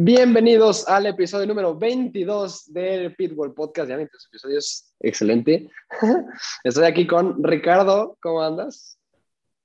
Bienvenidos 0.00 0.86
al 0.86 1.06
episodio 1.06 1.48
número 1.48 1.76
22 1.76 2.72
del 2.72 3.16
Pitbull 3.16 3.52
Podcast. 3.52 3.90
Ya 3.90 3.96
22 3.96 4.26
episodios, 4.26 4.94
excelente. 5.00 5.68
Estoy 6.62 6.84
aquí 6.84 7.04
con 7.04 7.42
Ricardo. 7.42 8.16
¿Cómo 8.22 8.40
andas? 8.40 8.96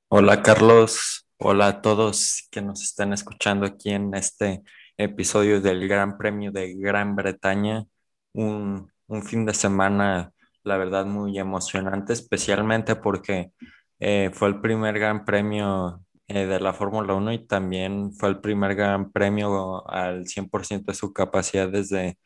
Hola, 0.08 0.42
Carlos. 0.42 1.28
Hola 1.38 1.68
a 1.68 1.82
todos 1.84 2.48
que 2.50 2.64
nos 2.64 2.82
están 2.82 3.14
escuchando 3.14 3.68
aquí 3.68 3.92
en 3.92 4.16
este 4.16 4.64
episodio 4.98 5.62
del 5.62 5.88
Gran 5.88 6.18
Premio 6.18 6.52
de 6.52 6.74
Gran 6.78 7.16
Bretaña. 7.16 7.86
Un, 8.34 8.92
un 9.06 9.24
fin 9.24 9.46
de 9.46 9.54
semana, 9.54 10.32
la 10.64 10.78
verdad, 10.78 11.06
muy 11.06 11.38
emocionante, 11.38 12.14
especialmente 12.14 12.96
porque 12.96 13.52
eh, 14.00 14.32
fue 14.34 14.48
el 14.48 14.60
primer 14.62 14.98
Gran 14.98 15.26
Premio 15.26 16.02
eh, 16.34 16.48
de 16.48 16.60
la 16.60 16.74
Fórmula 16.74 17.14
1 17.14 17.34
y 17.34 17.46
también 17.48 18.14
fue 18.14 18.30
el 18.30 18.42
primer 18.42 18.76
gran 18.76 19.12
premio 19.12 19.88
al 19.90 20.26
100% 20.28 20.92
de 20.92 20.96
su 20.98 21.14
capacidad 21.14 21.70
desde 21.70 22.18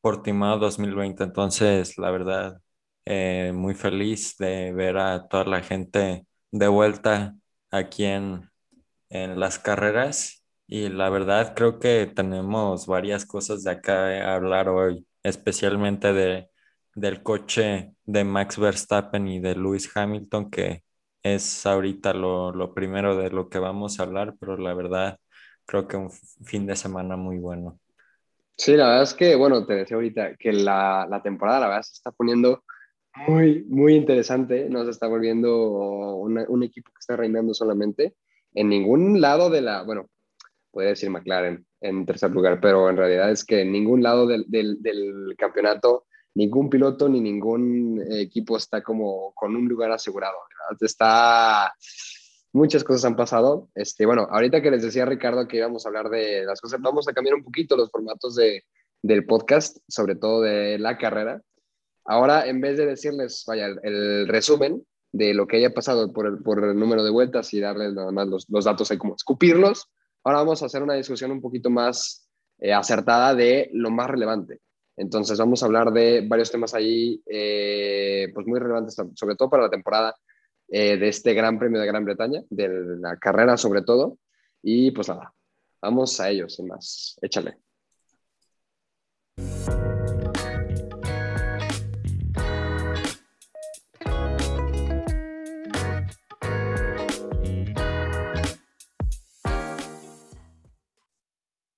Portimao 0.00 0.58
2020. 0.58 1.24
Entonces, 1.24 1.98
la 1.98 2.10
verdad, 2.10 2.60
eh, 3.04 3.52
muy 3.54 3.74
feliz 3.74 4.36
de 4.38 4.72
ver 4.72 4.98
a 4.98 5.28
toda 5.28 5.44
la 5.44 5.62
gente 5.62 6.26
de 6.50 6.68
vuelta 6.68 7.36
aquí 7.70 8.04
en, 8.04 8.50
en 9.10 9.38
las 9.40 9.58
carreras. 9.58 10.44
Y 10.66 10.88
la 10.88 11.10
verdad, 11.10 11.54
creo 11.54 11.78
que 11.78 12.06
tenemos 12.06 12.86
varias 12.86 13.26
cosas 13.26 13.64
de 13.64 13.72
acá 13.72 14.08
a 14.30 14.34
hablar 14.36 14.68
hoy, 14.68 15.06
especialmente 15.22 16.12
de, 16.12 16.48
del 16.94 17.22
coche 17.22 17.94
de 18.04 18.24
Max 18.24 18.58
Verstappen 18.58 19.28
y 19.28 19.40
de 19.40 19.54
Lewis 19.56 19.90
Hamilton, 19.94 20.50
que 20.50 20.85
es 21.34 21.66
ahorita 21.66 22.12
lo, 22.14 22.72
primero 22.74 23.16
de 23.16 23.30
lo 23.30 23.48
que 23.48 23.58
vamos 23.58 23.98
a 23.98 24.04
hablar, 24.04 24.34
pero 24.38 24.56
la 24.56 24.74
verdad 24.74 25.18
creo 25.66 25.88
que 25.88 25.96
un 25.96 26.10
fin 26.10 26.66
de 26.66 26.76
semana 26.76 27.16
muy 27.16 27.38
bueno. 27.38 27.78
Sí, 28.56 28.76
la 28.76 28.88
verdad 28.88 29.02
es 29.02 29.14
que, 29.14 29.34
bueno, 29.36 29.66
te 29.66 29.74
decía 29.74 29.96
ahorita 29.96 30.36
que 30.36 30.52
la, 30.52 31.06
la 31.10 31.22
temporada, 31.22 31.60
la 31.60 31.68
verdad, 31.68 31.82
se 31.82 31.92
está 31.94 32.10
poniendo 32.10 32.64
muy, 33.28 33.64
muy 33.64 33.94
interesante. 33.94 34.68
No 34.70 34.84
se 34.84 34.90
está 34.90 35.06
volviendo 35.08 36.16
un 36.16 36.62
equipo 36.62 36.90
que 36.92 37.00
está 37.00 37.16
reinando 37.16 37.54
solamente 37.54 38.14
en 38.54 38.68
ningún 38.70 39.20
lado 39.20 39.50
de 39.50 39.60
la, 39.60 39.82
bueno, 39.82 40.08
podría 40.70 40.90
decir 40.90 41.10
McLaren 41.10 41.66
en 41.80 42.06
tercer 42.06 42.30
lugar, 42.30 42.60
pero 42.60 42.88
en 42.90 42.96
realidad 42.96 43.30
es 43.30 43.44
que 43.44 43.62
en 43.62 43.72
ningún 43.72 44.02
lado 44.02 44.26
del, 44.26 44.44
del, 44.48 44.82
del 44.82 45.34
campeonato 45.38 46.06
ningún 46.36 46.68
piloto 46.68 47.08
ni 47.08 47.20
ningún 47.20 48.04
equipo 48.10 48.56
está 48.56 48.82
como 48.82 49.32
con 49.34 49.56
un 49.56 49.66
lugar 49.66 49.90
asegurado. 49.90 50.36
Está, 50.80 51.72
muchas 52.52 52.84
cosas 52.84 53.06
han 53.06 53.16
pasado. 53.16 53.70
Este, 53.74 54.04
bueno, 54.04 54.28
ahorita 54.30 54.60
que 54.60 54.70
les 54.70 54.82
decía 54.82 55.06
Ricardo 55.06 55.48
que 55.48 55.56
íbamos 55.56 55.84
a 55.84 55.88
hablar 55.88 56.10
de 56.10 56.44
las 56.44 56.60
cosas, 56.60 56.80
vamos 56.80 57.08
a 57.08 57.14
cambiar 57.14 57.36
un 57.36 57.42
poquito 57.42 57.76
los 57.76 57.90
formatos 57.90 58.36
de, 58.36 58.64
del 59.02 59.24
podcast, 59.24 59.78
sobre 59.88 60.14
todo 60.14 60.42
de 60.42 60.78
la 60.78 60.98
carrera. 60.98 61.40
Ahora, 62.04 62.46
en 62.46 62.60
vez 62.60 62.76
de 62.76 62.84
decirles, 62.84 63.42
vaya, 63.46 63.68
el, 63.82 64.28
resumen 64.28 64.86
de 65.12 65.32
lo 65.32 65.46
que 65.46 65.56
haya 65.56 65.72
pasado 65.72 66.12
por 66.12 66.26
el, 66.26 66.42
por 66.42 66.62
el 66.62 66.78
número 66.78 67.02
de 67.02 67.10
vueltas 67.10 67.52
y 67.54 67.60
darles 67.60 67.94
nada 67.94 68.12
más 68.12 68.28
los, 68.28 68.46
los, 68.50 68.66
datos 68.66 68.90
ahí 68.90 68.98
como 68.98 69.16
escupirlos, 69.16 69.88
ahora 70.22 70.40
vamos 70.40 70.62
a 70.62 70.66
hacer 70.66 70.82
una 70.82 70.94
discusión 70.94 71.30
un 71.30 71.40
poquito 71.40 71.70
más 71.70 72.28
eh, 72.58 72.74
acertada 72.74 73.34
de 73.34 73.70
lo 73.72 73.90
más 73.90 74.10
relevante. 74.10 74.60
Entonces 74.96 75.38
vamos 75.38 75.62
a 75.62 75.66
hablar 75.66 75.92
de 75.92 76.24
varios 76.26 76.50
temas 76.50 76.74
ahí, 76.74 77.22
eh, 77.26 78.28
pues 78.34 78.46
muy 78.46 78.58
relevantes, 78.58 78.96
sobre 79.14 79.36
todo 79.36 79.50
para 79.50 79.64
la 79.64 79.70
temporada 79.70 80.14
eh, 80.68 80.96
de 80.96 81.08
este 81.08 81.34
Gran 81.34 81.58
Premio 81.58 81.80
de 81.80 81.86
Gran 81.86 82.04
Bretaña, 82.04 82.42
de 82.50 82.68
la 82.98 83.16
carrera 83.18 83.56
sobre 83.56 83.82
todo. 83.82 84.18
Y 84.62 84.90
pues 84.92 85.08
nada, 85.08 85.32
vamos 85.82 86.18
a 86.20 86.30
ellos, 86.30 86.54
sin 86.54 86.68
más. 86.68 87.18
Échale. 87.20 87.65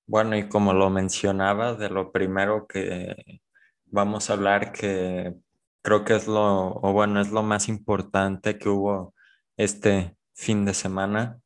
Bueno, 0.08 0.36
y 0.38 0.48
como 0.48 0.72
lo 0.72 0.88
mencionaba, 0.88 1.74
de 1.74 1.90
lo 1.90 2.12
primero 2.12 2.66
que 2.66 3.42
vamos 3.86 4.30
a 4.30 4.34
hablar, 4.34 4.72
que 4.72 5.34
creo 5.82 6.04
que 6.04 6.16
es 6.16 6.26
lo, 6.26 6.70
o 6.72 6.92
bueno, 6.94 7.20
es 7.20 7.30
lo 7.30 7.42
más 7.42 7.68
importante 7.68 8.58
que 8.58 8.70
hubo 8.70 9.14
este 9.58 10.16
fin 10.34 10.64
de 10.64 10.74
semana. 10.74 11.40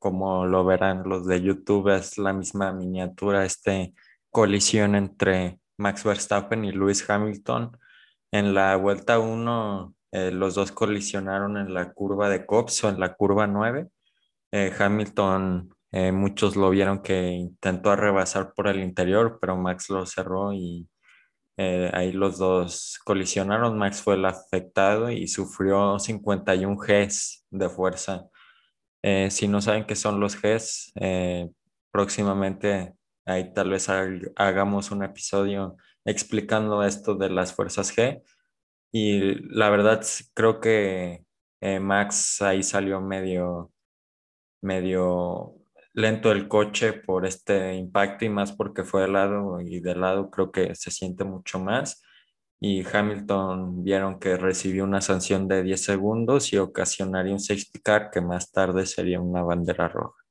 Como 0.00 0.46
lo 0.46 0.64
verán 0.64 1.04
los 1.08 1.26
de 1.26 1.42
YouTube, 1.42 1.94
es 1.94 2.18
la 2.18 2.32
misma 2.32 2.72
miniatura, 2.72 3.44
este 3.44 3.94
colisión 4.30 4.96
entre 4.96 5.60
Max 5.76 6.04
Verstappen 6.04 6.64
y 6.64 6.72
Lewis 6.72 7.08
Hamilton. 7.08 7.78
En 8.32 8.54
la 8.54 8.76
vuelta 8.76 9.20
1, 9.20 9.94
eh, 10.12 10.32
los 10.32 10.56
dos 10.56 10.72
colisionaron 10.72 11.56
en 11.56 11.72
la 11.74 11.92
curva 11.92 12.28
de 12.28 12.46
Cops 12.46 12.84
o 12.84 12.88
en 12.88 13.00
la 13.00 13.14
curva 13.14 13.46
9. 13.46 13.88
Eh, 14.52 14.72
Hamilton 14.78 15.74
eh, 15.92 16.12
muchos 16.12 16.56
lo 16.56 16.70
vieron 16.70 17.02
que 17.02 17.30
intentó 17.30 17.96
rebasar 17.96 18.52
por 18.54 18.68
el 18.68 18.80
interior, 18.80 19.38
pero 19.40 19.56
Max 19.56 19.88
lo 19.90 20.04
cerró 20.06 20.52
y 20.52 20.88
eh, 21.56 21.90
ahí 21.94 22.12
los 22.12 22.38
dos 22.38 22.98
colisionaron. 23.04 23.78
Max 23.78 24.02
fue 24.02 24.14
el 24.16 24.24
afectado 24.26 25.10
y 25.10 25.28
sufrió 25.28 25.98
51 25.98 26.76
Gs 26.76 27.46
de 27.50 27.68
fuerza. 27.70 28.28
Eh, 29.02 29.30
si 29.30 29.48
no 29.48 29.60
saben 29.62 29.86
qué 29.86 29.96
son 29.96 30.20
los 30.20 30.36
Gs, 30.40 30.92
próximamente 31.90 32.94
ahí 33.26 33.52
tal 33.54 33.70
vez 33.70 33.88
hagamos 34.36 34.90
un 34.90 35.04
episodio 35.04 35.76
explicando 36.04 36.82
esto 36.84 37.14
de 37.16 37.30
las 37.30 37.54
fuerzas 37.54 37.96
G. 37.96 38.22
Y 38.92 39.34
la 39.54 39.70
verdad 39.70 40.02
creo 40.34 40.60
que 40.60 41.24
Max 41.80 42.42
ahí 42.42 42.62
salió 42.62 43.00
medio, 43.00 43.72
medio 44.62 45.57
lento 45.98 46.30
el 46.30 46.46
coche 46.46 46.92
por 46.92 47.26
este 47.26 47.74
impacto 47.74 48.24
y 48.24 48.28
más 48.28 48.52
porque 48.52 48.84
fue 48.84 49.02
de 49.02 49.08
lado 49.08 49.60
y 49.60 49.80
de 49.80 49.96
lado 49.96 50.30
creo 50.30 50.52
que 50.52 50.74
se 50.76 50.92
siente 50.92 51.24
mucho 51.24 51.58
más. 51.58 52.02
Y 52.60 52.84
Hamilton 52.86 53.82
vieron 53.82 54.18
que 54.20 54.36
recibió 54.36 54.84
una 54.84 55.00
sanción 55.00 55.48
de 55.48 55.62
10 55.64 55.82
segundos 55.82 56.52
y 56.52 56.58
ocasionaría 56.58 57.32
un 57.32 57.40
safety 57.40 57.80
car 57.80 58.10
que 58.10 58.20
más 58.20 58.50
tarde 58.52 58.86
sería 58.86 59.20
una 59.20 59.42
bandera 59.42 59.88
roja. 59.88 60.22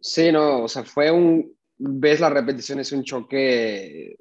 Sí, 0.00 0.30
no, 0.30 0.64
o 0.64 0.68
sea, 0.68 0.84
fue 0.84 1.10
un, 1.10 1.56
ves 1.78 2.20
la 2.20 2.30
repetición, 2.30 2.80
es 2.80 2.92
un 2.92 3.02
choque, 3.02 4.16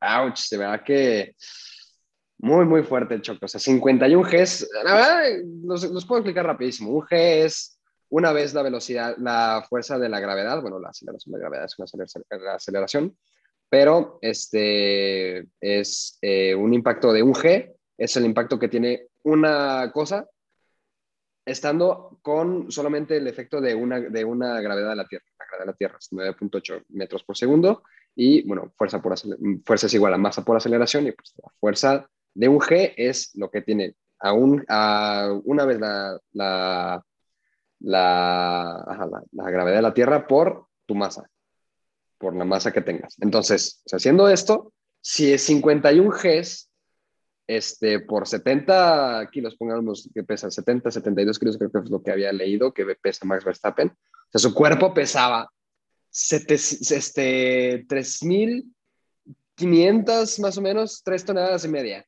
ouch, 0.00 0.48
de 0.50 0.58
verdad 0.58 0.84
que 0.84 1.34
muy, 2.42 2.66
muy 2.66 2.82
fuerte 2.82 3.14
el 3.14 3.22
choque. 3.22 3.44
O 3.44 3.48
sea, 3.48 3.60
51 3.60 4.28
Gs, 4.28 4.68
la 4.84 4.94
verdad, 4.94 5.24
los, 5.62 6.04
puedo 6.04 6.20
explicar 6.20 6.44
rapidísimo. 6.44 6.90
Un 6.90 7.02
G 7.02 7.44
es 7.44 7.78
una 8.08 8.32
vez 8.32 8.52
la 8.52 8.62
velocidad, 8.62 9.16
la 9.18 9.64
fuerza 9.68 9.98
de 9.98 10.08
la 10.08 10.20
gravedad, 10.20 10.60
bueno, 10.60 10.78
la 10.78 10.90
aceleración 10.90 11.32
de 11.32 11.38
gravedad 11.38 11.64
es 11.64 11.76
una 11.78 12.54
aceleración, 12.54 13.16
pero 13.70 14.18
este 14.20 15.46
es 15.60 16.18
eh, 16.20 16.54
un 16.54 16.74
impacto 16.74 17.12
de 17.12 17.22
un 17.22 17.32
G, 17.32 17.74
es 17.96 18.16
el 18.16 18.26
impacto 18.26 18.58
que 18.58 18.68
tiene 18.68 19.06
una 19.22 19.90
cosa 19.92 20.28
estando 21.46 22.18
con 22.22 22.70
solamente 22.72 23.16
el 23.16 23.28
efecto 23.28 23.60
de 23.60 23.74
una, 23.74 24.00
de 24.00 24.24
una 24.24 24.60
gravedad 24.60 24.90
de 24.90 24.96
la 24.96 25.06
Tierra. 25.06 25.24
La 25.38 25.46
gravedad 25.46 25.64
de 25.64 25.72
la 25.72 25.76
Tierra 25.76 25.96
es 25.98 26.12
9.8 26.12 26.84
metros 26.88 27.22
por 27.22 27.36
segundo 27.36 27.84
y, 28.16 28.42
bueno, 28.46 28.72
fuerza, 28.76 29.00
por 29.00 29.16
fuerza 29.64 29.86
es 29.86 29.94
igual 29.94 30.14
a 30.14 30.18
masa 30.18 30.44
por 30.44 30.56
aceleración 30.56 31.06
y 31.06 31.12
pues 31.12 31.32
la 31.40 31.50
fuerza 31.58 32.08
de 32.34 32.48
un 32.48 32.58
G 32.58 32.94
es 32.96 33.30
lo 33.34 33.50
que 33.50 33.62
tiene 33.62 33.94
a, 34.22 35.30
una 35.44 35.64
vez 35.64 35.80
la, 35.80 36.20
la, 36.32 37.04
la, 37.80 39.50
gravedad 39.50 39.76
de 39.76 39.82
la 39.82 39.94
Tierra 39.94 40.26
por 40.26 40.66
tu 40.86 40.94
masa, 40.94 41.28
por 42.18 42.36
la 42.36 42.44
masa 42.44 42.72
que 42.72 42.82
tengas. 42.82 43.16
Entonces, 43.20 43.82
haciendo 43.90 44.28
esto, 44.28 44.72
si 45.00 45.32
es 45.32 45.42
51 45.42 46.10
Gs 46.10 46.68
este, 47.48 47.98
por 48.00 48.28
70 48.28 49.28
kilos, 49.32 49.56
pongamos 49.56 50.08
que 50.14 50.22
pesa 50.22 50.50
70, 50.50 50.90
72 50.90 51.38
kilos, 51.38 51.56
creo 51.58 51.72
que 51.72 51.78
es 51.78 51.90
lo 51.90 52.02
que 52.02 52.12
había 52.12 52.32
leído 52.32 52.72
que 52.72 52.84
pesa 52.94 53.26
Max 53.26 53.44
Verstappen. 53.44 53.88
O 53.88 54.30
sea, 54.30 54.38
su 54.38 54.54
cuerpo 54.54 54.94
pesaba 54.94 55.50
este, 56.12 57.84
3.500 57.86 60.40
más 60.40 60.56
o 60.56 60.62
menos, 60.62 61.02
3 61.04 61.24
toneladas 61.24 61.64
y 61.64 61.68
media. 61.68 62.06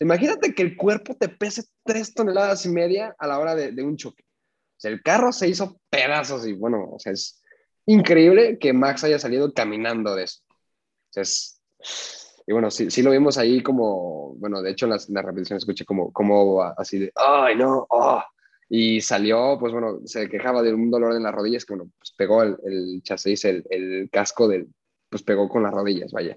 Imagínate 0.00 0.54
que 0.54 0.62
el 0.62 0.76
cuerpo 0.76 1.14
te 1.14 1.28
pese 1.28 1.62
tres 1.84 2.14
toneladas 2.14 2.66
y 2.66 2.68
media 2.68 3.14
a 3.18 3.26
la 3.26 3.38
hora 3.38 3.54
de, 3.54 3.82
un 3.82 3.96
choque. 3.96 4.24
O 4.24 4.80
sea, 4.80 4.90
el 4.90 5.02
carro 5.02 5.32
se 5.32 5.48
hizo 5.48 5.80
pedazos 5.88 6.46
y 6.46 6.52
bueno, 6.52 6.90
o 6.92 6.98
sea, 6.98 7.12
es 7.12 7.40
increíble 7.86 8.58
que 8.58 8.72
Max 8.72 9.04
haya 9.04 9.18
salido 9.18 9.52
caminando 9.52 10.14
de 10.14 10.24
eso. 10.24 10.40
Entonces, 11.10 11.60
y 12.46 12.52
bueno, 12.52 12.70
sí, 12.70 13.02
lo 13.02 13.10
vimos 13.10 13.38
ahí 13.38 13.62
como, 13.62 14.34
bueno, 14.34 14.60
de 14.60 14.72
hecho 14.72 14.86
en 14.86 14.90
las, 14.90 15.08
repeticiones 15.08 15.62
escuché 15.62 15.84
como, 15.84 16.12
como 16.12 16.62
así 16.62 16.98
de, 16.98 17.12
ay, 17.14 17.56
no, 17.56 17.86
oh", 17.88 18.22
y 18.68 19.00
salió, 19.00 19.56
pues 19.58 19.72
bueno, 19.72 20.00
se 20.04 20.28
quejaba 20.28 20.62
de 20.62 20.74
un 20.74 20.90
dolor 20.90 21.14
en 21.14 21.22
las 21.22 21.34
rodillas, 21.34 21.64
que 21.64 21.74
bueno, 21.74 21.90
pues 21.98 22.12
pegó 22.16 22.42
el, 22.42 22.56
el 22.64 23.02
chasis, 23.02 23.44
el, 23.44 23.64
el, 23.70 24.10
casco 24.10 24.48
del, 24.48 24.68
pues 25.08 25.22
pegó 25.22 25.48
con 25.48 25.62
las 25.62 25.72
rodillas, 25.72 26.12
vaya. 26.12 26.36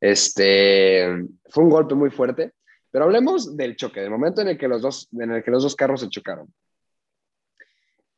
Este, 0.00 1.06
fue 1.48 1.64
un 1.64 1.70
golpe 1.70 1.94
muy 1.94 2.10
fuerte, 2.10 2.52
pero 2.90 3.04
hablemos 3.04 3.56
del 3.56 3.76
choque, 3.76 4.00
del 4.00 4.10
momento 4.10 4.42
en 4.42 4.48
el 4.48 4.58
que 4.58 4.68
los 4.68 4.82
dos, 4.82 5.08
en 5.12 5.30
el 5.30 5.42
que 5.42 5.50
los 5.50 5.62
dos 5.62 5.76
carros 5.76 6.00
se 6.00 6.08
chocaron. 6.08 6.52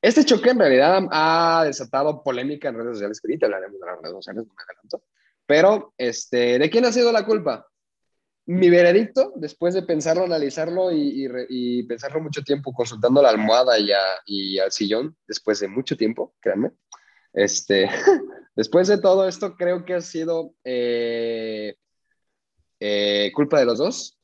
Este 0.01 0.25
choque 0.25 0.51
en 0.51 0.59
realidad 0.59 1.03
ha 1.13 1.63
desatado 1.65 2.23
polémica 2.25 2.69
en 2.69 2.77
redes 2.77 2.95
sociales, 2.95 3.21
que 3.21 3.45
hablaremos 3.45 3.79
de 3.79 3.87
las 3.87 4.03
redes 4.03 4.17
sociales, 4.17 4.45
no 4.47 4.55
me 4.55 4.63
adelanto. 4.63 5.03
Pero, 5.47 5.95
este, 5.97 6.59
¿de 6.59 6.71
quién 6.71 6.85
ha 6.85 6.93
sido 6.93 7.13
la 7.13 7.25
culpa? 7.25 7.69
Mi 8.47 8.69
veredicto, 8.69 9.33
después 9.37 9.75
de 9.75 9.83
pensarlo, 9.83 10.25
analizarlo 10.25 10.91
y, 10.91 11.85
pensarlo 11.85 12.21
mucho 12.21 12.43
tiempo, 12.43 12.73
consultando 12.73 13.23
la 13.23 13.31
almohada 13.31 13.79
y, 13.79 13.91
y, 14.27 14.59
al 14.59 14.73
sillón, 14.73 15.17
después 15.29 15.61
de 15.61 15.69
mucho 15.69 15.97
tiempo, 15.97 16.35
créanme, 16.41 16.73
este, 17.33 17.89
después 18.57 18.89
de 18.89 18.99
todo 18.99 19.29
esto, 19.29 19.57
creo 19.57 19.85
que 19.85 19.95
ha 19.95 20.01
sido 20.01 20.55
eh, 20.65 21.77
eh, 22.81 23.31
culpa 23.35 23.61
de 23.61 23.67
los 23.67 23.79
dos. 23.79 24.19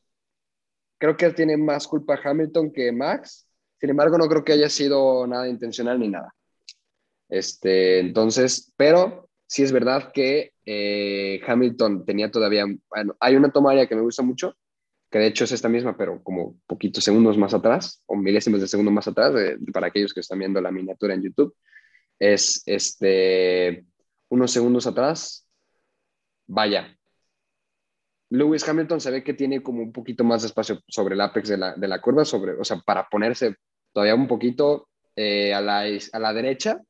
Creo 0.98 1.16
que 1.16 1.30
tiene 1.30 1.56
más 1.56 1.86
culpa 1.86 2.18
Hamilton 2.22 2.72
que 2.72 2.92
Max. 2.92 3.46
Sin 3.80 3.90
embargo, 3.90 4.18
no 4.18 4.28
creo 4.28 4.44
que 4.44 4.52
haya 4.52 4.68
sido 4.68 5.26
nada 5.26 5.48
intencional 5.48 5.98
ni 5.98 6.08
nada. 6.08 6.34
Este, 7.28 8.00
entonces, 8.00 8.72
pero 8.76 9.28
sí 9.46 9.62
es 9.62 9.72
verdad 9.72 10.12
que 10.12 10.52
eh, 10.64 11.40
Hamilton 11.46 12.04
tenía 12.04 12.30
todavía, 12.30 12.64
hay 13.20 13.36
una 13.36 13.50
toma 13.50 13.70
aérea 13.70 13.86
que 13.86 13.96
me 13.96 14.02
gusta 14.02 14.22
mucho, 14.22 14.56
que 15.10 15.18
de 15.18 15.26
hecho 15.26 15.44
es 15.44 15.52
esta 15.52 15.68
misma, 15.68 15.96
pero 15.96 16.22
como 16.22 16.58
poquitos 16.66 17.04
segundos 17.04 17.38
más 17.38 17.54
atrás, 17.54 18.02
o 18.06 18.16
milésimos 18.16 18.60
de 18.60 18.68
segundo 18.68 18.90
más 18.90 19.08
atrás, 19.08 19.32
para 19.72 19.86
aquellos 19.86 20.12
que 20.12 20.20
están 20.20 20.38
viendo 20.38 20.60
la 20.60 20.70
miniatura 20.70 21.14
en 21.14 21.22
YouTube, 21.22 21.54
es 22.18 22.62
este, 22.66 23.86
unos 24.28 24.50
segundos 24.50 24.86
atrás, 24.86 25.48
vaya, 26.46 26.97
Lewis 28.30 28.68
Hamilton 28.68 29.00
se 29.00 29.10
ve 29.10 29.24
que 29.24 29.34
tiene 29.34 29.62
como 29.62 29.82
un 29.82 29.92
poquito 29.92 30.24
más 30.24 30.44
espacio 30.44 30.80
sobre 30.86 31.14
el 31.14 31.20
apex 31.20 31.48
de 31.48 31.56
la, 31.56 31.74
de 31.74 31.88
la 31.88 32.00
curva, 32.00 32.24
sobre, 32.24 32.52
o 32.52 32.64
sea, 32.64 32.78
para 32.78 33.08
ponerse 33.08 33.56
todavía 33.92 34.14
un 34.14 34.28
poquito 34.28 34.88
eh, 35.16 35.54
a, 35.54 35.60
la, 35.60 35.84
a 36.12 36.18
la 36.18 36.32
derecha. 36.32 36.80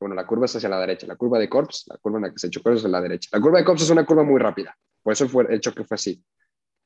Bueno, 0.00 0.14
la 0.14 0.26
curva 0.26 0.46
es 0.46 0.56
hacia 0.56 0.68
la 0.68 0.80
derecha. 0.80 1.06
La 1.06 1.16
curva 1.16 1.38
de 1.38 1.48
Corps, 1.48 1.84
la 1.88 1.96
curva 1.98 2.18
en 2.18 2.24
la 2.24 2.30
que 2.30 2.38
se 2.38 2.50
chocó 2.50 2.70
es 2.70 2.84
a 2.84 2.88
la 2.88 3.00
derecha. 3.00 3.30
La 3.32 3.40
curva 3.40 3.58
de 3.58 3.64
Corps 3.64 3.82
es 3.82 3.90
una 3.90 4.04
curva 4.04 4.22
muy 4.24 4.40
rápida. 4.40 4.76
Por 5.02 5.12
eso 5.12 5.28
fue, 5.28 5.46
el 5.48 5.60
choque 5.60 5.84
fue 5.84 5.94
así, 5.94 6.22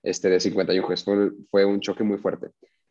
este 0.03 0.29
de 0.29 0.41
51 0.41 0.97
Fue, 0.97 1.31
fue 1.50 1.65
un 1.65 1.81
choque 1.81 2.05
muy 2.05 2.19
fuerte. 2.19 2.49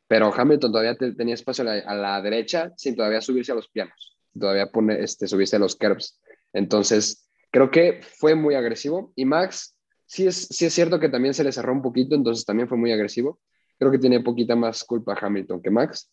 Pero 0.08 0.34
Hamilton 0.36 0.72
todavía 0.72 0.96
tenía 0.96 1.36
espacio 1.36 1.64
a 1.70 1.96
la, 1.96 2.22
derecha 2.22 2.74
sin 2.76 2.96
todavía 2.96 3.22
subirse 3.22 3.54
a 3.54 3.56
los 3.56 3.70
pianos. 3.70 4.18
Todavía 4.38 4.70
pone, 4.70 5.02
este, 5.02 5.28
subirse 5.28 5.56
a 5.56 5.60
los 5.60 5.76
curbs. 5.76 6.20
Entonces, 6.52 7.30
creo 7.50 7.72
que 7.72 8.02
fue 8.02 8.36
muy 8.36 8.56
agresivo. 8.56 9.14
Y 9.16 9.24
Max, 9.24 9.78
sí 10.12 10.28
es, 10.28 10.48
sí 10.50 10.66
es 10.66 10.74
cierto 10.74 11.00
que 11.00 11.10
también 11.10 11.34
se 11.34 11.44
le 11.44 11.52
cerró 11.52 11.74
un 11.74 11.82
poquito, 11.82 12.16
entonces 12.16 12.46
también 12.46 12.68
fue 12.68 12.78
muy 12.78 12.92
agresivo. 12.92 13.40
Creo 13.78 13.92
que 13.92 14.00
tiene 14.00 14.20
poquita 14.22 14.56
más 14.56 14.84
culpa 14.84 15.18
Hamilton 15.20 15.62
que 15.62 15.72
Max 15.72 16.12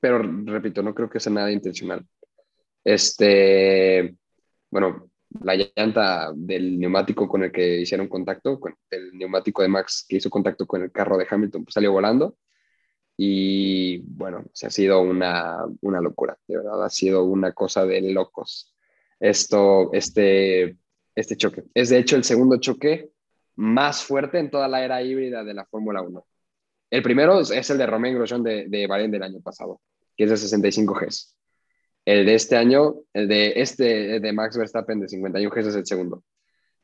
pero 0.00 0.22
repito, 0.22 0.82
no 0.82 0.94
creo 0.94 1.10
que 1.10 1.20
sea 1.20 1.32
nada 1.32 1.50
intencional. 1.50 2.06
Este, 2.84 4.16
bueno, 4.70 5.10
la 5.42 5.54
llanta 5.56 6.32
del 6.34 6.78
neumático 6.78 7.28
con 7.28 7.44
el 7.44 7.52
que 7.52 7.80
hicieron 7.80 8.08
contacto, 8.08 8.58
con 8.60 8.74
el 8.90 9.12
neumático 9.12 9.62
de 9.62 9.68
Max 9.68 10.06
que 10.08 10.16
hizo 10.16 10.30
contacto 10.30 10.66
con 10.66 10.82
el 10.82 10.92
carro 10.92 11.18
de 11.18 11.26
Hamilton, 11.28 11.64
pues 11.64 11.74
salió 11.74 11.92
volando. 11.92 12.36
Y 13.16 13.98
bueno, 13.98 14.44
se 14.52 14.68
ha 14.68 14.70
sido 14.70 15.00
una, 15.00 15.64
una 15.80 16.00
locura, 16.00 16.38
de 16.46 16.58
verdad, 16.58 16.84
ha 16.84 16.90
sido 16.90 17.24
una 17.24 17.52
cosa 17.52 17.84
de 17.84 18.00
locos. 18.12 18.74
Esto, 19.18 19.92
este, 19.92 20.76
este 21.20 21.36
choque. 21.36 21.64
Es 21.74 21.88
de 21.88 21.98
hecho 21.98 22.16
el 22.16 22.24
segundo 22.24 22.58
choque 22.58 23.10
más 23.56 24.04
fuerte 24.04 24.38
en 24.38 24.50
toda 24.50 24.68
la 24.68 24.84
era 24.84 25.02
híbrida 25.02 25.44
de 25.44 25.54
la 25.54 25.64
Fórmula 25.66 26.02
1. 26.02 26.26
El 26.90 27.02
primero 27.02 27.40
es 27.40 27.70
el 27.70 27.78
de 27.78 27.86
Romain 27.86 28.14
Grosjean 28.14 28.42
de, 28.42 28.66
de 28.68 28.86
Bahrein 28.86 29.10
del 29.10 29.22
año 29.22 29.40
pasado, 29.40 29.80
que 30.16 30.24
es 30.24 30.30
de 30.30 30.36
65 30.36 30.94
Gs. 30.94 31.34
El 32.04 32.24
de 32.24 32.34
este 32.34 32.56
año, 32.56 32.94
el 33.12 33.28
de 33.28 33.52
este 33.56 34.20
de 34.20 34.32
Max 34.32 34.56
Verstappen 34.56 35.00
de 35.00 35.08
51 35.08 35.54
Gs 35.54 35.66
es 35.66 35.74
el 35.74 35.86
segundo. 35.86 36.24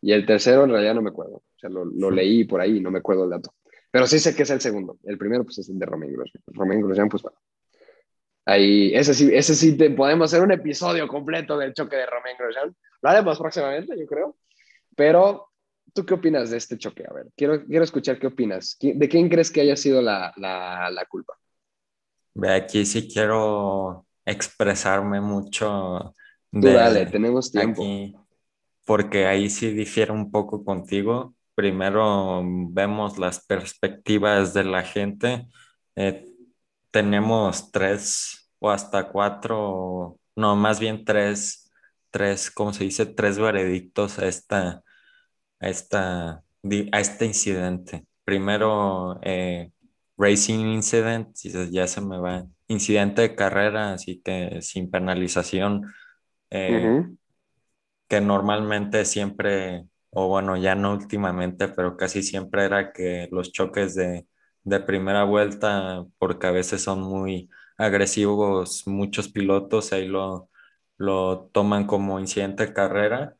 Y 0.02 0.12
el 0.12 0.26
tercero 0.26 0.64
en 0.64 0.70
realidad 0.70 0.94
no 0.94 1.00
me 1.00 1.10
acuerdo. 1.10 1.36
O 1.36 1.58
sea, 1.58 1.70
lo, 1.70 1.86
lo 1.86 2.10
leí 2.10 2.44
por 2.44 2.60
ahí, 2.60 2.80
no 2.80 2.90
me 2.90 2.98
acuerdo 2.98 3.24
el 3.24 3.30
dato. 3.30 3.54
Pero 3.90 4.06
sí 4.06 4.18
sé 4.18 4.34
que 4.34 4.42
es 4.42 4.50
el 4.50 4.60
segundo. 4.60 4.98
El 5.04 5.16
primero 5.16 5.44
pues 5.44 5.58
es 5.58 5.68
el 5.68 5.78
de 5.78 5.86
Romain 5.86 6.12
Grosjean. 6.12 6.42
Romain 6.48 6.80
Grosjean, 6.82 7.08
pues 7.08 7.22
bueno. 7.22 7.38
Ahí, 8.44 8.92
ese 8.92 9.14
sí, 9.14 9.30
ese 9.32 9.54
sí 9.54 9.76
te, 9.76 9.88
podemos 9.90 10.30
hacer 10.30 10.44
un 10.44 10.52
episodio 10.52 11.08
completo 11.08 11.56
del 11.56 11.72
choque 11.72 11.96
de 11.96 12.06
Romain 12.06 12.36
Grosjean. 12.36 12.76
Lo 13.04 13.10
haremos 13.10 13.38
próximamente, 13.38 13.96
yo 13.96 14.06
creo. 14.06 14.36
Pero 14.96 15.50
¿Tú 15.94 16.04
qué 16.04 16.14
opinas 16.14 16.50
de 16.50 16.56
este 16.56 16.76
choque? 16.76 17.04
A 17.08 17.12
ver, 17.12 17.30
quiero, 17.36 17.64
quiero 17.64 17.84
escuchar 17.84 18.18
qué 18.18 18.26
opinas. 18.26 18.76
¿De 18.80 19.08
quién 19.08 19.28
crees 19.28 19.48
que 19.52 19.60
haya 19.60 19.76
sido 19.76 20.02
la, 20.02 20.32
la, 20.36 20.90
la 20.90 21.04
culpa? 21.04 21.34
Aquí 22.50 22.84
sí 22.84 23.06
quiero 23.06 24.04
expresarme 24.24 25.20
mucho. 25.20 26.16
De, 26.50 26.72
dale, 26.72 27.06
tenemos 27.06 27.52
tiempo. 27.52 27.80
Aquí, 27.80 28.16
porque 28.84 29.26
ahí 29.26 29.48
sí 29.48 29.70
difiere 29.70 30.10
un 30.10 30.32
poco 30.32 30.64
contigo. 30.64 31.36
Primero 31.54 32.42
vemos 32.70 33.16
las 33.16 33.46
perspectivas 33.46 34.52
de 34.52 34.64
la 34.64 34.82
gente. 34.82 35.46
Eh, 35.94 36.26
tenemos 36.90 37.70
tres 37.70 38.50
o 38.58 38.68
hasta 38.68 39.08
cuatro, 39.12 40.18
no, 40.34 40.56
más 40.56 40.80
bien 40.80 41.04
tres, 41.04 41.63
tres, 42.14 42.50
¿cómo 42.52 42.72
se 42.72 42.84
dice? 42.84 43.06
Tres 43.06 43.40
veredictos 43.40 44.20
a 44.20 44.28
esta, 44.28 44.84
a, 45.60 45.68
esta, 45.68 46.44
a 46.92 47.00
este 47.00 47.26
incidente. 47.26 48.06
Primero, 48.24 49.18
eh, 49.22 49.72
Racing 50.16 50.60
Incident, 50.60 51.36
ya 51.72 51.88
se 51.88 52.00
me 52.00 52.18
va, 52.18 52.46
incidente 52.68 53.22
de 53.22 53.34
carrera, 53.34 53.94
así 53.94 54.22
que 54.24 54.62
sin 54.62 54.92
penalización, 54.92 55.92
eh, 56.50 57.02
que 58.08 58.20
normalmente 58.20 59.04
siempre, 59.06 59.86
o 60.10 60.28
bueno, 60.28 60.56
ya 60.56 60.76
no 60.76 60.92
últimamente, 60.92 61.66
pero 61.68 61.96
casi 61.96 62.22
siempre 62.22 62.64
era 62.64 62.92
que 62.92 63.28
los 63.32 63.50
choques 63.50 63.96
de, 63.96 64.28
de 64.62 64.80
primera 64.80 65.24
vuelta, 65.24 66.04
porque 66.18 66.46
a 66.46 66.52
veces 66.52 66.80
son 66.82 67.02
muy 67.02 67.50
agresivos 67.76 68.86
muchos 68.86 69.28
pilotos, 69.28 69.92
ahí 69.92 70.06
lo, 70.06 70.48
lo 70.96 71.48
toman 71.52 71.86
como 71.86 72.20
incidente 72.20 72.66
de 72.66 72.72
carrera 72.74 73.36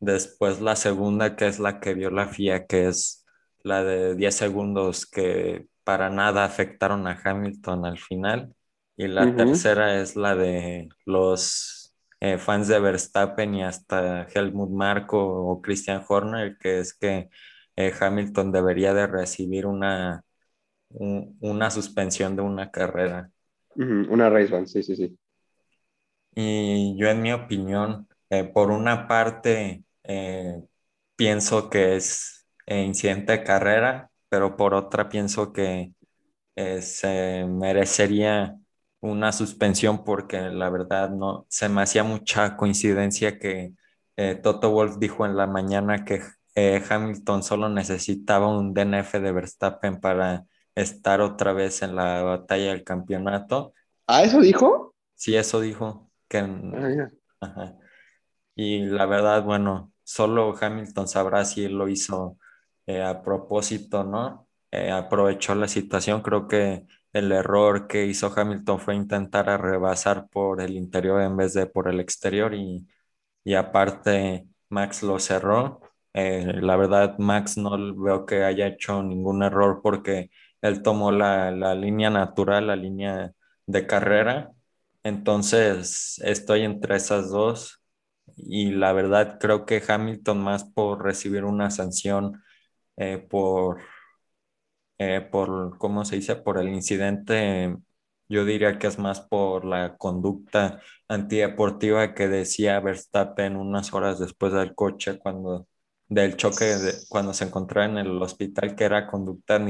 Después 0.00 0.60
la 0.60 0.76
segunda, 0.76 1.36
que 1.36 1.46
es 1.48 1.58
la 1.58 1.80
que 1.80 1.94
vio 1.94 2.10
la 2.10 2.28
FIA, 2.28 2.66
que 2.66 2.86
es 2.88 3.24
la 3.62 3.82
de 3.84 4.14
10 4.14 4.34
segundos 4.36 5.06
que 5.06 5.68
para 5.84 6.10
nada 6.10 6.44
afectaron 6.44 7.06
a 7.06 7.20
Hamilton 7.24 7.86
al 7.86 7.98
final. 7.98 8.54
Y 8.96 9.08
la 9.08 9.34
tercera 9.36 10.00
es 10.00 10.14
la 10.16 10.36
de 10.36 10.88
los 11.06 11.94
eh, 12.20 12.38
fans 12.38 12.68
de 12.68 12.78
Verstappen 12.80 13.54
y 13.54 13.62
hasta 13.64 14.24
Helmut 14.34 14.70
Marko 14.70 15.18
o 15.50 15.62
Christian 15.62 16.02
Horner, 16.08 16.58
que 16.58 16.80
es 16.80 16.94
que 16.94 17.30
eh, 17.76 17.92
Hamilton 17.98 18.52
debería 18.52 18.94
de 18.94 19.06
recibir 19.06 19.66
una, 19.66 20.22
una 20.90 21.70
suspensión 21.70 22.36
de 22.36 22.42
una 22.42 22.70
carrera. 22.70 23.30
Una 23.76 24.28
race 24.30 24.50
ban, 24.52 24.66
sí, 24.66 24.82
sí, 24.82 24.96
sí. 24.96 25.18
Y 26.36 26.96
yo 26.98 27.08
en 27.10 27.22
mi 27.22 27.32
opinión, 27.34 28.08
eh, 28.30 28.44
por 28.44 28.70
una 28.72 29.08
parte, 29.08 29.84
eh, 30.04 30.62
pienso 31.16 31.70
que 31.70 31.96
es 31.96 32.46
eh, 32.66 32.82
incidente 32.84 33.32
de 33.34 33.44
carrera, 33.44 34.10
pero 34.30 34.56
por 34.56 34.74
otra 34.74 35.10
pienso 35.10 35.52
que 35.54 35.92
eh, 36.56 36.82
se 36.82 37.46
merecería 37.48 38.56
una 39.00 39.32
suspensión 39.32 40.04
porque 40.04 40.40
la 40.42 40.70
verdad 40.70 41.10
no 41.10 41.46
se 41.50 41.68
me 41.68 41.82
hacía 41.82 42.04
mucha 42.04 42.56
coincidencia 42.56 43.38
que 43.38 43.74
Toto 44.42 44.70
Wolf 44.72 44.98
dijo 44.98 45.26
en 45.26 45.36
la 45.36 45.46
mañana 45.46 46.04
que 46.04 46.22
Hamilton 46.90 47.42
solo 47.42 47.68
necesitaba 47.70 48.48
un 48.48 48.74
DNF 48.74 49.20
de 49.20 49.32
Verstappen 49.32 50.00
para 50.00 50.46
estar 50.74 51.20
otra 51.22 51.52
vez 51.54 51.82
en 51.82 51.96
la 51.96 52.22
batalla 52.22 52.70
del 52.72 52.84
campeonato. 52.84 53.74
¿Ah, 54.08 54.24
eso 54.24 54.40
dijo? 54.40 54.94
Sí, 55.14 55.36
eso 55.36 55.60
dijo. 55.60 56.05
Que, 56.28 56.38
ah, 57.40 57.74
Y 58.54 58.80
la 58.86 59.06
verdad, 59.06 59.44
bueno, 59.44 59.92
solo 60.02 60.54
Hamilton 60.60 61.08
sabrá 61.08 61.44
si 61.44 61.68
lo 61.68 61.88
hizo 61.88 62.38
eh, 62.86 63.02
a 63.02 63.22
propósito, 63.22 64.04
¿no? 64.04 64.48
Eh, 64.70 64.90
aprovechó 64.90 65.54
la 65.54 65.68
situación, 65.68 66.22
creo 66.22 66.48
que 66.48 66.86
el 67.12 67.32
error 67.32 67.86
que 67.86 68.06
hizo 68.06 68.32
Hamilton 68.34 68.80
fue 68.80 68.94
intentar 68.94 69.46
rebasar 69.60 70.28
por 70.28 70.60
el 70.60 70.76
interior 70.76 71.22
en 71.22 71.36
vez 71.36 71.54
de 71.54 71.66
por 71.66 71.88
el 71.88 72.00
exterior 72.00 72.54
y, 72.54 72.86
aparte 73.56 74.46
Max 74.68 75.02
lo 75.02 75.18
cerró. 75.18 75.80
Eh, 76.12 76.60
la 76.62 76.76
verdad, 76.76 77.18
Max 77.18 77.56
no 77.58 77.94
veo 77.96 78.26
que 78.26 78.42
haya 78.44 78.66
hecho 78.68 79.02
ningún 79.02 79.42
error 79.42 79.80
porque 79.82 80.30
él 80.62 80.82
tomó 80.82 81.12
la, 81.12 81.50
la 81.50 81.74
línea 81.74 82.10
natural, 82.10 82.66
la 82.68 82.76
línea 82.76 83.32
de 83.66 83.86
carrera. 83.86 84.52
Entonces 85.06 86.18
estoy 86.24 86.62
entre 86.64 86.96
esas 86.96 87.30
dos 87.30 87.80
y 88.36 88.72
la 88.72 88.92
verdad 88.92 89.38
creo 89.40 89.64
que 89.64 89.82
Hamilton 89.86 90.40
más 90.42 90.64
por 90.64 91.04
recibir 91.04 91.44
una 91.44 91.70
sanción 91.70 92.42
eh, 92.96 93.18
por, 93.18 93.78
eh, 94.98 95.20
por, 95.20 95.78
¿cómo 95.78 96.04
se 96.04 96.16
dice? 96.16 96.36
Por 96.36 96.58
el 96.58 96.68
incidente, 96.68 97.76
yo 98.28 98.44
diría 98.44 98.78
que 98.78 98.88
es 98.88 98.98
más 98.98 99.20
por 99.20 99.64
la 99.64 99.96
conducta 99.96 100.80
antideportiva 101.08 102.14
que 102.14 102.28
decía 102.28 102.80
Verstappen 102.80 103.56
unas 103.56 103.92
horas 103.94 104.18
después 104.18 104.52
del 104.52 104.74
coche 104.74 105.18
cuando 105.18 105.68
del 106.08 106.36
choque 106.36 106.76
cuando 107.08 107.32
se 107.34 107.44
encontraba 107.44 107.86
en 107.86 107.98
el 107.98 108.22
hospital 108.22 108.74
que 108.76 108.84
era 108.84 109.06
conducta 109.08 109.60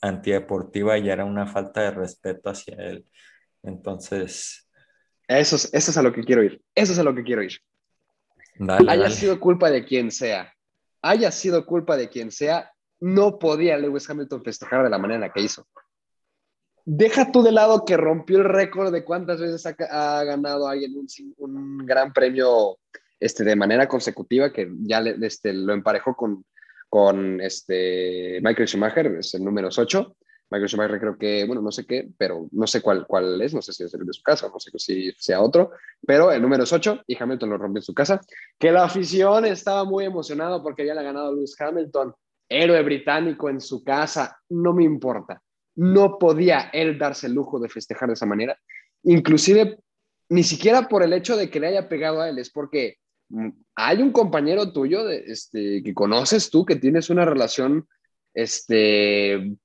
antideportiva 0.00 0.98
y 0.98 1.08
era 1.08 1.24
una 1.24 1.46
falta 1.46 1.82
de 1.82 1.90
respeto 1.92 2.50
hacia 2.50 2.76
él. 2.76 3.06
Entonces... 3.62 4.63
Eso 5.28 5.56
es, 5.56 5.72
eso 5.72 5.90
es 5.90 5.96
a 5.96 6.02
lo 6.02 6.12
que 6.12 6.22
quiero 6.22 6.42
ir. 6.42 6.60
Eso 6.74 6.92
es 6.92 6.98
a 6.98 7.02
lo 7.02 7.14
que 7.14 7.22
quiero 7.22 7.42
ir. 7.42 7.52
haya 8.88 9.10
sido 9.10 9.40
culpa 9.40 9.70
de 9.70 9.84
quien 9.84 10.10
sea, 10.10 10.52
haya 11.02 11.30
sido 11.30 11.66
culpa 11.66 11.96
de 11.96 12.08
quien 12.08 12.30
sea, 12.30 12.72
no 13.00 13.38
podía 13.38 13.76
Lewis 13.76 14.08
Hamilton 14.08 14.44
festejar 14.44 14.84
de 14.84 14.90
la 14.90 14.98
manera 14.98 15.16
en 15.16 15.20
la 15.22 15.32
que 15.32 15.42
hizo. 15.42 15.66
Deja 16.86 17.32
tú 17.32 17.42
de 17.42 17.52
lado 17.52 17.84
que 17.84 17.96
rompió 17.96 18.38
el 18.38 18.44
récord 18.44 18.92
de 18.92 19.04
cuántas 19.04 19.40
veces 19.40 19.64
ha, 19.66 20.24
ganado 20.24 20.68
alguien 20.68 20.94
un, 20.96 21.06
un, 21.38 21.86
gran 21.86 22.12
premio 22.12 22.78
este, 23.18 23.42
de 23.42 23.56
manera 23.56 23.88
consecutiva, 23.88 24.52
que 24.52 24.70
ya 24.80 25.00
este, 25.00 25.52
lo 25.54 25.72
emparejó 25.72 26.14
con, 26.14 26.44
con 26.90 27.40
este, 27.40 28.38
Michael 28.42 28.68
Schumacher, 28.68 29.06
es 29.16 29.34
el 29.34 29.44
número 29.44 29.68
8. 29.74 30.16
Michael 30.50 30.68
Schumacher 30.68 31.00
creo 31.00 31.18
que, 31.18 31.44
bueno, 31.46 31.62
no 31.62 31.72
sé 31.72 31.86
qué, 31.86 32.08
pero 32.16 32.48
no 32.52 32.66
sé 32.66 32.80
cuál, 32.80 33.06
cuál 33.06 33.40
es, 33.40 33.54
no 33.54 33.62
sé 33.62 33.72
si 33.72 33.84
es 33.84 33.94
el 33.94 34.06
de 34.06 34.12
su 34.12 34.22
casa, 34.22 34.48
no 34.48 34.60
sé 34.60 34.70
si 34.78 35.12
sea 35.18 35.40
otro, 35.40 35.72
pero 36.06 36.30
el 36.30 36.42
número 36.42 36.64
es 36.64 36.72
8 36.72 37.02
y 37.06 37.20
Hamilton 37.20 37.50
lo 37.50 37.58
rompió 37.58 37.78
en 37.78 37.84
su 37.84 37.94
casa. 37.94 38.20
Que 38.58 38.70
la 38.70 38.84
afición 38.84 39.46
estaba 39.46 39.84
muy 39.84 40.04
emocionado 40.04 40.62
porque 40.62 40.86
ya 40.86 40.94
le 40.94 41.00
ha 41.00 41.04
ganado 41.04 41.34
Lewis 41.34 41.60
Hamilton, 41.60 42.14
héroe 42.48 42.82
británico 42.82 43.48
en 43.48 43.60
su 43.60 43.82
casa, 43.82 44.38
no 44.50 44.72
me 44.72 44.84
importa. 44.84 45.42
No 45.76 46.18
podía 46.18 46.70
él 46.72 46.98
darse 46.98 47.26
el 47.26 47.34
lujo 47.34 47.58
de 47.58 47.68
festejar 47.68 48.08
de 48.08 48.14
esa 48.14 48.26
manera. 48.26 48.56
Inclusive, 49.02 49.78
ni 50.28 50.42
siquiera 50.42 50.88
por 50.88 51.02
el 51.02 51.12
hecho 51.12 51.36
de 51.36 51.50
que 51.50 51.58
le 51.58 51.68
haya 51.68 51.88
pegado 51.88 52.20
a 52.20 52.28
él, 52.28 52.38
es 52.38 52.50
porque 52.50 52.98
mm, 53.30 53.48
hay 53.74 54.02
un 54.02 54.12
compañero 54.12 54.72
tuyo 54.72 55.04
de, 55.04 55.24
este, 55.26 55.82
que 55.82 55.94
conoces 55.94 56.50
tú, 56.50 56.64
que 56.64 56.76
tienes 56.76 57.10
una 57.10 57.24
relación 57.24 57.88
este, 58.34 59.56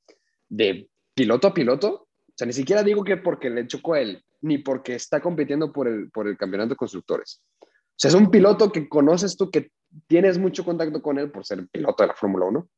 de 0.49 0.89
piloto 1.13 1.47
a 1.47 1.53
piloto. 1.53 2.07
O 2.27 2.33
sea, 2.35 2.47
ni 2.47 2.53
siquiera 2.53 2.83
digo 2.83 3.03
que 3.03 3.17
porque 3.17 3.49
le 3.49 3.67
chocó 3.67 3.93
a 3.93 4.01
él, 4.01 4.23
ni 4.41 4.57
porque 4.57 4.95
está 4.95 5.21
compitiendo 5.21 5.71
por 5.71 5.87
el, 5.87 6.09
por 6.11 6.27
el 6.27 6.37
campeonato 6.37 6.69
de 6.69 6.75
constructores. 6.75 7.41
O 7.61 7.67
sea, 7.95 8.09
es 8.09 8.15
un 8.15 8.31
piloto 8.31 8.71
que 8.71 8.87
conoces 8.87 9.37
tú, 9.37 9.49
que 9.49 9.71
tienes 10.07 10.37
mucho 10.37 10.63
contacto 10.63 11.01
con 11.01 11.19
él 11.19 11.31
por 11.31 11.45
ser 11.45 11.67
piloto 11.67 12.03
de 12.03 12.07
la 12.07 12.15
Fórmula 12.15 12.45
1, 12.45 12.69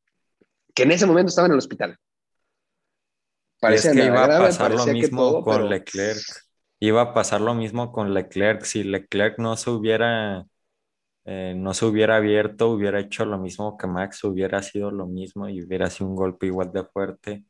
que 0.74 0.82
en 0.82 0.92
ese 0.92 1.06
momento 1.06 1.28
estaba 1.28 1.46
en 1.46 1.52
el 1.52 1.58
hospital. 1.58 1.96
Parece 3.60 3.92
que 3.92 4.04
iba 4.04 4.24
a 4.24 4.38
pasar 4.38 4.72
lo 4.72 4.86
mismo 4.86 5.42
con 5.42 5.68
Leclerc. 5.68 6.20
Iba 6.80 7.02
a 7.02 7.14
pasar 7.14 7.40
lo 7.40 7.54
mismo 7.54 7.92
con 7.92 8.12
Leclerc. 8.12 8.64
Si 8.64 8.82
Leclerc 8.82 9.38
no 9.38 9.56
se 9.56 9.70
hubiera 9.70 10.44
eh, 11.24 11.54
no 11.56 11.72
se 11.72 11.86
hubiera 11.86 12.16
abierto, 12.16 12.70
hubiera 12.70 12.98
hecho 12.98 13.24
lo 13.24 13.38
mismo 13.38 13.76
que 13.76 13.86
Max, 13.86 14.24
hubiera 14.24 14.60
sido 14.62 14.90
lo 14.90 15.06
mismo 15.06 15.48
y 15.48 15.62
hubiera 15.62 15.88
sido 15.88 16.10
un 16.10 16.16
golpe 16.16 16.46
igual 16.46 16.72
de 16.72 16.84
fuerte. 16.84 17.44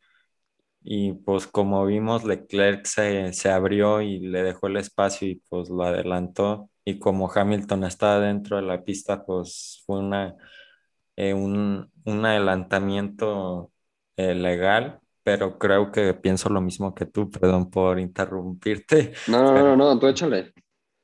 Y 0.85 1.13
pues 1.13 1.47
como 1.47 1.87
vimos, 1.87 2.25
Leclerc 2.25 2.87
se, 2.87 3.33
se 3.33 3.51
abrió 3.51 4.01
y 4.01 4.19
le 4.19 4.43
dejó 4.43 4.67
el 4.67 4.77
espacio 4.77 5.29
y 5.29 5.43
pues 5.49 5.69
lo 5.69 5.85
adelantó. 5.85 6.71
Y 6.85 6.99
como 6.99 7.31
Hamilton 7.33 7.85
estaba 7.85 8.19
dentro 8.21 8.57
de 8.57 8.63
la 8.63 8.83
pista, 8.83 9.25
pues 9.25 9.83
fue 9.87 10.01
una, 10.01 10.35
eh, 11.17 11.35
un, 11.35 11.91
un, 12.05 12.27
adelantamiento 12.27 13.71
eh, 14.17 14.35
legal, 14.35 15.01
pero 15.23 15.59
creo 15.59 15.93
que 15.93 16.15
pienso 16.15 16.49
lo 16.49 16.61
mismo 16.61 16.95
que 16.95 17.07
tú, 17.07 17.31
perdón 17.31 17.71
por 17.71 18.01
interrumpirte. 18.01 19.13
No, 19.29 19.43
no, 19.43 19.63
no, 19.63 19.77
no, 19.77 19.99
tú 19.99 20.09
échale. 20.09 20.53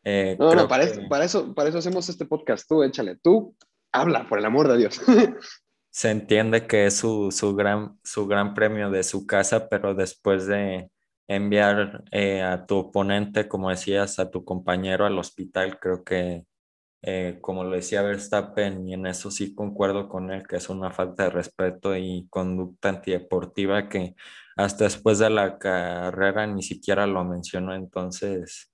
Eh, 0.03 0.37
no, 0.39 0.55
no, 0.55 0.67
para, 0.67 0.85
eso, 0.85 1.03
para, 1.09 1.25
eso, 1.25 1.55
para 1.55 1.69
eso 1.69 1.79
hacemos 1.79 2.09
este 2.09 2.27
podcast. 2.27 2.69
Tú 2.69 2.83
échale, 2.83 3.17
tú 3.17 3.55
habla, 3.93 4.29
por 4.29 4.39
el 4.41 4.45
amor 4.45 4.67
de 4.67 4.79
Dios. 4.79 5.01
Se 5.91 6.11
entiende 6.11 6.67
que 6.67 6.87
es 6.87 6.97
su, 6.99 7.31
su, 7.33 7.57
gran, 7.57 7.99
su 8.05 8.27
gran 8.27 8.55
premio 8.55 8.91
de 8.91 9.03
su 9.03 9.27
casa, 9.27 9.69
pero 9.69 9.95
después 9.95 10.47
de 10.47 10.91
enviar 11.27 12.05
eh, 12.13 12.43
a 12.43 12.67
tu 12.67 12.77
oponente, 12.79 13.49
como 13.49 13.71
decías, 13.71 14.19
a 14.19 14.31
tu 14.31 14.45
compañero 14.45 15.07
al 15.07 15.19
hospital, 15.19 15.79
creo 15.81 16.05
que, 16.05 16.45
eh, 17.03 17.39
como 17.43 17.65
lo 17.65 17.73
decía 17.77 18.03
Verstappen, 18.03 18.89
y 18.89 18.95
en 18.95 19.07
eso 19.07 19.31
sí 19.31 19.55
concuerdo 19.55 20.09
con 20.09 20.31
él, 20.33 20.47
que 20.49 20.57
es 20.57 20.69
una 20.71 20.91
falta 20.93 21.25
de 21.25 21.31
respeto 21.31 21.97
y 21.97 22.29
conducta 22.31 22.91
antideportiva 22.91 23.89
que 23.89 24.15
hasta 24.57 24.85
después 24.85 25.19
de 25.21 25.31
la 25.31 25.59
carrera 25.59 26.47
ni 26.47 26.63
siquiera 26.63 27.07
lo 27.07 27.25
mencionó. 27.25 27.75
Entonces, 27.75 28.73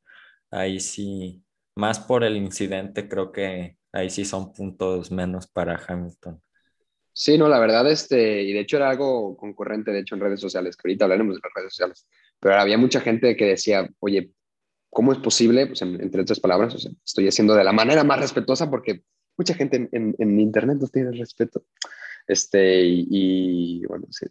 ahí 0.50 0.80
sí, 0.80 1.44
más 1.76 2.00
por 2.00 2.24
el 2.24 2.36
incidente, 2.36 3.08
creo 3.08 3.32
que 3.32 3.78
ahí 3.92 4.10
sí 4.10 4.24
son 4.24 4.52
puntos 4.52 5.10
menos 5.12 5.46
para 5.48 5.76
Hamilton. 5.88 6.40
Sí, 7.16 7.38
no, 7.38 7.48
la 7.48 7.60
verdad, 7.60 7.88
este, 7.88 8.42
y 8.42 8.52
de 8.52 8.58
hecho 8.58 8.76
era 8.76 8.90
algo 8.90 9.36
concurrente, 9.36 9.92
de 9.92 10.00
hecho, 10.00 10.16
en 10.16 10.20
redes 10.20 10.40
sociales, 10.40 10.76
que 10.76 10.88
ahorita 10.88 11.04
hablaremos 11.04 11.36
de 11.36 11.40
las 11.44 11.52
redes 11.54 11.72
sociales, 11.72 12.08
pero 12.40 12.56
había 12.56 12.76
mucha 12.76 13.00
gente 13.00 13.36
que 13.36 13.46
decía, 13.46 13.88
oye, 14.00 14.32
¿cómo 14.90 15.12
es 15.12 15.18
posible? 15.18 15.68
Pues 15.68 15.80
entre 15.82 16.22
otras 16.22 16.40
palabras, 16.40 16.74
estoy 17.04 17.28
haciendo 17.28 17.54
de 17.54 17.62
la 17.62 17.72
manera 17.72 18.02
más 18.02 18.18
respetuosa 18.18 18.68
porque 18.68 19.04
mucha 19.36 19.54
gente 19.54 19.88
en, 19.92 20.14
en, 20.18 20.40
internet 20.40 20.78
no 20.80 20.88
tiene 20.88 21.12
respeto. 21.12 21.64
Este, 22.26 22.82
y, 22.84 23.86
bueno, 23.86 24.06
sí. 24.10 24.26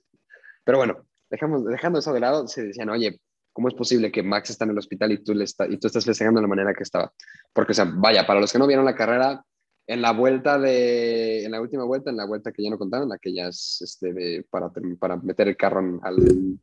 Pero 0.65 0.77
bueno, 0.77 1.05
dejamos, 1.29 1.63
dejando 1.63 1.99
eso 1.99 2.11
de 2.11 2.19
lado, 2.19 2.47
se 2.49 2.63
decían, 2.63 2.89
oye, 2.89 3.21
¿cómo 3.53 3.69
es 3.69 3.75
posible 3.75 4.11
que 4.11 4.23
Max 4.23 4.49
está 4.49 4.65
en 4.65 4.71
el 4.71 4.77
hospital 4.77 5.13
y 5.13 5.23
tú, 5.23 5.33
le 5.33 5.45
está, 5.45 5.67
y 5.67 5.77
tú 5.77 5.87
estás 5.87 6.03
festejando 6.03 6.39
de 6.39 6.43
la 6.43 6.49
manera 6.49 6.73
que 6.73 6.83
estaba? 6.83 7.13
Porque, 7.53 7.71
o 7.71 7.75
sea, 7.75 7.85
vaya, 7.85 8.27
para 8.27 8.41
los 8.41 8.51
que 8.51 8.59
no 8.59 8.67
vieron 8.67 8.83
la 8.83 8.95
carrera, 8.95 9.45
en 9.87 10.01
la 10.01 10.11
vuelta 10.11 10.57
de, 10.57 11.45
en 11.45 11.51
la 11.51 11.61
última 11.61 11.83
vuelta, 11.83 12.09
en 12.09 12.17
la 12.17 12.25
vuelta 12.25 12.51
que 12.51 12.63
ya 12.63 12.69
no 12.69 12.77
contaron, 12.77 13.09
la 13.09 13.17
que 13.17 13.33
ya 13.33 13.47
es 13.47 13.81
este, 13.81 14.45
para, 14.49 14.71
para 14.99 15.17
meter 15.17 15.47
el 15.47 15.57
carro 15.57 15.99
al, 16.03 16.59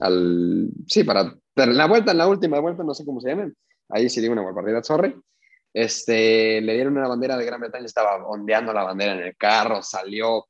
al, 0.00 0.68
sí, 0.86 1.04
para 1.04 1.34
la 1.54 1.86
vuelta, 1.86 2.12
en 2.12 2.18
la 2.18 2.28
última 2.28 2.60
vuelta, 2.60 2.84
no 2.84 2.94
sé 2.94 3.04
cómo 3.04 3.20
se 3.20 3.30
llama, 3.30 3.50
ahí 3.88 4.08
sí 4.08 4.20
digo 4.20 4.32
una 4.32 4.42
barbaridad, 4.42 4.82
sorry, 4.82 5.14
este, 5.72 6.60
le 6.60 6.74
dieron 6.74 6.96
una 6.96 7.08
bandera 7.08 7.36
de 7.36 7.44
Gran 7.44 7.60
Bretaña, 7.60 7.86
estaba 7.86 8.26
ondeando 8.26 8.72
la 8.72 8.84
bandera 8.84 9.14
en 9.14 9.20
el 9.20 9.36
carro, 9.36 9.82
salió 9.82 10.46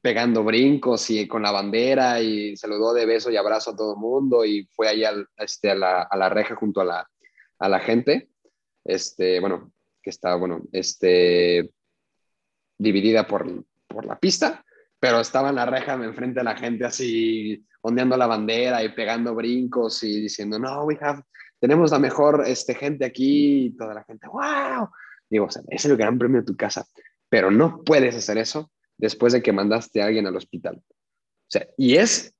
pegando 0.00 0.42
brincos 0.42 1.08
y 1.10 1.28
con 1.28 1.42
la 1.42 1.52
bandera 1.52 2.20
y 2.20 2.56
saludó 2.56 2.92
de 2.92 3.06
beso 3.06 3.30
y 3.30 3.36
abrazo 3.36 3.70
a 3.70 3.76
todo 3.76 3.94
el 3.94 4.00
mundo 4.00 4.44
y 4.44 4.68
fue 4.72 4.88
ahí 4.88 5.04
este, 5.36 5.70
a, 5.70 5.74
la, 5.76 6.02
a, 6.02 6.16
la, 6.16 6.28
reja 6.28 6.56
junto 6.56 6.80
a 6.80 6.84
la, 6.84 7.08
a 7.58 7.68
la 7.68 7.78
gente, 7.78 8.28
este, 8.84 9.40
bueno, 9.40 9.72
que 10.06 10.10
está, 10.10 10.36
bueno, 10.36 10.62
este, 10.70 11.72
dividida 12.78 13.26
por, 13.26 13.64
por 13.88 14.06
la 14.06 14.16
pista, 14.16 14.64
pero 15.00 15.18
estaba 15.18 15.48
en 15.48 15.56
la 15.56 15.66
reja 15.66 15.94
enfrente 15.94 16.38
de 16.38 16.44
la 16.44 16.54
gente 16.54 16.84
así 16.84 17.66
ondeando 17.80 18.16
la 18.16 18.28
bandera 18.28 18.84
y 18.84 18.90
pegando 18.90 19.34
brincos 19.34 20.04
y 20.04 20.20
diciendo, 20.20 20.60
no, 20.60 20.84
we 20.84 20.96
have, 21.00 21.24
tenemos 21.58 21.90
la 21.90 21.98
mejor 21.98 22.44
este, 22.46 22.76
gente 22.76 23.04
aquí 23.04 23.64
y 23.64 23.70
toda 23.76 23.94
la 23.94 24.04
gente, 24.04 24.28
wow. 24.28 24.88
Digo, 25.28 25.46
o 25.46 25.50
sea, 25.50 25.62
es 25.70 25.84
el 25.86 25.96
gran 25.96 26.16
premio 26.20 26.42
de 26.42 26.46
tu 26.46 26.56
casa, 26.56 26.86
pero 27.28 27.50
no 27.50 27.82
puedes 27.82 28.14
hacer 28.14 28.38
eso 28.38 28.70
después 28.96 29.32
de 29.32 29.42
que 29.42 29.52
mandaste 29.52 30.02
a 30.02 30.06
alguien 30.06 30.28
al 30.28 30.36
hospital. 30.36 30.76
O 30.76 31.50
sea, 31.50 31.66
y 31.76 31.96
es 31.96 32.32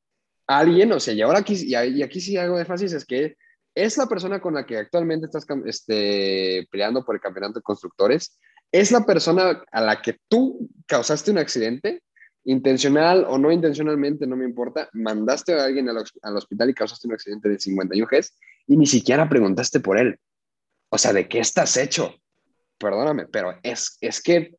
alguien, 0.46 0.92
o 0.92 1.00
sea, 1.00 1.14
y 1.14 1.20
ahora 1.20 1.40
aquí, 1.40 1.54
y 1.66 2.02
aquí 2.02 2.20
sí 2.20 2.37
hago 2.37 2.61
énfasis, 2.61 2.92
es 2.92 3.04
que 3.04 3.37
es 3.76 3.99
la 3.99 4.06
persona 4.06 4.40
con 4.40 4.54
la 4.54 4.64
que 4.64 4.78
actualmente 4.78 5.26
estás 5.26 5.47
este, 5.66 6.66
peleando 6.71 7.04
por 7.04 7.14
el 7.14 7.21
campeonato 7.21 7.61
de 7.61 7.62
constructores, 7.62 8.40
es 8.73 8.90
la 8.90 9.04
persona 9.04 9.62
a 9.71 9.80
la 9.83 10.00
que 10.00 10.18
tú 10.28 10.68
causaste 10.87 11.30
un 11.30 11.38
accidente, 11.38 12.02
intencional 12.45 13.26
o 13.28 13.38
no 13.38 13.52
intencionalmente, 13.52 14.26
no 14.26 14.37
me 14.37 14.45
importa, 14.45 14.88
mandaste 14.92 15.52
a 15.52 15.64
alguien 15.64 15.88
al, 15.88 16.02
al 16.23 16.37
hospital 16.37 16.71
y 16.71 16.75
causaste 16.75 17.06
un 17.06 17.14
accidente 17.14 17.49
de 17.49 17.59
51 17.59 18.09
Gs 18.11 18.38
y 18.68 18.76
ni 18.76 18.87
siquiera 18.87 19.28
preguntaste 19.28 19.80
por 19.80 19.99
él. 19.99 20.18
O 20.88 20.97
sea, 20.97 21.12
¿de 21.12 21.28
qué 21.28 21.40
estás 21.40 21.76
hecho? 21.76 22.14
Perdóname, 22.78 23.26
pero 23.26 23.59
es, 23.62 23.99
es 24.00 24.23
que 24.23 24.56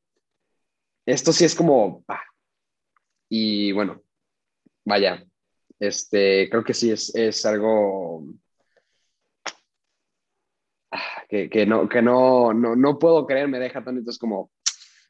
esto 1.06 1.32
sí 1.34 1.46
es 1.46 1.56
como, 1.56 2.06
y 3.30 3.72
bueno, 3.72 4.04
vaya, 4.86 5.26
este, 5.80 6.50
creo 6.50 6.64
que 6.64 6.74
sí 6.74 6.92
es, 6.92 7.16
es 7.16 7.46
algo 7.46 8.26
que, 11.28 11.50
que, 11.50 11.66
no, 11.66 11.88
que 11.90 12.02
no, 12.02 12.54
no, 12.54 12.76
no 12.76 13.00
puedo 13.00 13.26
creer, 13.26 13.48
me 13.48 13.60
deja 13.60 13.84
tan, 13.84 13.98
entonces 13.98 14.20
como, 14.20 14.52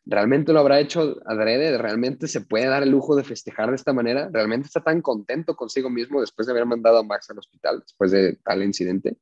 ¿realmente 0.05 0.53
lo 0.53 0.59
habrá 0.59 0.79
hecho 0.79 1.17
adrede? 1.25 1.77
¿Realmente 1.77 2.27
se 2.27 2.41
puede 2.41 2.67
dar 2.67 2.83
el 2.83 2.89
lujo 2.89 3.15
de 3.15 3.24
festejar 3.24 3.69
de 3.69 3.75
esta 3.75 3.93
manera? 3.93 4.29
¿Realmente 4.31 4.67
está 4.67 4.81
tan 4.81 5.01
contento 5.01 5.55
consigo 5.55 5.89
mismo 5.89 6.21
después 6.21 6.47
de 6.47 6.53
haber 6.53 6.65
mandado 6.65 7.00
a 7.00 7.03
Max 7.03 7.29
al 7.29 7.39
hospital, 7.39 7.79
después 7.81 8.12
de 8.12 8.38
tal 8.43 8.63
incidente? 8.63 9.17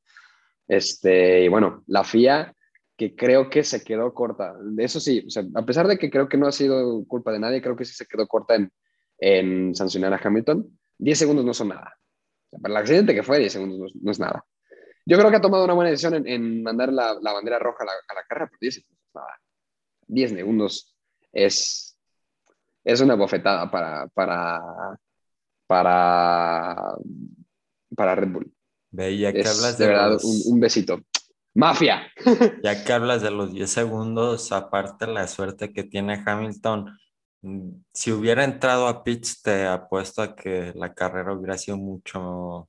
Este, 0.68 1.44
y 1.44 1.48
bueno, 1.48 1.84
la 1.86 2.04
FIA 2.04 2.52
que 2.96 3.14
creo 3.14 3.50
que 3.50 3.62
se 3.62 3.84
quedó 3.84 4.14
corta. 4.14 4.54
Eso 4.78 5.00
sí, 5.00 5.26
a 5.54 5.62
pesar 5.62 5.86
de 5.86 5.98
que 5.98 6.10
creo 6.10 6.28
que 6.28 6.38
no 6.38 6.46
ha 6.46 6.52
sido 6.52 7.04
culpa 7.06 7.30
de 7.30 7.38
nadie, 7.38 7.60
creo 7.60 7.76
que 7.76 7.84
sí 7.84 7.94
se 7.94 8.06
quedó 8.06 8.26
corta 8.26 8.54
en, 8.54 8.72
en 9.18 9.74
sancionar 9.74 10.14
a 10.14 10.20
Hamilton. 10.22 10.66
10 10.98 11.18
segundos 11.18 11.44
no 11.44 11.52
son 11.52 11.68
nada. 11.68 11.94
para 12.50 12.72
el 12.72 12.76
accidente 12.78 13.14
que 13.14 13.22
fue, 13.22 13.38
10 13.38 13.52
segundos 13.52 13.92
no, 14.00 14.10
es 14.10 14.18
nada. 14.18 14.44
Yo 15.08 15.16
creo 15.16 15.30
que 15.30 15.36
ha 15.36 15.40
tomado 15.40 15.64
una 15.64 15.74
buena 15.74 15.90
decisión 15.90 16.26
en, 16.26 16.62
mandar 16.64 16.92
la, 16.92 17.16
la, 17.20 17.32
bandera 17.32 17.60
roja 17.60 17.84
a 17.84 17.86
la, 17.86 17.92
a 18.08 18.14
la 18.14 18.24
carrera, 18.24 18.48
pero 18.48 18.58
10 18.60 18.74
segundos 18.74 18.98
no 18.98 19.06
es 19.08 19.14
nada. 19.14 19.40
10 20.08 20.30
segundos 20.32 20.96
es, 21.32 21.98
es 22.84 23.00
una 23.00 23.14
bofetada 23.14 23.70
para, 23.70 24.08
para, 24.08 24.60
para, 25.66 26.96
para 27.94 28.14
Red 28.16 28.28
Bull. 28.32 28.52
Veía 28.90 29.32
que 29.32 29.40
hablas 29.40 29.78
de, 29.78 29.84
de 29.84 29.90
verdad, 29.92 30.18
un, 30.22 30.54
un 30.54 30.60
besito. 30.60 31.00
Mafia. 31.54 32.02
Ya 32.62 32.84
que 32.84 32.92
hablas 32.92 33.22
de 33.22 33.30
los 33.30 33.52
10 33.52 33.70
segundos, 33.70 34.52
aparte 34.52 35.06
la 35.06 35.26
suerte 35.26 35.72
que 35.72 35.84
tiene 35.84 36.22
Hamilton, 36.24 36.98
mm, 37.42 37.70
si 37.92 38.12
hubiera 38.12 38.44
entrado 38.44 38.88
a 38.88 39.02
pitch, 39.02 39.40
te 39.42 39.66
apuesto 39.66 40.20
a 40.20 40.34
que 40.34 40.72
la 40.74 40.92
carrera 40.92 41.32
hubiera 41.32 41.56
sido 41.56 41.76
mucho, 41.78 42.68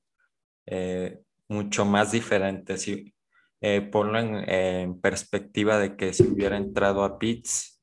eh, 0.65 1.21
mucho 1.49 1.85
más 1.85 2.11
diferente. 2.11 2.77
Si, 2.77 3.13
eh, 3.61 3.81
ponlo 3.81 4.19
en, 4.19 4.99
perspectiva 5.01 5.79
de 5.79 5.95
que 5.95 6.13
si 6.13 6.23
hubiera 6.23 6.57
entrado 6.57 7.03
a 7.03 7.17
pits, 7.19 7.81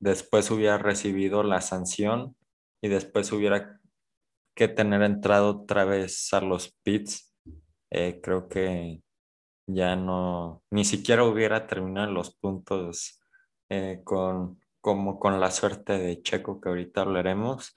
después 0.00 0.50
hubiera 0.50 0.78
recibido 0.78 1.42
la 1.42 1.60
sanción 1.60 2.36
y 2.80 2.88
después 2.88 3.32
hubiera 3.32 3.80
que 4.54 4.68
tener 4.68 5.02
entrado 5.02 5.62
otra 5.62 5.84
vez 5.84 6.32
a 6.32 6.40
los 6.40 6.72
pits, 6.82 7.34
eh, 7.90 8.20
creo 8.22 8.48
que 8.48 9.02
ya 9.66 9.96
no, 9.96 10.62
ni 10.70 10.84
siquiera 10.84 11.24
hubiera 11.24 11.66
terminado 11.66 12.12
los 12.12 12.36
puntos 12.36 13.20
eh, 13.68 14.00
con, 14.04 14.60
como 14.80 15.18
con 15.18 15.40
la 15.40 15.50
suerte 15.50 15.98
de 15.98 16.22
Checo 16.22 16.60
que 16.60 16.68
ahorita 16.68 17.02
hablaremos. 17.02 17.74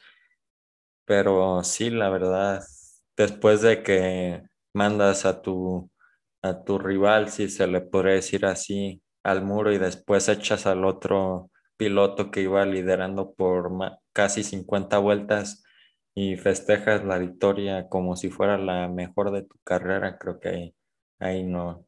Pero 1.05 1.63
sí, 1.63 1.89
la 1.89 2.09
verdad, 2.09 2.63
después 3.17 3.61
de 3.61 3.81
que 3.83 4.43
mandas 4.79 5.25
a 5.25 5.41
tu, 5.41 5.91
a 6.41 6.63
tu 6.63 6.79
rival, 6.79 7.29
si 7.29 7.49
se 7.49 7.67
le 7.67 7.81
podría 7.81 8.15
decir 8.15 8.45
así, 8.45 9.01
al 9.23 9.43
muro 9.43 9.73
y 9.73 9.77
después 9.77 10.29
echas 10.29 10.65
al 10.65 10.85
otro 10.85 11.51
piloto 11.77 12.31
que 12.31 12.41
iba 12.43 12.65
liderando 12.65 13.33
por 13.33 13.71
casi 14.13 14.43
50 14.43 14.99
vueltas 14.99 15.63
y 16.15 16.37
festejas 16.37 17.03
la 17.05 17.17
victoria 17.17 17.89
como 17.89 18.15
si 18.15 18.29
fuera 18.29 18.57
la 18.57 18.87
mejor 18.87 19.31
de 19.31 19.43
tu 19.43 19.57
carrera, 19.63 20.17
creo 20.17 20.39
que 20.39 20.49
ahí 20.49 20.75
ahí 21.19 21.43
no. 21.43 21.85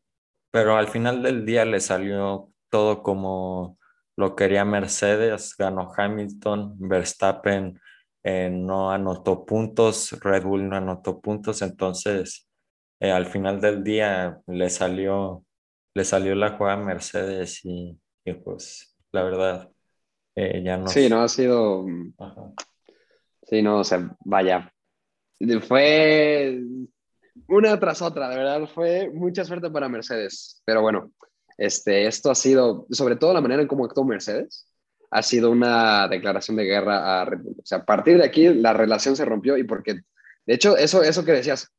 Pero 0.52 0.78
al 0.78 0.88
final 0.90 1.24
del 1.24 1.46
día 1.46 1.66
le 1.66 1.80
salió 1.80 2.52
todo 2.70 3.04
como 3.04 3.78
lo 4.18 4.36
quería 4.36 4.66
Mercedes, 4.66 5.56
ganó 5.58 5.92
Hamilton, 5.96 6.76
Verstappen 6.78 7.80
eh, 8.24 8.50
no 8.52 8.92
anotó 8.92 9.46
puntos, 9.46 10.12
Red 10.22 10.44
Bull 10.44 10.70
no 10.70 10.76
anotó 10.76 11.22
puntos, 11.22 11.62
entonces 11.62 12.48
eh, 13.02 13.12
al 13.12 13.26
final 13.26 13.60
del 13.60 13.84
día 13.84 14.40
le 14.46 14.70
salió, 14.70 15.44
le 15.96 16.06
salió 16.06 16.36
la 16.36 16.52
jugada 16.52 16.80
a 16.80 16.86
Mercedes 16.86 17.62
y, 17.64 17.98
pues 18.44 18.96
la 19.12 19.24
verdad 19.24 19.72
eh, 20.36 20.62
ya 20.64 20.78
no. 20.78 20.88
Sí, 20.88 21.10
no 21.10 21.24
ha 21.24 21.28
sido. 21.28 21.84
Sí, 23.42 23.64
no, 23.64 23.80
o 23.80 23.84
sea, 23.84 24.16
vaya. 24.24 24.72
Fue 25.68 26.62
una 27.48 27.80
tras 27.80 28.04
otra, 28.04 28.30
de 28.30 28.38
verdad 28.38 28.70
fue 28.72 29.10
mucha 29.10 29.44
suerte 29.46 29.72
para 29.72 29.90
Mercedes. 29.90 30.62
Pero 30.64 30.84
bueno, 30.84 31.12
este, 31.58 32.06
esto 32.06 32.30
ha 32.30 32.36
sido, 32.36 32.86
sobre 32.92 33.16
todo 33.16 33.34
la 33.34 33.42
manera 33.42 33.64
en 33.64 33.68
cómo 33.68 33.86
actuó 33.86 34.06
Mercedes, 34.06 34.68
ha 35.10 35.24
sido 35.24 35.50
una 35.50 36.08
declaración 36.08 36.56
de 36.56 36.66
guerra 36.66 37.24
a. 37.24 37.24
O 37.24 37.66
sea, 37.66 37.80
a 37.80 37.86
partir 37.86 38.20
de 38.20 38.26
aquí 38.26 38.54
la 38.54 38.74
relación 38.74 39.16
se 39.16 39.26
rompió 39.26 39.58
y 39.58 39.64
porque, 39.64 40.02
de 40.46 40.54
hecho, 40.54 40.78
eso, 40.78 41.02
eso 41.02 41.26
que 41.26 41.32
decías, 41.32 41.74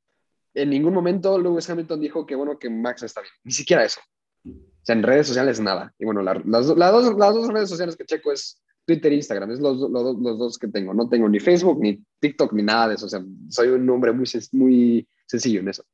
en 0.55 0.71
ningún 0.71 0.95
momento 0.95 1.39
Lewis 1.39 1.69
Hamilton 1.69 2.01
dijo 2.01 2.27
que 2.27 2.35
bueno 2.35 2.59
que 2.59 2.71
Max 2.71 3.03
está 3.03 3.21
bien, 3.21 3.33
ni 3.45 3.53
siquiera 3.53 3.85
eso. 3.85 4.01
O 4.45 4.85
sea, 4.85 4.97
en 4.97 5.03
redes 5.03 5.29
sociales 5.29 5.61
nada. 5.61 5.95
Y 5.99 6.05
bueno, 6.05 6.23
las, 6.23 6.45
las, 6.45 6.67
dos, 6.67 6.77
las 6.77 7.35
dos 7.35 7.49
redes 7.49 7.69
sociales 7.69 7.97
que 7.97 8.05
checo 8.05 8.33
es 8.33 8.61
Twitter 8.85 9.13
e 9.13 9.17
Instagram, 9.17 9.53
es 9.53 9.61
los, 9.61 9.79
los, 9.79 10.19
los, 10.19 10.39
dos 10.39 10.59
que 10.59 10.69
tengo. 10.69 10.93
No 10.93 11.09
tengo 11.09 11.29
ni 11.29 11.39
Facebook, 11.39 11.81
ni 11.81 12.03
TikTok, 12.19 12.53
ni 12.53 12.63
nada 12.63 12.89
de 12.89 12.95
eso. 12.97 13.07
O 13.07 13.09
sea, 13.09 13.23
soy 13.49 13.69
un 13.69 13.89
hombre 13.89 14.13
muy, 14.13 14.27
muy 14.53 15.09
sencillo 15.27 15.61
en 15.61 15.69
eso. 15.69 15.85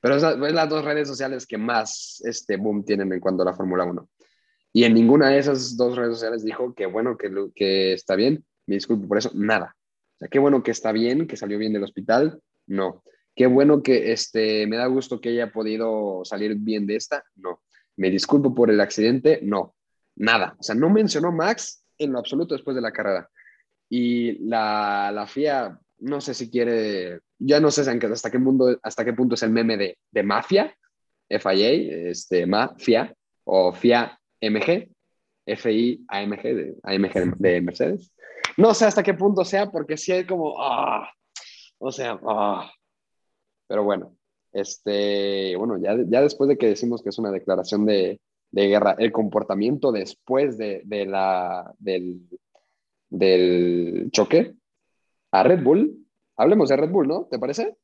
Pero 0.00 0.16
es, 0.16 0.22
las 0.22 0.68
dos 0.68 0.84
redes 0.84 1.08
sociales 1.08 1.46
que 1.46 1.58
más 1.58 2.22
este 2.24 2.56
boom 2.56 2.84
tienen 2.84 3.12
en 3.12 3.20
cuanto 3.20 3.42
a 3.42 3.46
la 3.46 3.54
Fórmula 3.54 3.84
1. 3.84 4.08
Y 4.72 4.84
en 4.84 4.94
ninguna 4.94 5.28
de 5.28 5.38
esas 5.38 5.76
dos 5.76 5.96
redes 5.96 6.14
sociales 6.14 6.44
dijo 6.44 6.74
que 6.74 6.86
bueno, 6.86 7.16
que, 7.18 7.30
que 7.54 7.92
está 7.92 8.14
bien, 8.16 8.44
me 8.66 8.76
disculpo 8.76 9.08
por 9.08 9.18
eso, 9.18 9.30
nada. 9.34 9.76
O 10.16 10.18
sea, 10.18 10.28
qué 10.28 10.38
bueno 10.38 10.62
que 10.62 10.70
está 10.70 10.92
bien, 10.92 11.26
que 11.26 11.36
salió 11.36 11.58
bien 11.58 11.72
del 11.72 11.84
hospital, 11.84 12.40
no. 12.66 13.02
Qué 13.38 13.46
bueno 13.46 13.84
que 13.84 14.10
este, 14.10 14.66
me 14.66 14.76
da 14.76 14.86
gusto 14.86 15.20
que 15.20 15.28
haya 15.28 15.52
podido 15.52 16.24
salir 16.24 16.56
bien 16.56 16.88
de 16.88 16.96
esta, 16.96 17.22
no. 17.36 17.62
Me 17.96 18.10
disculpo 18.10 18.52
por 18.52 18.68
el 18.68 18.80
accidente, 18.80 19.38
no. 19.44 19.76
Nada. 20.16 20.56
O 20.58 20.62
sea, 20.64 20.74
no 20.74 20.90
mencionó 20.90 21.30
Max 21.30 21.84
en 21.98 22.10
lo 22.14 22.18
absoluto 22.18 22.56
después 22.56 22.74
de 22.74 22.82
la 22.82 22.90
carrera. 22.90 23.30
Y 23.88 24.44
la, 24.44 25.12
la 25.14 25.28
FIA, 25.28 25.78
no 26.00 26.20
sé 26.20 26.34
si 26.34 26.50
quiere 26.50 27.20
ya 27.38 27.60
no 27.60 27.70
sé 27.70 27.82
hasta 27.88 28.28
qué, 28.28 28.38
mundo, 28.38 28.76
hasta 28.82 29.04
qué 29.04 29.12
punto 29.12 29.36
es 29.36 29.42
el 29.44 29.50
meme 29.50 29.76
de, 29.76 29.98
de 30.10 30.22
mafia, 30.24 30.76
FIA, 31.28 31.70
este, 32.10 32.44
mafia, 32.44 33.14
o 33.44 33.72
FIA 33.72 34.18
MG, 34.40 34.88
FI 35.46 36.04
AMG, 36.08 36.42
de, 36.42 36.74
AMG 36.82 37.36
de 37.38 37.60
Mercedes. 37.60 38.12
No 38.56 38.74
sé 38.74 38.86
hasta 38.86 39.04
qué 39.04 39.14
punto 39.14 39.44
sea, 39.44 39.70
porque 39.70 39.96
sí 39.96 40.10
hay 40.10 40.26
como, 40.26 40.60
ah, 40.60 41.08
o 41.78 41.92
sea, 41.92 42.18
ah. 42.26 42.68
Pero 43.68 43.84
bueno, 43.84 44.16
este, 44.52 45.54
bueno, 45.56 45.78
ya, 45.78 45.96
ya 46.08 46.22
después 46.22 46.48
de 46.48 46.58
que 46.58 46.66
decimos 46.68 47.02
que 47.02 47.10
es 47.10 47.18
una 47.18 47.30
declaración 47.30 47.86
de, 47.86 48.20
de 48.50 48.66
guerra, 48.66 48.96
el 48.98 49.12
comportamiento 49.12 49.92
después 49.92 50.58
de, 50.58 50.82
de 50.84 51.06
la, 51.06 51.72
del, 51.78 52.22
del 53.08 54.08
choque 54.10 54.56
a 55.30 55.42
Red 55.44 55.62
Bull 55.62 56.08
Hablemos 56.38 56.68
de 56.68 56.76
Red 56.76 56.90
Bull, 56.90 57.08
¿no? 57.08 57.26
¿Te 57.28 57.38
parece? 57.38 57.76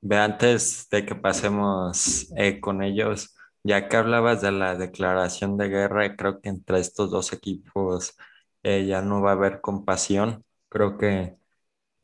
Ve, 0.00 0.16
antes 0.16 0.88
de 0.90 1.04
que 1.04 1.16
pasemos 1.16 2.32
eh, 2.36 2.60
con 2.60 2.82
ellos, 2.84 3.34
ya 3.64 3.88
que 3.88 3.96
hablabas 3.96 4.40
de 4.42 4.52
la 4.52 4.76
declaración 4.76 5.56
de 5.56 5.68
guerra, 5.68 6.14
creo 6.14 6.40
que 6.40 6.48
entre 6.48 6.78
estos 6.78 7.10
dos 7.10 7.32
equipos 7.32 8.16
eh, 8.62 8.86
ya 8.86 9.02
no 9.02 9.20
va 9.20 9.30
a 9.30 9.34
haber 9.34 9.60
compasión. 9.60 10.44
Creo 10.68 10.96
que 10.98 11.36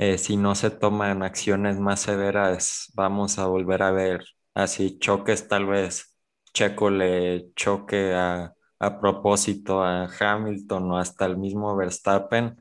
eh, 0.03 0.19
si 0.19 0.37
no 0.37 0.55
se 0.55 0.71
toman 0.71 1.23
acciones 1.23 1.79
más 1.79 2.01
severas, 2.01 2.91
vamos 2.95 3.39
a 3.39 3.47
volver 3.47 3.83
a 3.83 3.91
ver 3.93 4.25
así 4.55 4.99
choques, 4.99 5.49
tal 5.49 5.67
vez 5.67 6.19
Checo 6.53 6.91
le 6.91 7.53
choque 7.55 8.15
a, 8.15 8.55
a 8.79 9.01
propósito 9.01 9.83
a 9.83 10.07
Hamilton 10.07 10.93
o 10.93 10.99
hasta 10.99 11.27
el 11.27 11.37
mismo 11.39 11.77
Verstappen. 11.77 12.57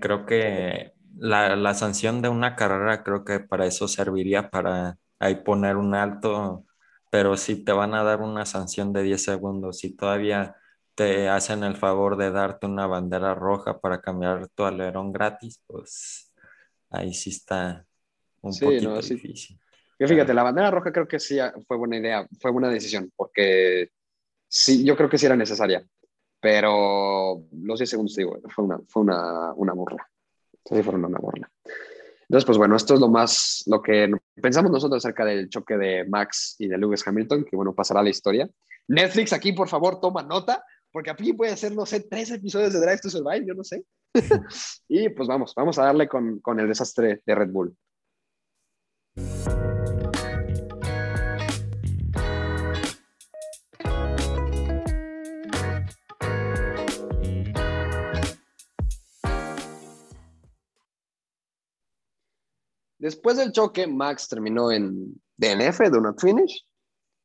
creo 0.00 0.26
que 0.26 0.92
la, 1.16 1.74
sanción 1.74 2.22
de 2.22 2.28
una 2.28 2.56
carrera 2.56 3.02
creo 3.02 3.24
que 3.24 3.40
para 3.40 3.66
eso 3.66 3.88
serviría, 3.88 4.50
para 4.50 4.98
ahí 5.18 5.36
poner 5.36 5.76
un 5.76 5.94
alto, 5.94 6.64
pero 7.10 7.36
si 7.36 7.64
te 7.64 7.72
van 7.72 7.94
a 7.94 8.02
dar 8.02 8.20
una 8.20 8.46
sanción 8.46 8.92
de 8.92 9.02
10 9.02 9.24
segundos, 9.24 9.78
si 9.78 9.94
todavía 9.96 10.56
te 10.94 11.28
hacen 11.28 11.64
el 11.64 11.76
favor 11.76 12.16
de 12.16 12.30
darte 12.30 12.66
una 12.66 12.86
bandera 12.86 13.34
roja 13.34 13.80
para 13.80 14.00
cambiar 14.00 14.48
tu 14.50 14.64
alerón 14.64 15.12
gratis, 15.12 15.62
pues 15.66 16.23
ahí 16.94 17.12
sí 17.14 17.30
está 17.30 17.86
un 18.40 18.56
poquito 18.58 19.00
difícil. 19.00 19.58
fíjate, 19.98 20.34
la 20.34 20.42
bandera 20.42 20.70
roja 20.70 20.92
creo 20.92 21.08
que 21.08 21.18
sí 21.18 21.38
fue 21.66 21.76
buena 21.76 21.96
idea, 21.96 22.26
fue 22.40 22.50
buena 22.50 22.68
decisión, 22.68 23.12
porque 23.16 23.90
sí, 24.48 24.84
yo 24.84 24.96
creo 24.96 25.08
que 25.08 25.18
sí 25.18 25.26
era 25.26 25.36
necesaria, 25.36 25.84
pero 26.40 27.46
los 27.52 27.78
10 27.78 27.90
segundos, 27.90 28.14
digo, 28.16 28.38
fue 28.48 28.64
una, 28.64 28.78
fue 28.86 29.02
una, 29.02 29.52
una 29.54 29.72
burla. 29.72 30.08
Sí, 30.64 30.82
fueron 30.82 31.04
una 31.04 31.18
burla. 31.18 31.50
Entonces, 32.28 32.46
pues 32.46 32.58
bueno, 32.58 32.76
esto 32.76 32.94
es 32.94 33.00
lo 33.00 33.08
más, 33.08 33.64
lo 33.66 33.82
que 33.82 34.10
pensamos 34.40 34.70
nosotros 34.70 35.04
acerca 35.04 35.24
del 35.24 35.48
choque 35.48 35.76
de 35.76 36.04
Max 36.04 36.56
y 36.58 36.68
de 36.68 36.78
Lewis 36.78 37.06
Hamilton, 37.06 37.44
que 37.44 37.54
bueno, 37.56 37.74
pasará 37.74 38.00
a 38.00 38.02
la 38.02 38.10
historia. 38.10 38.48
Netflix, 38.88 39.32
aquí 39.32 39.52
por 39.52 39.68
favor, 39.68 40.00
toma 40.00 40.22
nota, 40.22 40.64
porque 40.94 41.10
aquí 41.10 41.32
puede 41.32 41.56
ser, 41.56 41.74
no 41.74 41.84
sé, 41.84 42.06
tres 42.08 42.30
episodios 42.30 42.72
de 42.72 42.78
Drive 42.78 43.00
to 43.00 43.10
Survive, 43.10 43.44
yo 43.48 43.54
no 43.54 43.64
sé. 43.64 43.84
y 44.88 45.08
pues 45.08 45.26
vamos, 45.26 45.52
vamos 45.56 45.76
a 45.76 45.86
darle 45.86 46.06
con, 46.06 46.38
con 46.38 46.60
el 46.60 46.68
desastre 46.68 47.20
de 47.26 47.34
Red 47.34 47.50
Bull. 47.50 47.76
Después 62.98 63.36
del 63.36 63.50
choque, 63.50 63.88
Max 63.88 64.28
terminó 64.28 64.70
en 64.70 65.20
DNF, 65.36 65.90
do 65.90 66.00
not 66.00 66.20
finish. 66.20 66.64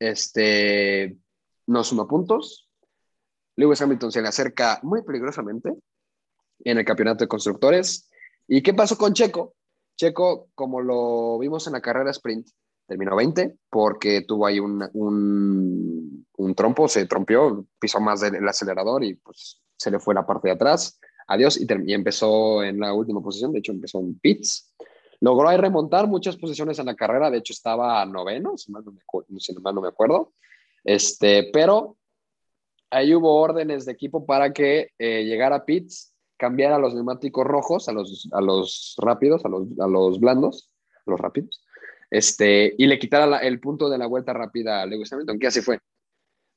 Este, 0.00 1.16
no 1.68 1.84
suma 1.84 2.08
puntos, 2.08 2.69
Lewis 3.60 3.82
Hamilton 3.82 4.10
se 4.10 4.22
le 4.22 4.28
acerca 4.28 4.80
muy 4.82 5.02
peligrosamente 5.02 5.74
en 6.64 6.78
el 6.78 6.84
campeonato 6.84 7.24
de 7.24 7.28
constructores. 7.28 8.10
¿Y 8.48 8.62
qué 8.62 8.72
pasó 8.72 8.96
con 8.96 9.12
Checo? 9.12 9.54
Checo, 9.96 10.48
como 10.54 10.80
lo 10.80 11.38
vimos 11.38 11.66
en 11.66 11.74
la 11.74 11.82
carrera 11.82 12.10
sprint, 12.10 12.48
terminó 12.86 13.14
20 13.16 13.56
porque 13.68 14.22
tuvo 14.22 14.46
ahí 14.46 14.58
un, 14.58 14.82
un, 14.94 16.54
trompo, 16.54 16.88
se 16.88 17.06
trompió, 17.06 17.66
pisó 17.78 18.00
más 18.00 18.20
del 18.20 18.48
acelerador 18.48 19.04
y 19.04 19.14
pues 19.14 19.60
se 19.76 19.90
le 19.90 20.00
fue 20.00 20.14
la 20.14 20.26
parte 20.26 20.48
de 20.48 20.54
atrás. 20.54 20.98
Adiós 21.28 21.60
y, 21.60 21.66
y 21.86 21.92
empezó 21.92 22.62
en 22.62 22.80
la 22.80 22.94
última 22.94 23.20
posición, 23.20 23.52
de 23.52 23.58
hecho 23.58 23.72
empezó 23.72 24.00
en 24.00 24.18
pits. 24.18 24.74
Logró 25.20 25.50
ahí 25.50 25.58
remontar 25.58 26.08
muchas 26.08 26.38
posiciones 26.38 26.78
en 26.78 26.86
la 26.86 26.96
carrera, 26.96 27.30
de 27.30 27.38
hecho 27.38 27.52
estaba 27.52 28.04
noveno, 28.06 28.56
si 28.56 28.72
mal 28.72 28.82
no 28.84 28.92
me, 28.92 29.72
no 29.72 29.80
me 29.82 29.88
acuerdo. 29.88 30.32
Este, 30.82 31.50
pero 31.52 31.98
ahí 32.90 33.14
hubo 33.14 33.40
órdenes 33.40 33.84
de 33.84 33.92
equipo 33.92 34.26
para 34.26 34.52
que 34.52 34.90
eh, 34.98 35.24
llegara 35.24 35.56
a 35.56 35.64
pits, 35.64 36.14
cambiara 36.36 36.78
los 36.78 36.94
neumáticos 36.94 37.46
rojos 37.46 37.88
a 37.88 37.92
los, 37.92 38.28
a 38.32 38.40
los 38.40 38.96
rápidos, 38.98 39.44
a 39.44 39.48
los, 39.48 39.68
a 39.78 39.86
los 39.86 40.20
blandos, 40.20 40.70
a 41.06 41.10
los 41.10 41.20
rápidos, 41.20 41.64
este, 42.10 42.74
y 42.76 42.86
le 42.86 42.98
quitara 42.98 43.38
el 43.38 43.60
punto 43.60 43.88
de 43.88 43.98
la 43.98 44.06
vuelta 44.06 44.32
rápida 44.32 44.82
a 44.82 44.86
Lewis 44.86 45.12
Hamilton, 45.12 45.38
que 45.38 45.46
así 45.46 45.60
fue. 45.60 45.78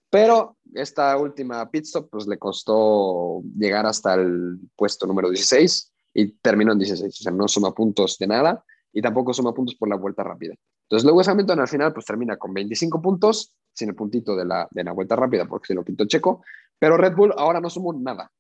Pero 0.10 0.58
esta 0.74 1.18
última 1.18 1.70
pit 1.72 1.86
stop 1.86 2.10
pues 2.10 2.28
le 2.28 2.38
costó 2.38 3.42
llegar 3.58 3.86
hasta 3.86 4.14
el 4.14 4.60
puesto 4.76 5.08
número 5.08 5.30
16 5.30 5.92
y 6.14 6.34
terminó 6.34 6.72
en 6.72 6.80
16, 6.80 7.20
o 7.20 7.24
sea, 7.24 7.32
no 7.32 7.48
suma 7.48 7.74
puntos 7.74 8.18
de 8.20 8.28
nada 8.28 8.64
y 8.92 9.02
tampoco 9.02 9.34
suma 9.34 9.54
puntos 9.54 9.76
por 9.76 9.90
la 9.90 9.96
vuelta 9.96 10.24
rápida. 10.24 10.54
Entonces, 10.94 11.12
Lewis 11.12 11.28
Hamilton 11.28 11.60
al 11.60 11.68
final 11.68 11.92
pues 11.92 12.06
termina 12.06 12.38
con 12.38 12.54
25 12.54 13.02
puntos, 13.02 13.52
sin 13.74 13.90
el 13.90 13.96
puntito 13.96 14.36
de 14.36 14.46
la, 14.46 14.68
de 14.70 14.84
la 14.84 14.92
vuelta 14.92 15.16
rápida 15.16 15.48
porque 15.48 15.66
se 15.66 15.74
lo 15.74 15.84
quitó 15.84 16.06
Checo, 16.06 16.44
pero 16.78 16.98
Red 16.98 17.16
Bull 17.16 17.34
ahora 17.36 17.60
no 17.60 17.68
sumó 17.72 17.94
nada, 17.94 18.32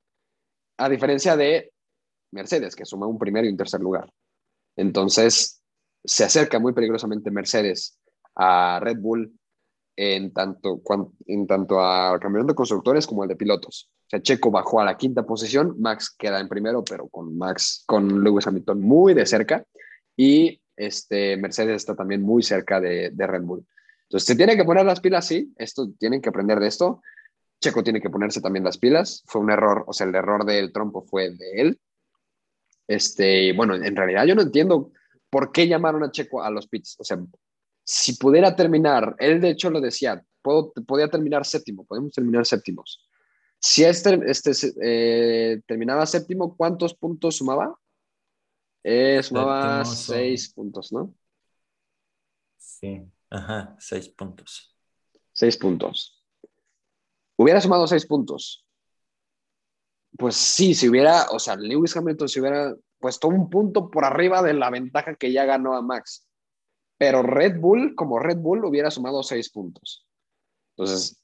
a 0.78 0.88
diferencia 0.88 1.36
de 1.36 1.72
Mercedes, 2.32 2.76
que 2.76 2.86
suma 2.86 3.08
un 3.08 3.18
primero 3.18 3.48
y 3.48 3.50
un 3.50 3.58
tercer 3.58 3.82
lugar. 3.82 4.08
Entonces, 4.76 5.64
se 6.04 6.26
acerca 6.26 6.60
muy 6.60 6.74
peligrosamente 6.74 7.32
Mercedes 7.32 7.98
a 8.36 8.80
Red 8.80 9.00
Bull 9.00 9.34
en 9.96 10.32
tanto, 10.32 10.80
en 11.26 11.48
tanto 11.48 11.80
a 11.80 12.20
campeonato 12.20 12.50
de 12.50 12.56
constructores 12.56 13.08
como 13.08 13.24
el 13.24 13.30
de 13.30 13.36
pilotos. 13.36 13.90
O 14.06 14.10
sea, 14.12 14.22
Checo 14.22 14.52
bajó 14.52 14.80
a 14.80 14.86
la 14.86 14.96
quinta 14.96 15.26
posición, 15.26 15.76
Max 15.80 16.16
queda 16.16 16.40
en 16.40 16.50
primero, 16.50 16.84
pero 16.84 17.08
con 17.08 17.36
Max, 17.36 17.84
con 17.88 18.24
Lewis 18.24 18.46
Hamilton 18.46 18.80
muy 18.80 19.16
de 19.16 19.26
cerca, 19.26 19.66
y 20.16 20.62
este, 20.76 21.38
Mercedes 21.38 21.78
está 21.78 21.96
también 21.96 22.22
muy 22.22 22.44
cerca 22.44 22.80
de, 22.80 23.12
de 23.12 23.28
Red 23.28 23.44
Bull. 23.44 23.66
Entonces, 24.04 24.28
se 24.28 24.36
tiene 24.36 24.56
que 24.56 24.64
poner 24.64 24.86
las 24.86 25.00
pilas, 25.00 25.28
sí, 25.28 25.54
esto, 25.58 25.92
tienen 25.98 26.22
que 26.22 26.30
aprender 26.30 26.60
de 26.60 26.68
esto. 26.68 27.02
Checo 27.60 27.84
tiene 27.84 28.02
que 28.02 28.10
ponerse 28.10 28.42
también 28.42 28.66
las 28.66 28.78
pilas. 28.78 29.24
Fue 29.26 29.42
un 29.42 29.50
error, 29.50 29.86
o 29.88 29.94
sea, 29.94 30.06
el 30.06 30.16
error 30.16 30.46
del 30.46 30.72
trompo 30.72 31.02
fue 31.02 31.32
de 31.32 31.52
él. 31.56 31.80
Este, 32.88 33.54
bueno, 33.54 33.76
en 33.76 33.96
realidad 33.96 34.26
yo 34.26 34.36
no 34.36 34.42
entiendo 34.42 34.92
por 35.30 35.52
qué 35.52 35.68
llamaron 35.68 36.04
a 36.04 36.12
Checo 36.12 36.44
a 36.44 36.52
los 36.52 36.68
pits. 36.68 36.98
O 37.00 37.04
sea, 37.04 37.18
si 37.84 38.18
pudiera 38.18 38.56
terminar, 38.56 39.16
él 39.18 39.42
de 39.42 39.50
hecho 39.50 39.70
lo 39.70 39.82
decía, 39.82 40.24
puedo, 40.42 40.72
podía 40.86 41.10
terminar 41.10 41.46
séptimo, 41.46 41.86
podemos 41.86 42.12
terminar 42.14 42.46
séptimos. 42.46 43.08
Si 43.60 43.84
este, 43.84 44.20
este 44.26 44.52
eh, 44.82 45.62
terminaba 45.66 46.06
séptimo, 46.06 46.56
¿cuántos 46.56 46.94
puntos 46.94 47.38
sumaba? 47.38 47.74
Eh, 48.84 49.22
sumaba 49.24 49.86
seis 49.86 50.54
puntos, 50.54 50.92
¿no? 50.92 51.14
Sí, 52.58 53.02
ajá, 53.30 53.76
seis 53.80 54.10
puntos. 54.10 54.76
Seis 55.32 55.58
puntos. 55.58 56.24
Hubiera 57.38 57.62
sumado 57.62 57.88
seis 57.88 58.06
puntos. 58.06 58.66
Pues 60.18 60.36
sí, 60.36 60.76
si 60.76 60.90
hubiera, 60.90 61.28
o 61.32 61.40
sea, 61.40 61.56
Lewis 61.56 61.96
Hamilton 61.96 62.30
se 62.30 62.40
hubiera 62.40 62.76
puesto 63.00 63.28
un 63.30 63.50
punto 63.50 63.90
por 63.90 64.06
arriba 64.06 64.42
de 64.42 64.54
la 64.54 64.70
ventaja 64.70 65.16
que 65.16 65.32
ya 65.32 65.46
ganó 65.46 65.76
a 65.76 65.82
Max 65.82 66.28
pero 67.04 67.22
Red 67.22 67.60
Bull, 67.60 67.96
como 67.96 68.18
Red 68.18 68.38
Bull, 68.38 68.64
hubiera 68.64 68.90
sumado 68.90 69.24
seis 69.24 69.50
puntos. 69.50 70.08
Entonces, 70.78 71.22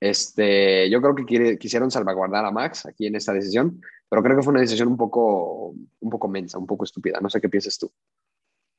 este, 0.00 0.90
yo 0.90 1.00
creo 1.00 1.14
que 1.14 1.58
quisieron 1.58 1.92
salvaguardar 1.92 2.44
a 2.44 2.50
Max 2.50 2.86
aquí 2.86 3.06
en 3.06 3.14
esta 3.14 3.32
decisión, 3.32 3.80
pero 4.12 4.22
creo 4.22 4.36
que 4.36 4.42
fue 4.42 4.50
una 4.50 4.60
decisión 4.60 4.88
un 4.88 4.98
poco, 4.98 5.68
un 5.70 6.10
poco 6.10 6.28
mensa, 6.28 6.58
un 6.58 6.66
poco 6.66 6.84
estúpida. 6.84 7.18
No 7.22 7.30
sé 7.30 7.40
qué 7.40 7.48
piensas 7.48 7.78
tú. 7.78 7.90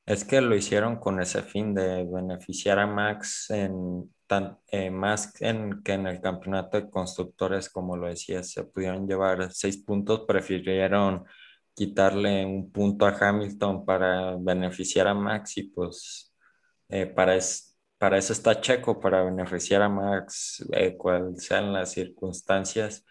Es 0.06 0.24
que 0.24 0.40
lo 0.40 0.54
hicieron 0.54 1.00
con 1.00 1.20
ese 1.20 1.42
fin 1.42 1.74
de 1.74 2.04
beneficiar 2.04 2.78
a 2.78 2.86
Max 2.86 3.50
en 3.50 4.14
tan, 4.28 4.58
eh, 4.68 4.92
más 4.92 5.32
en, 5.40 5.82
que 5.82 5.94
en 5.94 6.06
el 6.06 6.20
campeonato 6.20 6.80
de 6.80 6.88
constructores, 6.88 7.68
como 7.68 7.96
lo 7.96 8.06
decías, 8.06 8.52
se 8.52 8.62
pudieron 8.62 9.08
llevar 9.08 9.52
seis 9.52 9.76
puntos, 9.78 10.20
prefirieron 10.24 11.24
quitarle 11.74 12.46
un 12.46 12.70
punto 12.70 13.04
a 13.04 13.18
Hamilton 13.18 13.84
para 13.84 14.36
beneficiar 14.38 15.08
a 15.08 15.14
Max 15.14 15.58
y 15.58 15.64
pues 15.64 16.32
eh, 16.88 17.06
para, 17.06 17.36
para 17.98 18.18
eso 18.18 18.32
está 18.32 18.60
Checo, 18.60 19.00
para 19.00 19.24
beneficiar 19.24 19.82
a 19.82 19.88
Max, 19.88 20.64
eh, 20.74 20.96
cual 20.96 21.34
sean 21.38 21.72
las 21.72 21.90
circunstancias. 21.90 23.04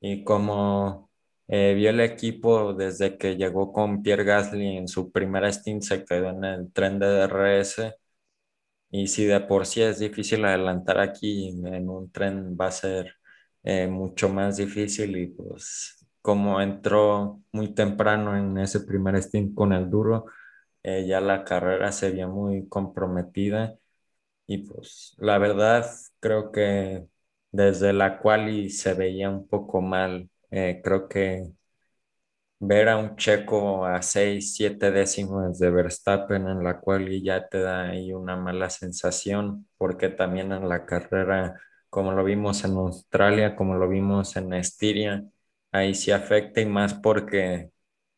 Y 0.00 0.22
como 0.24 1.09
eh, 1.50 1.74
vio 1.74 1.90
el 1.90 2.00
equipo 2.00 2.74
desde 2.74 3.18
que 3.18 3.36
llegó 3.36 3.72
con 3.72 4.02
Pierre 4.02 4.24
Gasly 4.24 4.78
en 4.78 4.88
su 4.88 5.12
primera 5.12 5.52
stint, 5.52 5.82
se 5.82 6.04
quedó 6.04 6.30
en 6.30 6.44
el 6.44 6.72
tren 6.72 6.98
de 7.00 7.06
DRS. 7.08 7.94
Y 8.90 9.08
si 9.08 9.24
de 9.26 9.40
por 9.40 9.66
sí 9.66 9.82
es 9.82 9.98
difícil 10.00 10.44
adelantar 10.44 10.98
aquí, 11.00 11.50
en 11.50 11.88
un 11.88 12.10
tren 12.12 12.56
va 12.60 12.66
a 12.68 12.72
ser 12.72 13.14
mucho 13.90 14.28
más 14.28 14.56
difícil. 14.58 15.16
Y 15.16 15.28
pues, 15.28 16.06
como 16.22 16.60
entró 16.60 17.42
muy 17.52 17.74
temprano 17.74 18.36
en 18.36 18.58
ese 18.58 18.80
primer 18.80 19.22
stint 19.22 19.54
con 19.54 19.72
el 19.72 19.90
duro, 19.90 20.26
eh, 20.82 21.06
ya 21.06 21.20
la 21.20 21.44
carrera 21.44 21.92
se 21.92 22.10
veía 22.10 22.28
muy 22.28 22.68
comprometida 22.68 23.76
y 24.46 24.58
pues 24.58 25.14
la 25.18 25.38
verdad 25.38 25.86
creo 26.20 26.52
que 26.52 27.06
desde 27.52 27.92
la 27.92 28.18
cual 28.20 28.70
se 28.70 28.94
veía 28.94 29.30
un 29.30 29.46
poco 29.48 29.80
mal. 29.82 30.30
Eh, 30.50 30.80
creo 30.82 31.08
que 31.08 31.52
ver 32.58 32.88
a 32.88 32.96
un 32.96 33.16
checo 33.16 33.84
a 33.86 34.02
6, 34.02 34.54
7 34.54 34.90
décimos 34.90 35.58
de 35.58 35.70
Verstappen 35.70 36.46
en 36.48 36.62
la 36.64 36.80
cual 36.80 37.08
ya 37.22 37.48
te 37.48 37.60
da 37.60 37.88
ahí 37.90 38.12
una 38.12 38.36
mala 38.36 38.68
sensación 38.70 39.66
porque 39.78 40.08
también 40.10 40.52
en 40.52 40.68
la 40.68 40.84
carrera 40.86 41.58
como 41.88 42.12
lo 42.12 42.22
vimos 42.24 42.64
en 42.64 42.72
Australia, 42.76 43.56
como 43.56 43.74
lo 43.74 43.88
vimos 43.88 44.36
en 44.36 44.52
Estiria, 44.54 45.24
ahí 45.72 45.94
sí 45.94 46.12
afecta 46.12 46.60
y 46.60 46.66
más 46.66 46.94
porque 46.94 47.70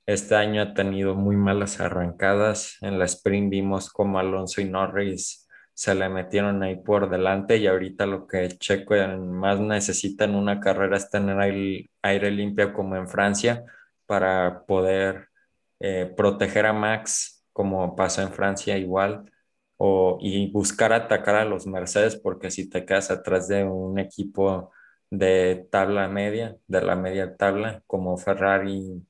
este 0.07 0.35
año 0.37 0.63
ha 0.63 0.75
tenido 0.75 1.15
muy 1.15 1.37
malas 1.37 1.81
arrancadas. 1.81 2.77
En 2.83 2.99
la 2.99 3.07
sprint 3.07 3.51
vimos 3.51 3.91
como 3.91 4.19
Alonso 4.19 4.61
y 4.61 4.65
Norris 4.67 5.42
se 5.75 5.95
le 5.95 6.09
metieron 6.09 6.63
ahí 6.63 6.77
por 6.77 7.09
delante 7.11 7.57
y 7.57 7.67
ahorita 7.67 8.07
lo 8.07 8.27
que 8.27 8.49
Checo 8.59 8.95
más 9.19 9.59
necesita 9.61 10.25
en 10.25 10.35
una 10.35 10.61
carrera 10.61 10.97
es 10.97 11.11
tener 11.11 11.39
aire, 12.03 12.31
limpio 12.31 12.73
como 12.73 12.97
en 12.97 13.09
Francia 13.09 13.65
para 14.07 14.65
poder 14.67 15.29
eh, 15.81 16.13
proteger 16.17 16.67
a 16.67 16.73
Max 16.73 17.45
como 17.53 17.97
pasó 17.97 18.23
en 18.23 18.33
Francia 18.33 18.79
igual 18.79 19.31
o, 19.77 20.19
y 20.21 20.51
buscar 20.53 20.93
atacar 20.93 21.37
a 21.37 21.45
los 21.45 21.67
Mercedes 21.67 22.17
porque 22.17 22.51
si 22.51 22.69
te 22.69 22.85
quedas 22.85 23.11
atrás 23.11 23.49
de 23.49 23.65
un 23.65 23.99
equipo 23.99 24.71
de 25.11 25.67
tabla 25.71 26.09
media, 26.09 26.57
de 26.67 26.83
la 26.83 26.97
media 26.97 27.37
tabla 27.37 27.83
como 27.87 28.17
Ferrari 28.17 29.03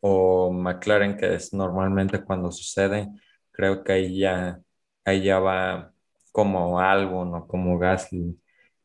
o 0.00 0.52
McLaren, 0.52 1.16
que 1.16 1.34
es 1.34 1.52
normalmente 1.54 2.22
cuando 2.24 2.52
sucede, 2.52 3.08
creo 3.52 3.82
que 3.84 3.92
ahí 3.92 4.18
ya, 4.18 4.60
ahí 5.04 5.22
ya 5.24 5.38
va 5.40 5.92
como 6.36 6.80
algo, 6.80 7.24
¿no? 7.24 7.46
Como 7.48 7.78
Gasly, 7.78 8.38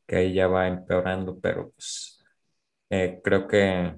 que 0.07 0.15
ahí 0.17 0.33
ya 0.33 0.47
va 0.47 0.67
empeorando, 0.69 1.39
pero 1.41 1.71
pues 1.71 2.23
eh, 2.89 3.19
creo 3.23 3.47
que 3.47 3.95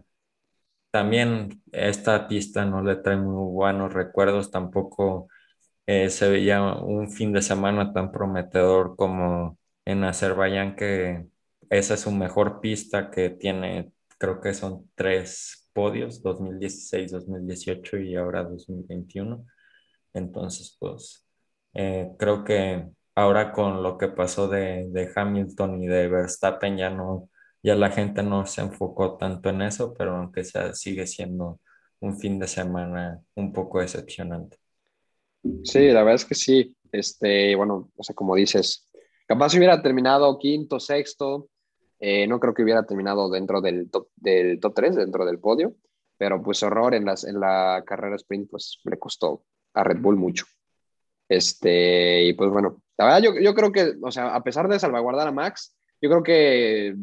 también 0.92 1.62
esta 1.72 2.28
pista 2.28 2.66
no 2.66 2.82
le 2.84 2.98
trae 2.98 3.18
muy 3.18 3.52
buenos 3.54 3.94
recuerdos, 3.94 4.52
tampoco 4.52 5.28
eh, 5.88 6.10
se 6.10 6.30
veía 6.30 6.63
un 6.63 7.12
fin 7.12 7.34
de 7.34 7.42
semana 7.44 7.94
tan 7.94 8.12
prometedor 8.12 8.96
como 8.98 9.60
en 9.86 10.04
Azerbaiyán, 10.04 10.76
que 10.76 11.28
esa 11.70 11.96
es 11.96 12.02
su 12.02 12.12
mejor 12.12 12.62
pista 12.62 13.12
que 13.12 13.30
tiene, 13.32 13.94
creo 14.20 14.42
que 14.42 14.54
son 14.56 14.89
tres 14.96 15.70
podios, 15.74 16.22
2016, 16.24 17.12
2018 17.12 17.98
y 18.00 18.16
ahora 18.16 18.44
2021. 18.44 19.46
Entonces, 20.13 20.78
pues 20.80 21.28
eh, 21.74 22.12
creo 22.20 22.44
que 22.44 22.88
ahora 23.15 23.52
con 23.52 23.84
lo 23.84 23.97
que 23.97 24.08
pasó 24.08 24.47
de, 24.47 24.88
de, 24.89 25.10
Hamilton 25.15 25.82
y 25.82 25.88
de 25.88 26.08
Verstappen 26.08 26.78
ya 26.78 26.89
no, 26.89 27.30
ya 27.62 27.76
la 27.76 27.91
gente 27.91 28.23
no 28.23 28.45
se 28.45 28.62
enfocó 28.62 29.17
tanto 29.17 29.49
en 29.49 29.62
eso, 29.62 29.93
pero 29.93 30.17
aunque 30.17 30.43
sea, 30.43 30.73
sigue 30.73 31.08
siendo 31.08 31.60
un 31.99 32.19
fin 32.19 32.39
de 32.39 32.47
semana 32.47 33.21
un 33.36 33.54
poco 33.54 33.80
decepcionante. 33.80 34.58
Sí, 35.63 35.88
la 35.88 36.04
verdad 36.04 36.15
es 36.15 36.26
que 36.26 36.36
sí. 36.36 36.76
Este, 36.91 37.56
bueno, 37.56 37.91
o 37.95 38.04
sea, 38.04 38.15
como 38.15 38.36
dices, 38.36 38.89
capaz 39.28 39.56
hubiera 39.56 39.82
terminado 39.82 40.38
quinto, 40.38 40.80
sexto, 40.80 41.49
eh, 41.99 42.28
no 42.28 42.39
creo 42.39 42.54
que 42.54 42.63
hubiera 42.63 42.86
terminado 42.86 43.30
dentro 43.30 43.62
del 43.62 43.89
top, 43.89 44.10
del 44.15 44.60
top 44.60 44.73
3, 44.76 44.95
dentro 44.95 45.26
del 45.26 45.39
podio, 45.39 45.76
pero 46.17 46.43
pues 46.43 46.62
horror 46.62 46.93
en, 46.93 47.06
las, 47.06 47.23
en 47.23 47.39
la 47.39 47.84
carrera 47.86 48.15
sprint, 48.17 48.49
pues 48.49 48.80
le 48.84 48.99
costó 48.99 49.43
a 49.73 49.84
Red 49.84 49.99
Bull 50.02 50.17
mucho. 50.17 50.45
Este, 51.30 52.26
y 52.26 52.34
pues 52.34 52.52
bueno, 52.52 52.83
la 53.04 53.16
verdad 53.16 53.34
yo, 53.34 53.39
yo 53.39 53.54
creo 53.54 53.72
que, 53.72 53.94
o 54.02 54.12
sea, 54.12 54.36
a 54.36 54.44
pesar 54.44 54.68
de 54.68 54.80
salvaguardar 54.80 55.28
a 55.28 55.32
Max, 55.32 55.76
yo 56.02 56.10
creo 56.10 56.24
que 56.24 56.96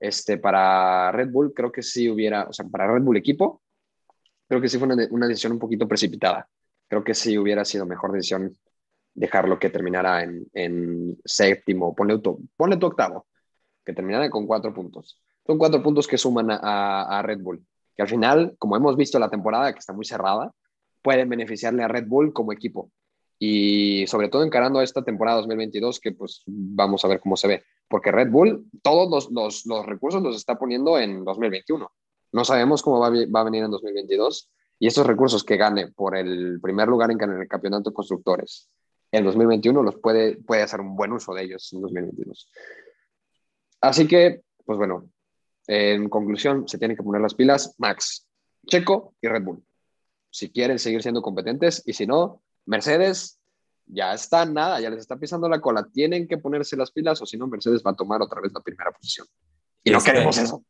este, 0.00 0.38
para 0.38 1.12
Red 1.12 1.30
Bull, 1.30 1.52
creo 1.54 1.72
que 1.72 1.82
sí 1.82 2.08
hubiera, 2.08 2.44
o 2.44 2.52
sea, 2.52 2.66
para 2.66 2.92
Red 2.92 3.02
Bull 3.02 3.16
equipo, 3.16 3.62
creo 4.48 4.60
que 4.60 4.68
sí 4.68 4.78
fue 4.78 4.88
una, 4.88 5.06
una 5.10 5.28
decisión 5.28 5.52
un 5.52 5.58
poquito 5.58 5.88
precipitada. 5.88 6.48
Creo 6.88 7.02
que 7.02 7.14
sí 7.14 7.38
hubiera 7.38 7.64
sido 7.64 7.86
mejor 7.86 8.12
decisión 8.12 8.56
dejarlo 9.14 9.58
que 9.58 9.70
terminara 9.70 10.22
en, 10.22 10.46
en 10.52 11.16
séptimo, 11.24 11.94
ponle 11.94 12.18
tu, 12.18 12.46
ponle 12.56 12.76
tu 12.76 12.86
octavo, 12.86 13.26
que 13.84 13.92
terminara 13.92 14.28
con 14.28 14.46
cuatro 14.46 14.74
puntos. 14.74 15.20
Son 15.46 15.58
cuatro 15.58 15.82
puntos 15.82 16.06
que 16.06 16.18
suman 16.18 16.50
a, 16.50 17.18
a, 17.18 17.22
Red 17.22 17.40
Bull, 17.40 17.64
que 17.96 18.02
al 18.02 18.08
final, 18.08 18.56
como 18.58 18.76
hemos 18.76 18.96
visto 18.96 19.18
la 19.18 19.30
temporada, 19.30 19.72
que 19.72 19.78
está 19.78 19.92
muy 19.92 20.04
cerrada, 20.04 20.52
pueden 21.02 21.28
beneficiarle 21.28 21.82
a 21.82 21.88
Red 21.88 22.06
Bull 22.06 22.32
como 22.32 22.52
equipo. 22.52 22.90
Y 23.38 24.06
sobre 24.06 24.28
todo 24.28 24.44
encarando 24.44 24.80
esta 24.80 25.02
temporada 25.02 25.38
2022, 25.38 26.00
que 26.00 26.12
pues 26.12 26.42
vamos 26.46 27.04
a 27.04 27.08
ver 27.08 27.20
cómo 27.20 27.36
se 27.36 27.48
ve, 27.48 27.64
porque 27.88 28.12
Red 28.12 28.30
Bull 28.30 28.66
todos 28.82 29.10
los, 29.10 29.30
los, 29.30 29.66
los 29.66 29.86
recursos 29.86 30.22
los 30.22 30.36
está 30.36 30.56
poniendo 30.56 30.98
en 30.98 31.24
2021. 31.24 31.90
No 32.32 32.44
sabemos 32.44 32.82
cómo 32.82 33.00
va, 33.00 33.10
va 33.10 33.40
a 33.40 33.44
venir 33.44 33.64
en 33.64 33.70
2022 33.70 34.50
y 34.78 34.86
estos 34.86 35.06
recursos 35.06 35.44
que 35.44 35.56
gane 35.56 35.88
por 35.88 36.16
el 36.16 36.60
primer 36.60 36.88
lugar 36.88 37.10
en 37.10 37.20
el 37.20 37.48
campeonato 37.48 37.90
de 37.90 37.94
constructores 37.94 38.68
en 39.14 39.24
2021 39.24 39.82
los 39.82 39.96
puede, 39.96 40.36
puede 40.36 40.62
hacer 40.62 40.80
un 40.80 40.96
buen 40.96 41.12
uso 41.12 41.32
de 41.34 41.44
ellos 41.44 41.72
en 41.72 41.80
2022. 41.80 42.50
Así 43.80 44.08
que, 44.08 44.42
pues 44.64 44.76
bueno, 44.76 45.08
en 45.68 46.08
conclusión, 46.08 46.66
se 46.66 46.78
tienen 46.78 46.96
que 46.96 47.02
poner 47.02 47.22
las 47.22 47.34
pilas 47.34 47.74
Max, 47.78 48.26
Checo 48.66 49.14
y 49.20 49.28
Red 49.28 49.44
Bull. 49.44 49.64
Si 50.30 50.50
quieren 50.50 50.80
seguir 50.80 51.00
siendo 51.00 51.22
competentes 51.22 51.82
y 51.86 51.92
si 51.92 52.06
no, 52.06 52.42
Mercedes 52.66 53.40
ya 53.86 54.14
está 54.14 54.44
nada, 54.46 54.80
ya 54.80 54.90
les 54.90 55.00
está 55.00 55.16
pisando 55.16 55.48
la 55.48 55.60
cola. 55.60 55.86
Tienen 55.92 56.26
que 56.26 56.38
ponerse 56.38 56.76
las 56.76 56.90
pilas 56.90 57.20
o 57.20 57.26
si 57.26 57.36
no, 57.36 57.46
Mercedes 57.46 57.82
va 57.86 57.90
a 57.92 57.96
tomar 57.96 58.22
otra 58.22 58.40
vez 58.40 58.52
la 58.52 58.60
primera 58.60 58.92
posición. 58.92 59.26
Y, 59.82 59.90
no 59.90 60.00
queremos 60.00 60.38
eso. 60.38 60.64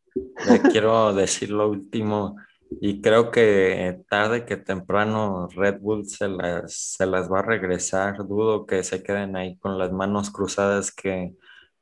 quiero 0.72 1.14
decir 1.14 1.50
lo 1.50 1.70
último. 1.70 2.37
Y 2.80 3.00
creo 3.00 3.30
que 3.30 4.02
tarde 4.09 4.44
que 4.44 4.57
temprano 4.57 5.48
Red 5.54 5.80
Bull 5.80 6.07
se 6.07 6.28
las, 6.28 6.74
se 6.74 7.07
las 7.07 7.30
va 7.30 7.40
a 7.40 7.42
regresar. 7.42 8.16
Dudo 8.26 8.66
que 8.66 8.83
se 8.83 9.02
queden 9.02 9.37
ahí 9.37 9.57
con 9.59 9.78
las 9.78 9.92
manos 9.92 10.30
cruzadas 10.30 10.90
que 10.90 11.35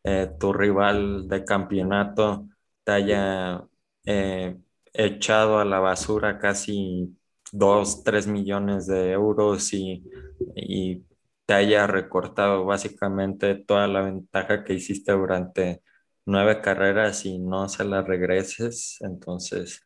eh, 0.04 0.30
tu 0.38 0.52
rival 0.52 1.28
de 1.28 1.44
campeonato 1.44 2.48
te 2.84 2.92
haya 2.92 3.64
eh, 4.04 4.58
echado 4.92 5.58
a 5.58 5.64
la 5.64 5.78
basura 5.78 6.38
casi 6.38 7.16
2, 7.52 8.04
3 8.04 8.26
millones 8.28 8.86
de 8.88 9.12
euros 9.12 9.72
y, 9.74 10.04
y 10.56 11.04
te 11.46 11.54
haya 11.54 11.86
recortado 11.88 12.64
básicamente 12.66 13.56
toda 13.56 13.86
la 13.88 14.02
ventaja 14.02 14.64
que 14.64 14.74
hiciste 14.74 15.12
durante 15.12 15.82
nueve 16.26 16.60
carreras 16.62 17.26
y 17.26 17.38
no 17.38 17.68
se 17.68 17.84
la 17.84 18.02
regreses. 18.02 18.98
Entonces, 19.02 19.84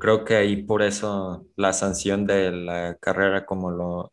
creo 0.00 0.24
que 0.24 0.36
ahí 0.36 0.62
por 0.64 0.82
eso 0.82 1.46
la 1.56 1.72
sanción 1.72 2.26
de 2.26 2.52
la 2.52 2.96
carrera, 3.00 3.46
como 3.46 3.70
lo, 3.70 4.12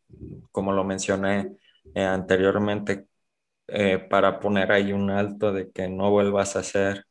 como 0.52 0.74
lo 0.74 0.84
mencioné 0.84 1.58
eh, 1.96 2.04
anteriormente, 2.04 3.08
eh, 3.68 4.00
para 4.00 4.40
poner 4.40 4.72
ahí 4.72 4.94
un 4.94 5.10
alto 5.12 5.54
de 5.54 5.72
que 5.72 5.88
no 5.90 6.12
vuelvas 6.12 6.56
a 6.56 6.60
hacer 6.60 7.06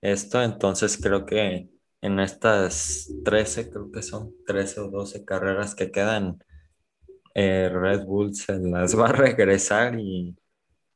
esto. 0.00 0.42
Entonces 0.42 0.98
creo 1.02 1.26
que 1.26 1.70
en 2.00 2.20
estas 2.20 3.10
13, 3.24 3.70
creo 3.70 3.90
que 3.90 4.02
son 4.02 4.34
13 4.46 4.80
o 4.80 4.88
12 4.88 5.24
carreras 5.24 5.74
que 5.74 5.90
quedan, 5.90 6.42
eh, 7.34 7.68
Red 7.68 8.04
Bull 8.04 8.34
se 8.34 8.58
las 8.58 8.98
va 8.98 9.08
a 9.08 9.12
regresar 9.12 9.98
y, 9.98 10.36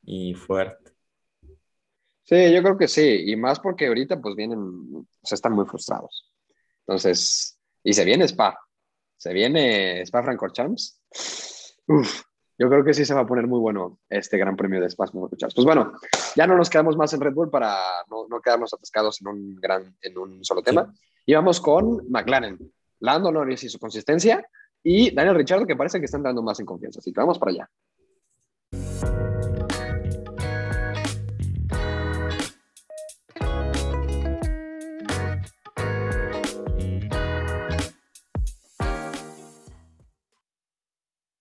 y 0.03 0.33
fuerte. 0.33 0.91
Sí, 2.23 2.53
yo 2.53 2.61
creo 2.61 2.77
que 2.77 2.87
sí, 2.87 3.31
y 3.31 3.35
más 3.35 3.59
porque 3.59 3.87
ahorita 3.87 4.21
pues 4.21 4.35
vienen, 4.35 4.59
o 4.59 5.05
sea, 5.23 5.35
están 5.35 5.53
muy 5.53 5.65
frustrados. 5.65 6.31
Entonces, 6.87 7.59
y 7.83 7.93
se 7.93 8.05
viene 8.05 8.25
Spa, 8.25 8.57
se 9.17 9.33
viene 9.33 10.01
Spa 10.01 10.23
Francorchamps. 10.23 11.01
Uf, 11.87 12.23
yo 12.57 12.69
creo 12.69 12.83
que 12.83 12.93
sí 12.93 13.05
se 13.05 13.13
va 13.13 13.21
a 13.21 13.27
poner 13.27 13.47
muy 13.47 13.59
bueno 13.59 13.99
este 14.09 14.37
Gran 14.37 14.55
Premio 14.55 14.79
de 14.79 14.87
Spa 14.87 15.07
Francorchamps. 15.07 15.55
Pues 15.55 15.65
bueno, 15.65 15.93
ya 16.35 16.47
no 16.47 16.55
nos 16.55 16.69
quedamos 16.69 16.95
más 16.95 17.13
en 17.13 17.21
Red 17.21 17.33
Bull 17.33 17.49
para 17.49 17.77
no, 18.09 18.27
no 18.29 18.41
quedarnos 18.41 18.73
atascados 18.73 19.21
en 19.21 19.27
un, 19.27 19.55
gran, 19.55 19.95
en 20.01 20.17
un 20.17 20.43
solo 20.43 20.61
tema. 20.61 20.93
Y 21.25 21.33
vamos 21.33 21.59
con 21.59 22.09
McLaren, 22.09 22.59
Lando 22.99 23.31
Norris 23.31 23.63
y 23.63 23.69
su 23.69 23.79
consistencia, 23.79 24.45
y 24.83 25.13
Daniel 25.15 25.35
Richardo, 25.35 25.65
que 25.65 25.75
parece 25.75 25.99
que 25.99 26.05
están 26.05 26.23
dando 26.23 26.43
más 26.43 26.59
en 26.59 26.65
confianza. 26.65 26.99
Así 26.99 27.11
que 27.11 27.19
vamos 27.19 27.39
para 27.39 27.51
allá. 27.51 27.69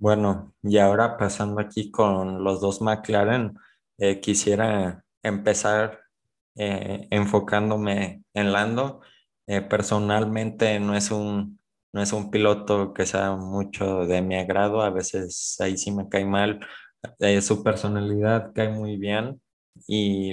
Bueno, 0.03 0.53
y 0.65 0.79
ahora 0.79 1.17
pasando 1.17 1.61
aquí 1.61 1.93
con 1.93 2.43
los 2.43 2.61
dos 2.61 2.81
McLaren, 2.83 3.57
eh, 3.99 4.19
quisiera 4.21 5.05
empezar 5.23 6.01
eh, 6.57 7.07
enfocándome 7.11 8.25
en 8.35 8.53
Lando. 8.53 9.01
Eh, 9.47 9.61
personalmente 9.63 10.81
no 10.81 10.97
es 10.97 11.13
un, 11.13 11.61
no 11.93 12.03
es 12.03 12.13
un 12.13 12.33
piloto 12.33 12.93
que 12.93 13.07
sea 13.07 13.37
mucho 13.37 14.05
de 14.07 14.23
mi 14.23 14.35
agrado, 14.37 14.83
a 14.83 14.91
veces 14.91 15.57
ahí 15.61 15.77
sí 15.77 15.93
me 15.93 16.09
cae 16.09 16.25
mal. 16.25 16.59
su 17.41 17.63
personalidad 17.63 18.53
cae 18.55 18.71
muy 18.71 18.97
bien 18.97 19.41
y 19.87 20.33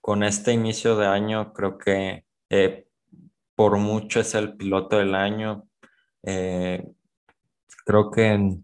con 0.00 0.22
este 0.22 0.52
inicio 0.52 0.96
de 0.96 1.06
año 1.06 1.52
creo 1.52 1.76
que 1.78 2.24
por 3.54 3.76
mucho 3.78 4.20
es 4.20 4.34
el 4.34 4.56
piloto 4.56 4.96
del 4.98 5.14
año. 5.14 5.68
creo 7.84 8.10
que 8.10 8.58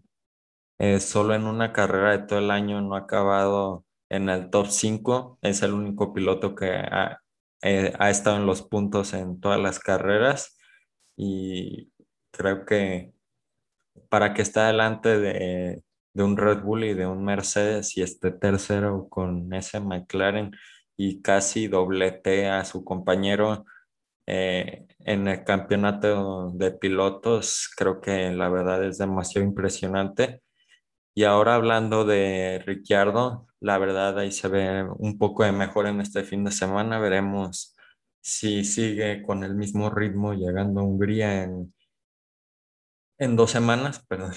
eh, 0.79 0.99
solo 0.99 1.35
en 1.35 1.45
una 1.45 1.73
carrera 1.73 2.11
de 2.11 2.27
todo 2.27 2.39
el 2.39 2.51
año 2.51 2.81
no 2.81 2.95
ha 2.95 2.99
acabado 2.99 3.85
en 4.09 4.29
el 4.29 4.49
top 4.49 4.67
5. 4.67 5.39
Es 5.41 5.61
el 5.63 5.73
único 5.73 6.13
piloto 6.13 6.55
que 6.55 6.71
ha, 6.71 7.21
eh, 7.61 7.93
ha 7.99 8.09
estado 8.09 8.37
en 8.37 8.45
los 8.45 8.61
puntos 8.63 9.13
en 9.13 9.39
todas 9.39 9.59
las 9.59 9.79
carreras 9.79 10.57
y 11.17 11.91
creo 12.31 12.65
que 12.65 13.13
para 14.09 14.33
que 14.33 14.41
esté 14.41 14.59
delante 14.61 15.19
de, 15.19 15.83
de 16.13 16.23
un 16.23 16.37
Red 16.37 16.61
Bull 16.63 16.83
y 16.85 16.93
de 16.93 17.07
un 17.07 17.23
Mercedes 17.25 17.97
y 17.97 18.01
esté 18.03 18.31
tercero 18.31 19.07
con 19.09 19.53
ese 19.53 19.79
McLaren 19.79 20.51
y 20.97 21.21
casi 21.21 21.67
doblete 21.67 22.47
a 22.49 22.65
su 22.65 22.83
compañero 22.85 23.65
eh, 24.27 24.87
en 24.99 25.27
el 25.27 25.43
campeonato 25.43 26.49
de 26.51 26.71
pilotos, 26.71 27.69
creo 27.77 28.01
que 28.01 28.31
la 28.31 28.49
verdad 28.49 28.83
es 28.83 28.97
demasiado 28.97 29.47
impresionante. 29.47 30.41
Y 31.17 31.23
ahora 31.23 31.55
hablando 31.55 32.03
de 32.03 32.61
Ricciardo, 32.65 33.47
la 33.61 33.77
verdad 33.77 34.19
ahí 34.19 34.31
se 34.33 34.49
ve 34.49 34.83
un 34.97 35.17
poco 35.17 35.45
de 35.45 35.53
mejor 35.53 35.87
en 35.87 36.01
este 36.01 36.23
fin 36.25 36.43
de 36.43 36.51
semana. 36.51 36.99
Veremos 36.99 37.73
si 38.21 38.65
sigue 38.65 39.23
con 39.23 39.45
el 39.45 39.55
mismo 39.55 39.89
ritmo 39.89 40.33
llegando 40.33 40.81
a 40.81 40.83
Hungría 40.83 41.43
en, 41.43 41.73
en 43.17 43.35
dos 43.37 43.51
semanas, 43.51 44.05
perdón. 44.09 44.33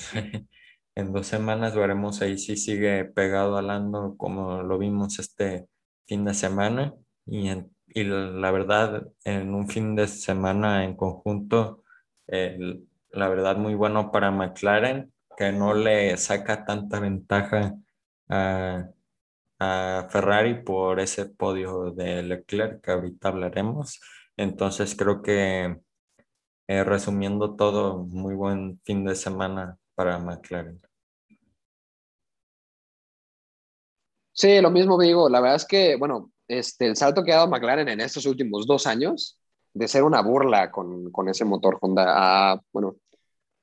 en 0.95 1.13
dos 1.13 1.27
semanas 1.27 1.75
veremos 1.75 2.23
ahí 2.23 2.39
si 2.39 2.57
sigue 2.57 3.05
pegado 3.07 3.57
al 3.59 3.67
Lando 3.69 4.17
como 4.17 4.63
lo 4.63 4.79
vimos 4.79 5.19
este 5.19 5.67
fin 6.07 6.25
de 6.25 6.35
semana. 6.35 6.95
Y, 7.27 7.51
y 7.89 8.05
la 8.05 8.53
verdad, 8.53 9.09
en 9.25 9.53
un 9.53 9.69
fin 9.69 9.97
de 9.97 10.07
semana 10.07 10.85
en 10.85 10.95
conjunto, 10.95 11.83
la 12.29 13.29
verdad 13.29 13.57
muy 13.57 13.75
bueno 13.75 14.13
para 14.13 14.31
McLaren 14.31 15.13
que 15.39 15.53
no 15.53 15.73
le 15.73 16.17
saca 16.17 16.65
tanta 16.65 16.99
ventaja 16.99 17.77
a, 18.29 18.89
Ferrari 20.11 20.63
por 20.63 21.01
ese 21.01 21.27
podio 21.27 21.91
de 21.93 22.23
Leclerc 22.23 22.81
que 22.81 22.91
ahorita 22.93 23.29
hablaremos. 23.29 24.01
Entonces 24.37 24.95
creo 24.97 25.23
que 25.23 25.81
eh, 26.69 26.85
resumiendo 26.85 27.57
todo, 27.57 27.99
muy 28.05 28.35
buen 28.35 28.81
fin 28.85 29.05
de 29.05 29.15
semana 29.15 29.77
para 29.95 30.19
McLaren. 30.19 30.81
Sí, 34.33 34.61
lo 34.61 34.71
mismo 34.71 35.01
digo. 35.01 35.29
La 35.29 35.41
verdad 35.41 35.57
es 35.57 35.67
que, 35.67 35.97
bueno, 35.97 36.31
este, 36.47 36.87
el 36.87 36.97
salto 36.97 37.25
que 37.25 37.33
ha 37.33 37.37
dado 37.37 37.49
McLaren 37.49 37.89
en 37.89 38.01
estos 38.01 38.27
últimos 38.27 38.67
dos 38.67 38.87
años, 38.87 39.41
de 39.75 39.89
ser 39.89 40.05
una 40.05 40.21
burla 40.23 40.71
con, 40.71 41.11
con 41.11 41.29
ese 41.29 41.45
motor 41.45 41.79
Honda 41.81 42.53
a, 42.53 42.61
bueno, 42.73 42.97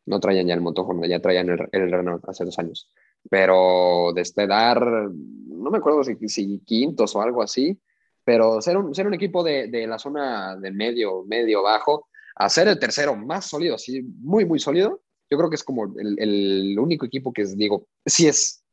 no 0.06 0.20
traían 0.20 0.48
ya 0.48 0.54
el 0.54 0.62
motor 0.62 0.86
ya 1.08 1.20
traían 1.20 1.50
el, 1.50 1.68
el 1.72 1.92
Renault 1.92 2.28
hace 2.28 2.46
dos 2.46 2.58
años. 2.60 2.92
Pero 3.30 4.12
desde 4.14 4.48
dar, 4.48 4.86
no 4.86 5.72
me 5.72 5.78
acuerdo 5.78 6.04
si, 6.04 6.16
si 6.30 6.60
quintos 6.60 7.16
o 7.16 7.22
algo 7.22 7.42
así, 7.42 7.80
pero 8.24 8.62
ser 8.62 8.78
un, 8.78 8.94
ser 8.94 9.08
un 9.08 9.14
equipo 9.14 9.44
de, 9.44 9.68
de 9.68 9.88
la 9.88 10.00
zona 10.00 10.56
de 10.58 10.72
medio, 10.72 11.24
medio 11.26 11.64
bajo, 11.64 12.08
a 12.36 12.50
ser 12.50 12.68
el 12.68 12.80
tercero 12.80 13.16
más 13.16 13.46
sólido, 13.46 13.76
así, 13.76 14.02
muy, 14.02 14.46
muy 14.46 14.60
sólido, 14.60 15.02
yo 15.30 15.38
creo 15.38 15.50
que 15.50 15.56
es 15.56 15.64
como 15.64 15.86
el, 15.98 16.20
el 16.20 16.78
único 16.80 17.06
equipo 17.06 17.34
que 17.34 17.44
es, 17.44 17.58
digo, 17.58 17.88
si 18.06 18.28
es 18.28 18.64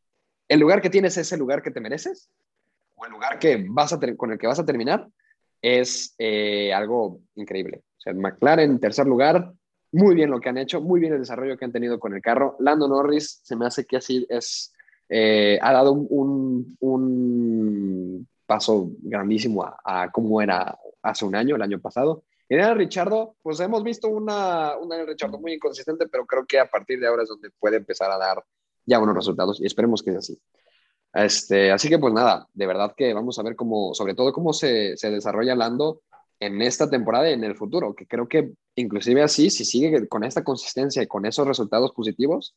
el 0.48 0.60
lugar 0.60 0.82
que 0.82 0.90
tienes 0.90 1.16
es 1.16 1.32
el 1.32 1.38
lugar 1.38 1.62
que 1.62 1.70
te 1.70 1.80
mereces, 1.80 2.28
o 2.96 3.06
el 3.06 3.12
lugar 3.12 3.38
que 3.38 3.64
vas 3.68 3.92
a 3.92 4.00
con 4.16 4.32
el 4.32 4.38
que 4.38 4.46
vas 4.46 4.58
a 4.58 4.66
terminar, 4.66 5.08
es 5.62 6.14
eh, 6.18 6.72
algo 6.74 7.20
increíble. 7.36 7.82
O 7.98 8.00
sea, 8.00 8.12
McLaren 8.12 8.72
en 8.72 8.80
tercer 8.80 9.06
lugar, 9.06 9.52
muy 9.92 10.14
bien 10.14 10.30
lo 10.30 10.40
que 10.40 10.48
han 10.48 10.58
hecho, 10.58 10.80
muy 10.80 11.00
bien 11.00 11.12
el 11.12 11.20
desarrollo 11.20 11.56
que 11.56 11.64
han 11.64 11.72
tenido 11.72 12.00
con 12.00 12.14
el 12.14 12.22
carro. 12.22 12.56
Lando 12.60 12.88
Norris 12.88 13.40
se 13.42 13.56
me 13.56 13.66
hace 13.66 13.84
que 13.84 13.98
así 13.98 14.26
es, 14.28 14.72
eh, 15.08 15.58
ha 15.60 15.72
dado 15.72 15.92
un, 15.92 16.76
un, 16.80 18.28
paso 18.46 18.90
grandísimo 19.00 19.62
a, 19.62 19.78
a, 19.84 20.10
cómo 20.10 20.42
era 20.42 20.78
hace 21.02 21.24
un 21.24 21.36
año, 21.36 21.56
el 21.56 21.62
año 21.62 21.80
pasado. 21.80 22.24
Y 22.48 22.56
Daniel 22.56 22.78
Richardo, 22.78 23.36
pues 23.42 23.60
hemos 23.60 23.82
visto 23.82 24.08
una, 24.08 24.76
una 24.76 24.96
Daniel 24.96 25.08
Richardo 25.08 25.38
muy 25.38 25.54
inconsistente, 25.54 26.06
pero 26.08 26.26
creo 26.26 26.44
que 26.46 26.58
a 26.58 26.68
partir 26.68 26.98
de 27.00 27.06
ahora 27.06 27.22
es 27.22 27.28
donde 27.28 27.50
puede 27.50 27.76
empezar 27.76 28.10
a 28.10 28.18
dar 28.18 28.44
ya 28.84 28.98
buenos 28.98 29.16
resultados 29.16 29.60
y 29.60 29.66
esperemos 29.66 30.02
que 30.02 30.10
sea 30.10 30.18
así. 30.18 30.38
Este, 31.14 31.70
así 31.70 31.88
que 31.88 31.98
pues 31.98 32.14
nada, 32.14 32.48
de 32.54 32.66
verdad 32.66 32.94
que 32.96 33.12
vamos 33.12 33.38
a 33.38 33.42
ver 33.42 33.54
cómo, 33.54 33.92
sobre 33.94 34.14
todo 34.14 34.32
cómo 34.32 34.52
se, 34.52 34.96
se 34.96 35.10
desarrolla 35.10 35.54
Lando 35.54 36.00
en 36.42 36.60
esta 36.60 36.90
temporada 36.90 37.30
y 37.30 37.34
en 37.34 37.44
el 37.44 37.54
futuro, 37.54 37.94
que 37.94 38.06
creo 38.06 38.26
que 38.26 38.52
inclusive 38.74 39.22
así, 39.22 39.48
si 39.48 39.64
sigue 39.64 40.08
con 40.08 40.24
esta 40.24 40.42
consistencia 40.42 41.00
y 41.00 41.06
con 41.06 41.24
esos 41.24 41.46
resultados 41.46 41.92
positivos, 41.92 42.56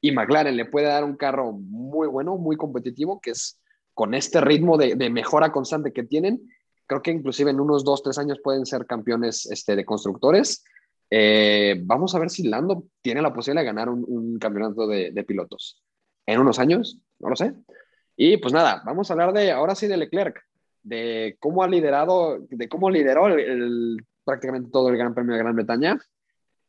y 0.00 0.12
McLaren 0.12 0.56
le 0.56 0.66
puede 0.66 0.86
dar 0.86 1.02
un 1.02 1.16
carro 1.16 1.50
muy 1.50 2.06
bueno, 2.06 2.36
muy 2.36 2.56
competitivo, 2.56 3.20
que 3.20 3.30
es 3.30 3.60
con 3.92 4.14
este 4.14 4.40
ritmo 4.40 4.78
de, 4.78 4.94
de 4.94 5.10
mejora 5.10 5.50
constante 5.50 5.92
que 5.92 6.04
tienen, 6.04 6.48
creo 6.86 7.02
que 7.02 7.10
inclusive 7.10 7.50
en 7.50 7.58
unos 7.58 7.82
dos, 7.82 8.04
tres 8.04 8.18
años 8.18 8.38
pueden 8.42 8.66
ser 8.66 8.86
campeones 8.86 9.46
este, 9.46 9.74
de 9.74 9.84
constructores. 9.84 10.62
Eh, 11.10 11.80
vamos 11.84 12.14
a 12.14 12.20
ver 12.20 12.30
si 12.30 12.44
Lando 12.44 12.84
tiene 13.02 13.20
la 13.20 13.34
posibilidad 13.34 13.62
de 13.62 13.66
ganar 13.66 13.88
un, 13.88 14.38
campeonato 14.38 14.86
de, 14.86 15.10
de, 15.10 15.24
pilotos. 15.24 15.82
En 16.24 16.38
unos 16.38 16.60
años, 16.60 17.00
no 17.18 17.30
lo 17.30 17.36
sé. 17.36 17.52
Y 18.16 18.36
pues 18.36 18.54
nada, 18.54 18.80
vamos 18.86 19.10
a 19.10 19.14
hablar 19.14 19.32
de, 19.32 19.50
ahora 19.50 19.74
sí, 19.74 19.88
de 19.88 19.96
Leclerc, 19.96 20.40
de 20.84 21.36
cómo 21.40 21.64
ha 21.64 21.68
liderado, 21.68 22.38
de 22.48 22.68
cómo 22.68 22.90
lideró 22.90 23.26
el, 23.26 23.40
el, 23.40 24.06
prácticamente 24.24 24.70
todo 24.70 24.88
el 24.90 24.96
Gran 24.96 25.14
Premio 25.14 25.32
de 25.32 25.42
Gran 25.42 25.56
Bretaña 25.56 25.98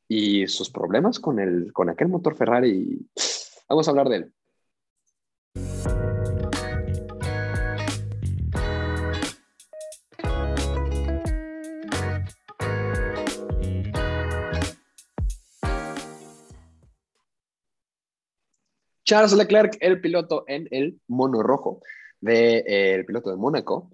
y 0.08 0.48
sus 0.48 0.70
problemas 0.70 1.20
con, 1.20 1.40
el, 1.40 1.72
con 1.74 1.90
aquel 1.90 2.08
motor 2.08 2.36
Ferrari. 2.36 3.08
Vamos 3.70 3.88
a 3.88 3.92
hablar 3.92 4.10
de 4.10 4.16
él. 4.16 4.32
Charles 19.04 19.34
Leclerc, 19.34 19.78
el 19.82 20.02
piloto 20.02 20.46
en 20.48 20.68
el 20.72 21.00
mono 21.08 21.44
rojo 21.44 21.82
de, 22.22 22.64
eh, 22.66 23.04
piloto 23.06 23.30
de 23.30 23.38
Mónaco, 23.38 23.92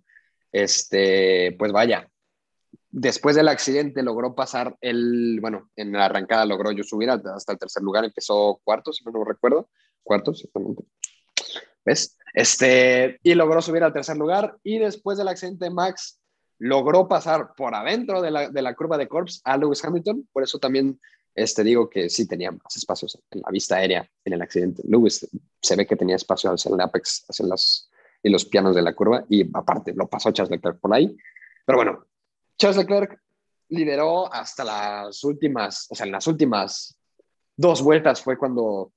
este, 0.51 1.55
pues 1.57 1.71
vaya, 1.71 2.09
después 2.89 3.35
del 3.35 3.47
accidente 3.47 4.03
logró 4.03 4.35
pasar 4.35 4.75
el, 4.81 5.39
bueno, 5.41 5.69
en 5.75 5.93
la 5.93 6.05
arrancada 6.05 6.45
logró 6.45 6.71
yo 6.71 6.83
subir 6.83 7.09
hasta 7.09 7.51
el 7.51 7.59
tercer 7.59 7.83
lugar, 7.83 8.05
empezó 8.05 8.59
cuarto, 8.63 8.91
si 8.93 9.03
no 9.03 9.11
lo 9.11 9.23
recuerdo, 9.23 9.69
cuarto, 10.03 10.31
exactamente. 10.31 10.83
¿Ves? 11.85 12.17
Este, 12.33 13.19
y 13.23 13.33
logró 13.33 13.61
subir 13.61 13.83
al 13.83 13.93
tercer 13.93 14.17
lugar 14.17 14.57
y 14.63 14.79
después 14.79 15.17
del 15.17 15.27
accidente 15.27 15.69
Max 15.69 16.19
logró 16.59 17.07
pasar 17.07 17.53
por 17.55 17.73
adentro 17.73 18.21
de 18.21 18.31
la, 18.31 18.49
de 18.49 18.61
la 18.61 18.75
curva 18.75 18.97
de 18.97 19.07
Corps 19.07 19.41
a 19.43 19.57
Lewis 19.57 19.83
Hamilton, 19.83 20.27
por 20.31 20.43
eso 20.43 20.59
también 20.59 20.99
este, 21.33 21.63
digo 21.63 21.89
que 21.89 22.09
sí 22.09 22.27
tenía 22.27 22.51
más 22.51 22.75
espacios 22.75 23.17
en 23.31 23.41
la 23.41 23.51
vista 23.51 23.77
aérea 23.77 24.09
en 24.25 24.33
el 24.33 24.41
accidente. 24.41 24.83
Lewis 24.85 25.27
se 25.61 25.75
ve 25.75 25.87
que 25.87 25.95
tenía 25.95 26.15
espacio 26.15 26.51
hacia 26.51 26.73
el 26.73 26.81
apex, 26.81 27.25
hacia 27.29 27.45
las, 27.45 27.89
y 28.23 28.29
los 28.29 28.45
pianos 28.45 28.75
de 28.75 28.81
la 28.81 28.93
curva, 28.93 29.25
y 29.29 29.49
aparte 29.53 29.93
lo 29.95 30.07
pasó 30.07 30.31
Charles 30.31 30.51
Leclerc 30.51 30.79
por 30.79 30.93
ahí. 30.93 31.15
Pero 31.65 31.77
bueno, 31.77 32.05
Charles 32.57 32.77
Leclerc 32.77 33.19
lideró 33.69 34.31
hasta 34.31 34.63
las 34.63 35.23
últimas, 35.23 35.87
o 35.89 35.95
sea, 35.95 36.05
en 36.05 36.11
las 36.11 36.27
últimas 36.27 36.97
dos 37.55 37.81
vueltas 37.81 38.21
fue 38.21 38.37
cuando 38.37 38.91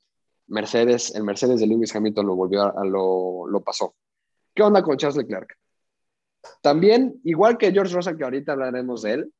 Mercedes, 0.48 1.14
el 1.14 1.24
Mercedes 1.24 1.60
de 1.60 1.66
Lewis 1.66 1.94
Hamilton 1.94 2.26
lo 2.26 2.34
volvió 2.34 2.76
a, 2.76 2.84
lo, 2.84 3.46
lo 3.46 3.60
pasó. 3.62 3.94
¿Qué 4.54 4.62
onda 4.62 4.82
con 4.82 4.96
Charles 4.96 5.16
Leclerc? 5.16 5.56
También, 6.60 7.20
igual 7.24 7.56
que 7.56 7.72
George 7.72 7.94
Russell, 7.94 8.16
que 8.16 8.24
ahorita 8.24 8.52
hablaremos 8.52 9.02
de 9.02 9.12
él, 9.12 9.34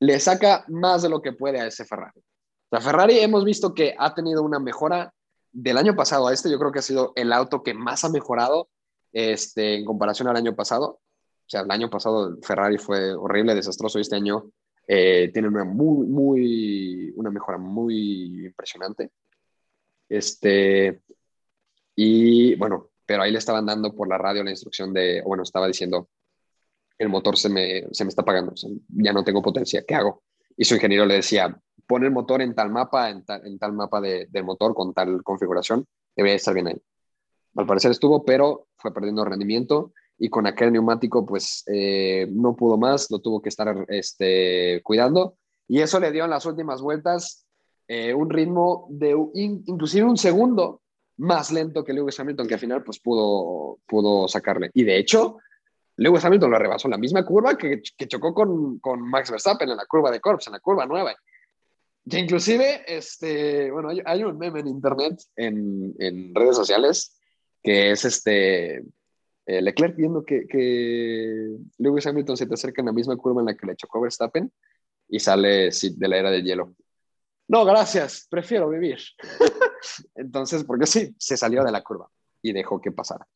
le 0.00 0.18
saca 0.20 0.64
más 0.68 1.02
de 1.02 1.08
lo 1.08 1.22
que 1.22 1.32
puede 1.32 1.60
a 1.60 1.66
ese 1.66 1.84
Ferrari. 1.84 2.20
La 2.70 2.80
Ferrari 2.80 3.18
hemos 3.18 3.44
visto 3.44 3.72
que 3.72 3.94
ha 3.96 4.14
tenido 4.14 4.42
una 4.42 4.58
mejora 4.58 5.12
del 5.52 5.78
año 5.78 5.94
pasado 5.94 6.26
a 6.26 6.34
este, 6.34 6.50
yo 6.50 6.58
creo 6.58 6.72
que 6.72 6.80
ha 6.80 6.82
sido 6.82 7.12
el 7.14 7.32
auto 7.32 7.62
que 7.62 7.72
más 7.72 8.04
ha 8.04 8.10
mejorado 8.10 8.68
este, 9.16 9.76
en 9.76 9.84
comparación 9.86 10.28
al 10.28 10.36
año 10.36 10.54
pasado. 10.54 11.00
O 11.46 11.48
sea, 11.48 11.62
el 11.62 11.70
año 11.70 11.88
pasado 11.88 12.36
Ferrari 12.42 12.76
fue 12.76 13.14
horrible, 13.14 13.54
desastroso, 13.54 13.98
este 13.98 14.16
año 14.16 14.50
eh, 14.86 15.30
tiene 15.32 15.48
una, 15.48 15.64
muy, 15.64 16.06
muy, 16.06 17.12
una 17.16 17.30
mejora 17.30 17.56
muy 17.56 18.44
impresionante. 18.44 19.10
Este, 20.06 21.00
y 21.94 22.56
bueno, 22.56 22.90
pero 23.06 23.22
ahí 23.22 23.32
le 23.32 23.38
estaban 23.38 23.64
dando 23.64 23.94
por 23.94 24.06
la 24.06 24.18
radio 24.18 24.44
la 24.44 24.50
instrucción 24.50 24.92
de, 24.92 25.22
bueno, 25.22 25.44
estaba 25.44 25.66
diciendo, 25.66 26.10
el 26.98 27.08
motor 27.08 27.38
se 27.38 27.48
me, 27.48 27.86
se 27.92 28.04
me 28.04 28.10
está 28.10 28.20
apagando, 28.20 28.52
ya 28.88 29.12
no 29.14 29.24
tengo 29.24 29.40
potencia, 29.40 29.82
¿qué 29.86 29.94
hago? 29.94 30.24
Y 30.58 30.64
su 30.66 30.74
ingeniero 30.74 31.06
le 31.06 31.14
decía, 31.14 31.58
pon 31.86 32.04
el 32.04 32.10
motor 32.10 32.42
en 32.42 32.54
tal 32.54 32.70
mapa, 32.70 33.08
en 33.08 33.24
tal, 33.24 33.46
en 33.46 33.58
tal 33.58 33.72
mapa 33.72 34.00
de, 34.02 34.26
del 34.30 34.44
motor 34.44 34.74
con 34.74 34.92
tal 34.92 35.22
configuración, 35.22 35.86
debería 36.14 36.36
estar 36.36 36.52
bien 36.52 36.68
ahí. 36.68 36.82
Al 37.56 37.66
parecer 37.66 37.90
estuvo, 37.90 38.24
pero 38.24 38.68
fue 38.76 38.92
perdiendo 38.92 39.24
rendimiento 39.24 39.92
y 40.18 40.28
con 40.28 40.46
aquel 40.46 40.72
neumático 40.72 41.26
pues 41.26 41.62
eh, 41.66 42.26
no 42.30 42.56
pudo 42.56 42.78
más, 42.78 43.10
lo 43.10 43.18
tuvo 43.18 43.40
que 43.42 43.48
estar 43.48 43.84
este, 43.88 44.80
cuidando 44.82 45.36
y 45.68 45.80
eso 45.80 46.00
le 46.00 46.12
dio 46.12 46.24
en 46.24 46.30
las 46.30 46.46
últimas 46.46 46.80
vueltas 46.80 47.46
eh, 47.88 48.14
un 48.14 48.30
ritmo 48.30 48.86
de 48.90 49.16
in, 49.34 49.62
inclusive 49.66 50.04
un 50.04 50.16
segundo 50.16 50.82
más 51.18 51.52
lento 51.52 51.84
que 51.84 51.92
Lewis 51.92 52.18
Hamilton, 52.18 52.46
que 52.46 52.54
al 52.54 52.60
final 52.60 52.84
pues 52.84 52.98
pudo, 53.00 53.78
pudo 53.86 54.28
sacarle. 54.28 54.70
Y 54.74 54.84
de 54.84 54.98
hecho, 54.98 55.38
Lewis 55.96 56.24
Hamilton 56.24 56.50
lo 56.50 56.58
rebasó 56.58 56.88
en 56.88 56.92
la 56.92 56.98
misma 56.98 57.24
curva 57.24 57.56
que, 57.56 57.80
chocó 58.06 58.34
con, 58.34 58.78
con, 58.80 59.00
Max 59.00 59.30
Verstappen 59.30 59.70
en 59.70 59.76
la 59.76 59.86
curva 59.86 60.10
de 60.10 60.20
Corps, 60.20 60.46
en 60.46 60.52
la 60.52 60.60
curva 60.60 60.84
nueva. 60.84 61.14
Que 62.08 62.18
inclusive, 62.18 62.82
este, 62.86 63.70
bueno, 63.70 63.88
hay, 63.88 64.00
hay 64.04 64.24
un 64.24 64.38
meme 64.38 64.60
en 64.60 64.68
internet, 64.68 65.20
en, 65.34 65.94
en, 65.98 66.34
redes 66.34 66.56
sociales, 66.56 67.15
que 67.66 67.90
es 67.90 68.04
este, 68.04 68.76
eh, 69.44 69.60
Leclerc 69.60 69.96
viendo 69.96 70.24
que, 70.24 70.46
que, 70.46 71.56
Lewis 71.78 72.06
Hamilton 72.06 72.36
se 72.36 72.46
te 72.46 72.54
acerca 72.54 72.80
en 72.80 72.86
la 72.86 72.92
misma 72.92 73.16
curva 73.16 73.42
en 73.42 73.46
la 73.46 73.56
que 73.56 73.66
le 73.66 73.74
chocó 73.74 74.00
Verstappen 74.00 74.52
y 75.08 75.18
sale 75.18 75.70
de 75.70 76.08
la 76.08 76.16
era 76.16 76.30
de 76.30 76.44
hielo. 76.44 76.76
No, 77.48 77.64
gracias, 77.64 78.28
prefiero 78.30 78.68
vivir. 78.68 79.00
Entonces, 80.14 80.62
porque 80.62 80.86
sí, 80.86 81.12
se 81.18 81.36
salió 81.36 81.64
de 81.64 81.72
la 81.72 81.82
curva 81.82 82.08
y 82.40 82.52
dejó 82.52 82.80
que 82.80 82.92
pasara. 82.92 83.26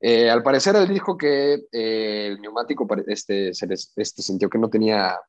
Eh, 0.00 0.30
al 0.30 0.42
parecer 0.42 0.74
él 0.76 0.88
dijo 0.88 1.18
que 1.18 1.66
eh, 1.70 2.28
el 2.28 2.40
neumático 2.40 2.88
este, 3.06 3.52
se 3.52 3.66
les, 3.66 3.92
este, 3.96 4.22
sintió 4.22 4.48
que 4.48 4.58
no 4.58 4.70
tenía 4.70 5.20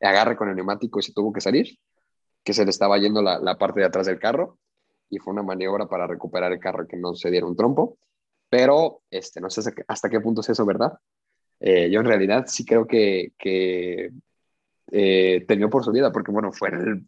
agarre 0.00 0.36
con 0.36 0.48
el 0.48 0.56
neumático 0.56 0.98
y 0.98 1.04
se 1.04 1.12
tuvo 1.12 1.32
que 1.32 1.40
salir, 1.40 1.78
que 2.42 2.54
se 2.54 2.64
le 2.64 2.70
estaba 2.70 2.98
yendo 2.98 3.22
la, 3.22 3.56
parte 3.56 3.78
de 3.78 3.86
atrás 3.86 4.06
del 4.06 4.18
carro 4.18 4.58
y 5.14 5.18
fue 5.18 5.32
una 5.32 5.42
maniobra 5.42 5.86
para 5.86 6.06
recuperar 6.06 6.52
el 6.52 6.58
carro 6.58 6.86
que 6.86 6.96
no 6.96 7.14
se 7.14 7.30
diera 7.30 7.46
un 7.46 7.56
trompo, 7.56 7.98
pero 8.48 9.02
este, 9.10 9.40
no 9.40 9.50
sé 9.50 9.62
hasta 9.86 10.08
qué 10.08 10.20
punto 10.20 10.40
es 10.40 10.48
eso, 10.48 10.66
¿verdad? 10.66 10.92
Eh, 11.60 11.90
yo 11.90 12.00
en 12.00 12.06
realidad 12.06 12.44
sí 12.46 12.64
creo 12.64 12.86
que, 12.86 13.32
que 13.38 14.10
eh, 14.90 15.44
temió 15.46 15.70
por 15.70 15.84
su 15.84 15.92
vida 15.92 16.12
porque, 16.12 16.32
bueno, 16.32 16.52
fue 16.52 16.68
el, 16.70 17.06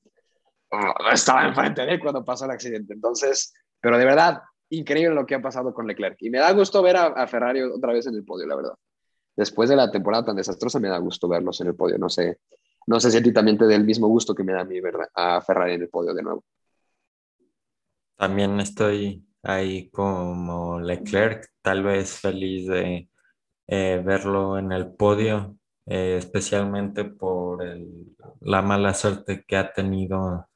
oh, 0.70 0.94
estaba 1.12 1.46
enfrente 1.46 1.84
de 1.84 1.94
él 1.94 2.00
cuando 2.00 2.24
pasó 2.24 2.44
el 2.44 2.52
accidente, 2.52 2.94
entonces, 2.94 3.52
pero 3.80 3.98
de 3.98 4.04
verdad, 4.04 4.42
increíble 4.70 5.14
lo 5.14 5.26
que 5.26 5.34
ha 5.34 5.42
pasado 5.42 5.74
con 5.74 5.86
Leclerc. 5.86 6.16
Y 6.20 6.30
me 6.30 6.38
da 6.38 6.52
gusto 6.52 6.82
ver 6.82 6.96
a, 6.96 7.06
a, 7.06 7.26
Ferrari 7.26 7.62
otra 7.62 7.92
vez 7.92 8.06
en 8.06 8.14
el 8.14 8.24
podio, 8.24 8.46
la 8.46 8.56
verdad. 8.56 8.74
Después 9.34 9.68
de 9.68 9.76
la 9.76 9.90
temporada 9.90 10.26
tan 10.26 10.36
desastrosa, 10.36 10.80
me 10.80 10.88
da 10.88 10.98
gusto 10.98 11.28
verlos 11.28 11.60
en 11.60 11.68
el 11.68 11.74
podio. 11.74 11.98
No 11.98 12.08
sé, 12.08 12.38
no 12.86 13.00
sé 13.00 13.10
si 13.10 13.18
a 13.18 13.22
ti 13.22 13.32
también 13.32 13.58
te 13.58 13.66
da 13.66 13.74
el 13.74 13.84
mismo 13.84 14.08
gusto 14.08 14.34
que 14.34 14.44
me 14.44 14.52
da 14.52 14.60
a 14.60 14.64
mí 14.64 14.80
ver 14.80 14.94
a 15.14 15.40
Ferrari 15.40 15.74
en 15.74 15.82
el 15.82 15.88
podio 15.88 16.14
de 16.14 16.22
nuevo. 16.22 16.44
También 18.16 18.60
estoy 18.60 19.26
ahí 19.42 19.90
como 19.90 20.80
Leclerc, 20.80 21.48
tal 21.62 21.82
vez 21.84 22.20
feliz 22.20 22.66
de 22.66 23.10
eh, 23.68 24.02
verlo 24.04 24.58
en 24.58 24.72
el 24.72 24.94
podio, 24.94 25.56
eh, 25.86 26.16
especialmente 26.18 27.04
por 27.04 27.62
el, 27.64 28.16
la 28.40 28.62
mala 28.62 28.94
suerte 28.94 29.44
que 29.46 29.56
ha 29.56 29.72
tenido 29.72 30.48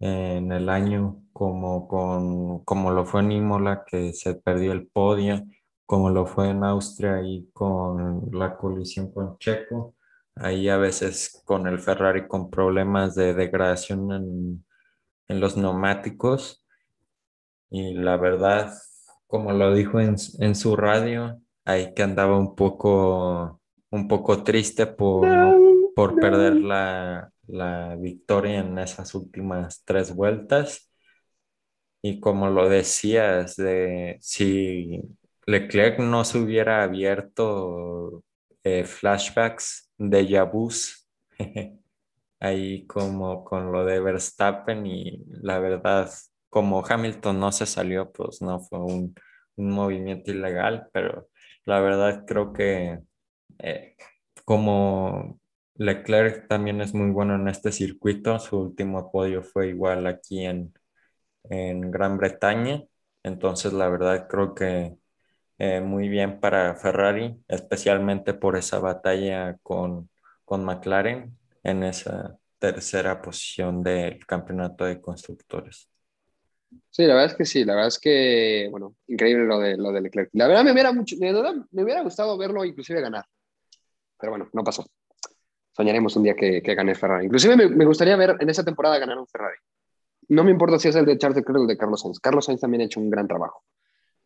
en 0.00 0.52
el 0.52 0.68
año, 0.68 1.22
como, 1.32 1.88
con, 1.88 2.64
como 2.64 2.90
lo 2.90 3.06
fue 3.06 3.22
en 3.22 3.32
Imola, 3.32 3.84
que 3.86 4.12
se 4.12 4.34
perdió 4.34 4.72
el 4.72 4.88
podio, 4.88 5.42
como 5.86 6.10
lo 6.10 6.26
fue 6.26 6.50
en 6.50 6.64
Austria 6.64 7.22
y 7.22 7.48
con 7.52 8.28
la 8.32 8.56
colisión 8.56 9.12
con 9.12 9.38
Checo. 9.38 9.94
Ahí 10.36 10.68
a 10.68 10.76
veces 10.78 11.42
con 11.44 11.66
el 11.66 11.78
Ferrari 11.78 12.26
con 12.28 12.50
problemas 12.50 13.14
de 13.14 13.34
degradación 13.34 14.12
en, 14.12 14.66
en 15.28 15.40
los 15.40 15.56
neumáticos. 15.56 16.63
Y 17.76 17.92
la 17.94 18.16
verdad, 18.16 18.72
como 19.26 19.52
lo 19.52 19.74
dijo 19.74 19.98
en, 19.98 20.14
en 20.38 20.54
su 20.54 20.76
radio, 20.76 21.40
ahí 21.64 21.92
que 21.92 22.04
andaba 22.04 22.38
un 22.38 22.54
poco, 22.54 23.60
un 23.90 24.06
poco 24.06 24.44
triste 24.44 24.86
por, 24.86 25.26
por 25.96 26.20
perder 26.20 26.54
la, 26.54 27.32
la 27.48 27.96
victoria 27.96 28.60
en 28.60 28.78
esas 28.78 29.12
últimas 29.16 29.82
tres 29.84 30.14
vueltas. 30.14 30.88
Y 32.00 32.20
como 32.20 32.48
lo 32.48 32.68
decías, 32.68 33.56
de 33.56 34.18
si 34.20 35.02
Leclerc 35.44 35.98
no 35.98 36.24
se 36.24 36.38
hubiera 36.38 36.84
abierto 36.84 38.22
eh, 38.62 38.84
flashbacks 38.84 39.90
de 39.98 40.28
Yabus, 40.28 41.08
ahí 42.38 42.86
como 42.86 43.42
con 43.42 43.72
lo 43.72 43.84
de 43.84 43.98
Verstappen 43.98 44.86
y 44.86 45.24
la 45.26 45.58
verdad, 45.58 46.08
como 46.54 46.84
Hamilton 46.86 47.40
no 47.40 47.50
se 47.52 47.66
salió, 47.66 48.12
pues 48.12 48.40
no 48.40 48.60
fue 48.60 48.78
un, 48.78 49.14
movimiento 49.56 50.30
ilegal, 50.32 50.88
pero 50.92 51.28
la 51.64 51.80
verdad 51.80 52.24
creo 52.26 52.52
que 52.52 53.00
eh, 53.58 53.96
como 54.44 55.40
Leclerc 55.76 56.48
también 56.48 56.80
es 56.80 56.94
muy 56.94 57.10
bueno 57.10 57.36
en 57.36 57.48
este 57.48 57.72
circuito, 57.72 58.38
su 58.40 58.58
último 58.58 59.10
podio 59.12 59.42
fue 59.42 59.68
igual 59.68 60.06
aquí 60.06 60.44
en, 60.46 60.74
en 61.44 61.90
Gran 61.90 62.18
Bretaña, 62.18 62.84
entonces 63.24 63.72
la 63.72 63.88
verdad 63.88 64.28
creo 64.28 64.54
que 64.54 64.96
eh, 65.58 65.80
muy 65.80 66.08
bien 66.08 66.40
para 66.40 66.76
Ferrari, 66.76 67.36
especialmente 67.48 68.34
por 68.34 68.56
esa 68.56 68.80
batalla 68.80 69.56
con, 69.62 70.10
con 70.44 70.64
McLaren 70.64 71.36
en 71.64 71.84
esa 71.84 72.38
tercera 72.58 73.22
posición 73.22 73.82
del 73.82 74.24
campeonato 74.26 74.84
de 74.84 75.00
constructores. 75.00 75.93
Sí, 76.90 77.02
la 77.04 77.14
verdad 77.14 77.32
es 77.32 77.34
que 77.36 77.44
sí, 77.44 77.64
la 77.64 77.74
verdad 77.74 77.88
es 77.88 77.98
que, 77.98 78.68
bueno, 78.70 78.96
increíble 79.08 79.44
lo 79.44 79.58
de, 79.58 79.76
lo 79.76 79.92
de 79.92 80.00
Leclerc. 80.00 80.30
La 80.32 80.46
verdad 80.46 80.64
me 80.64 80.72
hubiera, 80.72 80.92
mucho, 80.92 81.16
me, 81.18 81.32
me 81.72 81.82
hubiera 81.82 82.02
gustado 82.02 82.38
verlo 82.38 82.64
inclusive 82.64 83.00
ganar, 83.00 83.24
pero 84.18 84.32
bueno, 84.32 84.48
no 84.52 84.62
pasó. 84.62 84.86
Soñaremos 85.72 86.14
un 86.16 86.22
día 86.22 86.34
que, 86.34 86.62
que 86.62 86.74
gane 86.74 86.94
Ferrari. 86.94 87.26
Inclusive 87.26 87.56
me, 87.56 87.68
me, 87.68 87.84
gustaría 87.84 88.16
ver 88.16 88.36
en 88.38 88.48
esa 88.48 88.64
temporada 88.64 88.98
ganar 88.98 89.18
un 89.18 89.26
Ferrari. 89.26 89.56
No 90.28 90.44
me 90.44 90.52
importa 90.52 90.78
si 90.78 90.88
es 90.88 90.96
el 90.96 91.04
de 91.04 91.18
Charles 91.18 91.38
Leclerc 91.38 91.58
o 91.58 91.62
el 91.62 91.68
de 91.68 91.76
Carlos 91.76 92.00
Sainz. 92.00 92.20
Carlos 92.20 92.44
Sainz 92.44 92.60
también 92.60 92.82
ha 92.82 92.84
hecho 92.84 93.00
un 93.00 93.10
gran 93.10 93.26
trabajo, 93.26 93.64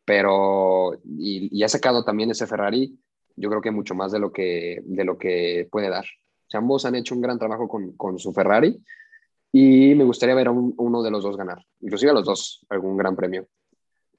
pero 0.05 0.95
y, 1.05 1.49
y, 1.51 1.63
ha 1.63 1.69
sacado 1.69 2.05
también 2.05 2.31
ese 2.31 2.47
Ferrari, 2.47 2.99
yo 3.35 3.49
creo 3.49 3.63
que 3.63 3.71
mucho 3.71 3.95
más 3.95 4.13
de 4.13 4.19
lo 4.19 4.31
que, 4.31 4.83
de 4.85 5.05
lo 5.05 5.17
que 5.17 5.67
puede 5.71 5.89
dar. 5.89 6.05
O 6.05 6.51
sea, 6.51 6.61
ambos 6.61 6.85
han 6.85 6.95
hecho 6.95 7.15
un 7.15 7.23
gran 7.23 7.39
trabajo 7.39 7.67
con, 7.67 7.97
con 7.97 8.19
su 8.19 8.33
Ferrari 8.33 8.79
y 9.53 9.95
me 9.95 10.05
gustaría 10.05 10.35
ver 10.35 10.49
a 10.49 10.51
un, 10.51 10.75
uno 10.79 11.03
de 11.03 11.11
los 11.11 11.23
dos 11.23 11.37
ganar, 11.37 11.59
inclusive 11.81 12.11
a 12.11 12.15
los 12.15 12.25
dos, 12.25 12.67
algún 12.69 12.97
gran 12.97 13.17
premio. 13.17 13.49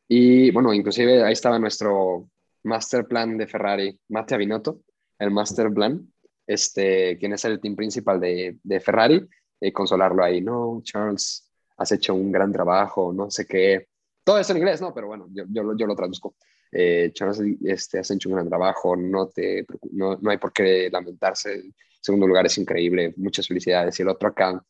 Y 0.07 0.51
bueno, 0.51 0.73
inclusive 0.73 1.23
ahí 1.23 1.34
estaba 1.34 1.59
nuestro 1.59 2.30
master 2.63 3.05
plan 3.05 3.38
de 3.38 3.47
Ferrari, 3.47 3.99
Matteo 4.09 4.38
Binotto, 4.38 4.82
el 5.19 5.32
master 5.32 5.71
plan, 5.71 6.11
este, 6.47 7.17
quien 7.19 7.34
es 7.34 7.45
el 7.45 7.59
team 7.59 7.75
principal 7.75 8.19
de, 8.19 8.57
de 8.63 8.80
Ferrari, 8.80 9.27
y 9.61 9.71
consolarlo 9.71 10.23
ahí, 10.23 10.41
no, 10.41 10.82
Charles, 10.84 11.51
has 11.77 11.91
hecho 11.91 12.13
un 12.13 12.32
gran 12.32 12.51
trabajo, 12.51 13.13
no 13.13 13.30
sé 13.30 13.45
qué. 13.45 13.88
Todo 14.23 14.39
eso 14.39 14.51
en 14.53 14.59
inglés, 14.59 14.82
¿no? 14.82 14.93
Pero 14.93 15.07
bueno, 15.07 15.27
yo, 15.32 15.43
yo, 15.49 15.63
lo 15.63 15.95
traduzco. 15.95 16.36
Eh, 16.71 17.11
Charles, 17.13 17.41
este, 17.63 17.99
has 17.99 18.11
hecho 18.11 18.30
un 18.30 18.36
gran 18.36 18.47
trabajo, 18.47 18.95
no, 18.95 19.27
te, 19.27 19.65
no, 19.91 20.17
no 20.21 20.30
hay 20.30 20.38
por 20.38 20.53
qué 20.53 20.89
lamentarse. 20.91 21.53
El 21.53 21.73
segundo 21.99 22.27
lugar 22.27 22.45
es 22.45 22.57
increíble, 22.57 23.13
muchas 23.17 23.47
felicidades. 23.47 23.99
Y 23.99 24.03
el 24.03 24.09
otro 24.09 24.30
acá, 24.30 24.63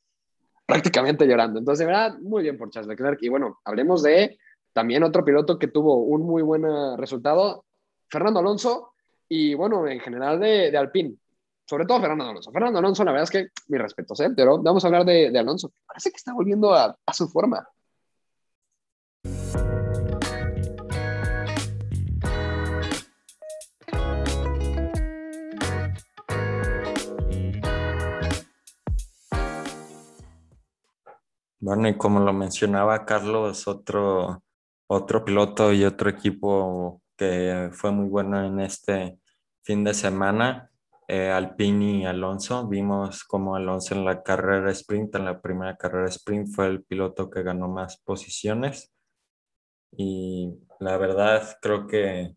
prácticamente 0.70 1.26
llorando. 1.26 1.60
Entonces, 1.60 1.80
de 1.80 1.92
verdad, 1.92 2.18
muy 2.20 2.44
bien 2.44 2.58
por 2.58 2.70
Charles 2.70 2.88
Leclerc. 2.88 3.22
Y 3.24 3.30
bueno, 3.30 3.60
hablemos 3.66 4.04
de 4.04 4.38
también 4.72 5.04
otro 5.04 5.26
piloto 5.26 5.58
que 5.58 5.68
tuvo 5.68 6.04
un 6.04 6.22
muy 6.22 6.44
buen 6.44 6.64
resultado, 6.98 7.66
Fernando 8.08 8.40
Alonso, 8.40 8.92
y 9.28 9.56
bueno, 9.56 9.88
en 9.88 10.00
general 10.00 10.40
de, 10.40 10.70
de 10.72 10.78
Alpine. 10.78 11.16
Sobre 11.66 11.86
todo 11.86 12.00
Fernando 12.00 12.26
Alonso. 12.26 12.52
Fernando 12.52 12.80
Alonso, 12.80 13.04
la 13.04 13.12
verdad 13.12 13.24
es 13.24 13.30
que 13.32 13.48
mi 13.68 13.78
respeto, 13.78 14.14
¿eh? 14.24 14.30
pero 14.36 14.62
vamos 14.62 14.84
a 14.84 14.88
hablar 14.88 15.06
de, 15.06 15.32
de 15.32 15.40
Alonso. 15.40 15.72
Parece 15.86 16.12
que 16.12 16.18
está 16.18 16.34
volviendo 16.34 16.74
a, 16.74 16.96
a 17.06 17.14
su 17.14 17.28
forma. 17.28 17.68
Bueno, 31.70 31.88
y 31.88 31.96
como 31.98 32.20
lo 32.20 32.34
mencionaba 32.34 33.06
Carlos, 33.06 33.68
otro, 33.68 34.44
otro 34.88 35.24
piloto 35.24 35.72
y 35.72 35.86
otro 35.86 36.10
equipo 36.10 37.04
que 37.16 37.70
fue 37.74 37.92
muy 37.92 38.10
bueno 38.10 38.44
en 38.44 38.60
este 38.60 39.20
fin 39.62 39.84
de 39.84 39.94
semana, 39.94 40.72
eh, 41.08 41.30
Alpine 41.30 42.00
y 42.00 42.06
Alonso. 42.06 42.68
Vimos 42.68 43.24
como 43.24 43.56
Alonso 43.56 43.94
en 43.94 44.04
la 44.04 44.24
carrera 44.24 44.72
sprint, 44.72 45.14
en 45.18 45.26
la 45.26 45.40
primera 45.42 45.78
carrera 45.78 46.08
sprint, 46.10 46.48
fue 46.56 46.66
el 46.66 46.84
piloto 46.84 47.30
que 47.30 47.44
ganó 47.44 47.68
más 47.68 47.98
posiciones. 47.98 48.92
Y 49.92 50.52
la 50.80 50.98
verdad, 50.98 51.56
creo 51.62 51.86
que 51.86 52.36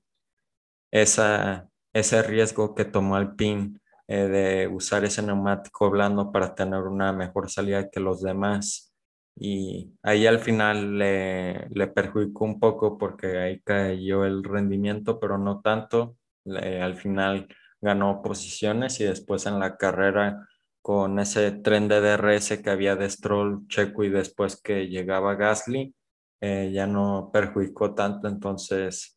esa, 0.90 1.70
ese 1.94 2.22
riesgo 2.22 2.74
que 2.74 2.84
tomó 2.84 3.16
Alpine 3.16 3.80
eh, 4.08 4.28
de 4.28 4.68
usar 4.68 5.06
ese 5.06 5.22
neumático 5.22 5.88
blando 5.88 6.30
para 6.30 6.54
tener 6.54 6.82
una 6.82 7.14
mejor 7.14 7.50
salida 7.50 7.88
que 7.88 7.98
los 7.98 8.20
demás 8.20 8.91
y 9.36 9.92
ahí 10.02 10.26
al 10.26 10.38
final 10.40 10.98
le, 10.98 11.68
le, 11.70 11.86
perjudicó 11.88 12.44
un 12.44 12.60
poco 12.60 12.98
porque 12.98 13.38
ahí 13.38 13.60
cayó 13.60 14.24
el 14.24 14.44
rendimiento, 14.44 15.18
pero 15.18 15.38
no 15.38 15.60
tanto. 15.60 16.16
al 16.46 16.96
final 16.96 17.48
ganó 17.80 18.22
posiciones 18.22 19.00
y 19.00 19.04
después 19.04 19.46
en 19.46 19.58
la 19.58 19.76
carrera 19.76 20.48
con 20.82 21.18
ese 21.20 21.52
tren 21.52 21.88
de 21.88 22.00
DRS 22.00 22.58
que 22.62 22.70
había 22.70 22.96
de 22.96 23.08
Stroll, 23.08 23.66
Checo 23.68 24.04
y 24.04 24.10
después 24.10 24.60
que 24.60 24.88
llegaba 24.88 25.36
Gasly, 25.36 25.94
eh, 26.40 26.70
ya 26.72 26.86
no 26.86 27.30
perjudicó 27.32 27.94
tanto. 27.94 28.28
Entonces, 28.28 29.16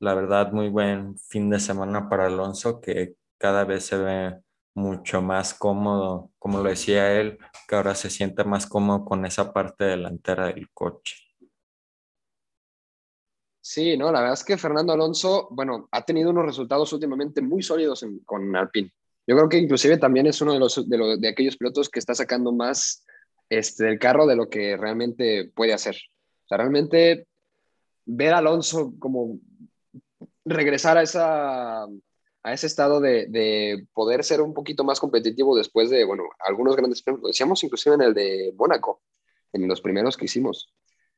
la 0.00 0.14
verdad, 0.14 0.52
muy 0.52 0.68
buen 0.68 1.16
fin 1.18 1.48
de 1.50 1.60
semana 1.60 2.08
para 2.08 2.26
Alonso 2.26 2.80
que 2.80 3.14
cada 3.38 3.64
vez 3.64 3.86
se 3.86 3.96
ve 3.96 4.40
mucho 4.74 5.22
más 5.22 5.54
cómodo, 5.54 6.30
como 6.38 6.58
lo 6.62 6.68
decía 6.68 7.20
él, 7.20 7.38
que 7.68 7.76
ahora 7.76 7.94
se 7.94 8.10
siente 8.10 8.44
más 8.44 8.66
cómodo 8.66 9.04
con 9.04 9.24
esa 9.24 9.52
parte 9.52 9.84
delantera 9.84 10.46
del 10.46 10.70
coche. 10.72 11.16
Sí, 13.60 13.96
no, 13.96 14.12
la 14.12 14.20
verdad 14.20 14.34
es 14.34 14.44
que 14.44 14.58
Fernando 14.58 14.92
Alonso, 14.92 15.48
bueno, 15.50 15.88
ha 15.90 16.04
tenido 16.04 16.30
unos 16.30 16.44
resultados 16.44 16.92
últimamente 16.92 17.40
muy 17.40 17.62
sólidos 17.62 18.04
con 18.26 18.54
Alpine. 18.54 18.92
Yo 19.26 19.36
creo 19.36 19.48
que 19.48 19.56
inclusive 19.56 19.96
también 19.96 20.26
es 20.26 20.40
uno 20.42 20.52
de, 20.52 20.58
los, 20.58 20.86
de, 20.86 20.98
los, 20.98 21.18
de 21.18 21.28
aquellos 21.28 21.56
pilotos 21.56 21.88
que 21.88 21.98
está 21.98 22.14
sacando 22.14 22.52
más 22.52 23.06
este, 23.48 23.84
del 23.84 23.98
carro 23.98 24.26
de 24.26 24.36
lo 24.36 24.50
que 24.50 24.76
realmente 24.76 25.50
puede 25.54 25.72
hacer. 25.72 25.96
O 26.44 26.48
sea, 26.48 26.58
realmente 26.58 27.26
ver 28.04 28.34
Alonso 28.34 28.94
como 28.98 29.38
regresar 30.44 30.98
a 30.98 31.02
esa 31.02 31.86
a 32.44 32.52
ese 32.52 32.66
estado 32.66 33.00
de, 33.00 33.26
de, 33.26 33.86
poder 33.94 34.22
ser 34.22 34.42
un 34.42 34.52
poquito 34.52 34.84
más 34.84 35.00
competitivo 35.00 35.56
después 35.56 35.88
de, 35.88 36.04
bueno, 36.04 36.24
algunos 36.38 36.76
grandes 36.76 37.02
premios, 37.02 37.22
lo 37.22 37.28
decíamos 37.28 37.64
inclusive 37.64 37.94
en 37.94 38.02
el 38.02 38.14
de 38.14 38.54
Mónaco, 38.56 39.00
en 39.52 39.66
los 39.66 39.80
primeros 39.80 40.16
que 40.16 40.26
hicimos, 40.26 40.72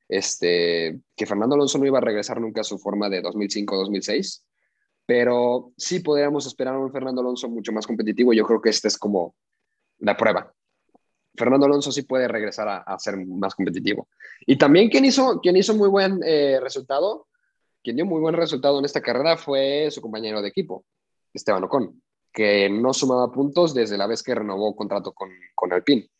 este, 0.08 1.00
que 1.16 1.26
Fernando 1.26 1.56
Alonso 1.56 1.78
no 1.78 1.86
iba 1.86 1.98
a 1.98 2.00
regresar 2.00 2.40
nunca 2.40 2.60
a 2.60 2.64
su 2.64 2.78
forma 2.78 3.08
de 3.08 3.24
2005-2006, 3.24 4.44
pero 5.04 5.72
sí 5.76 5.98
podríamos 5.98 6.46
esperar 6.46 6.74
a 6.74 6.78
un 6.78 6.92
Fernando 6.92 7.22
Alonso 7.22 7.48
mucho 7.48 7.72
más 7.72 7.88
competitivo, 7.88 8.32
yo 8.32 8.46
creo 8.46 8.60
que 8.60 8.70
este 8.70 8.86
es 8.86 8.96
como 8.96 9.34
la 9.98 10.16
prueba. 10.16 10.54
Fernando 11.36 11.66
Alonso 11.66 11.90
sí 11.90 12.02
puede 12.02 12.28
regresar 12.28 12.68
a, 12.68 12.76
a 12.78 12.98
ser 13.00 13.16
más 13.26 13.54
competitivo. 13.54 14.08
Y 14.46 14.56
también 14.56 14.88
quien 14.88 15.04
hizo, 15.04 15.40
quien 15.40 15.56
hizo 15.56 15.74
muy 15.74 15.88
buen 15.88 16.20
eh, 16.24 16.60
resultado, 16.62 17.26
quien 17.82 17.96
dio 17.96 18.06
muy 18.06 18.20
buen 18.20 18.34
resultado 18.34 18.78
en 18.78 18.84
esta 18.84 19.00
carrera 19.00 19.36
fue 19.36 19.88
su 19.90 20.00
compañero 20.00 20.40
de 20.40 20.48
equipo, 20.48 20.84
Esteban 21.36 21.64
Ocon, 21.64 22.02
que 22.32 22.68
no 22.68 22.92
sumaba 22.92 23.30
puntos 23.30 23.74
desde 23.74 23.96
la 23.96 24.06
vez 24.06 24.22
que 24.22 24.34
renovó 24.34 24.74
contrato 24.76 25.12
con, 25.12 25.30
con 25.54 25.72
Alpine. 25.72 26.10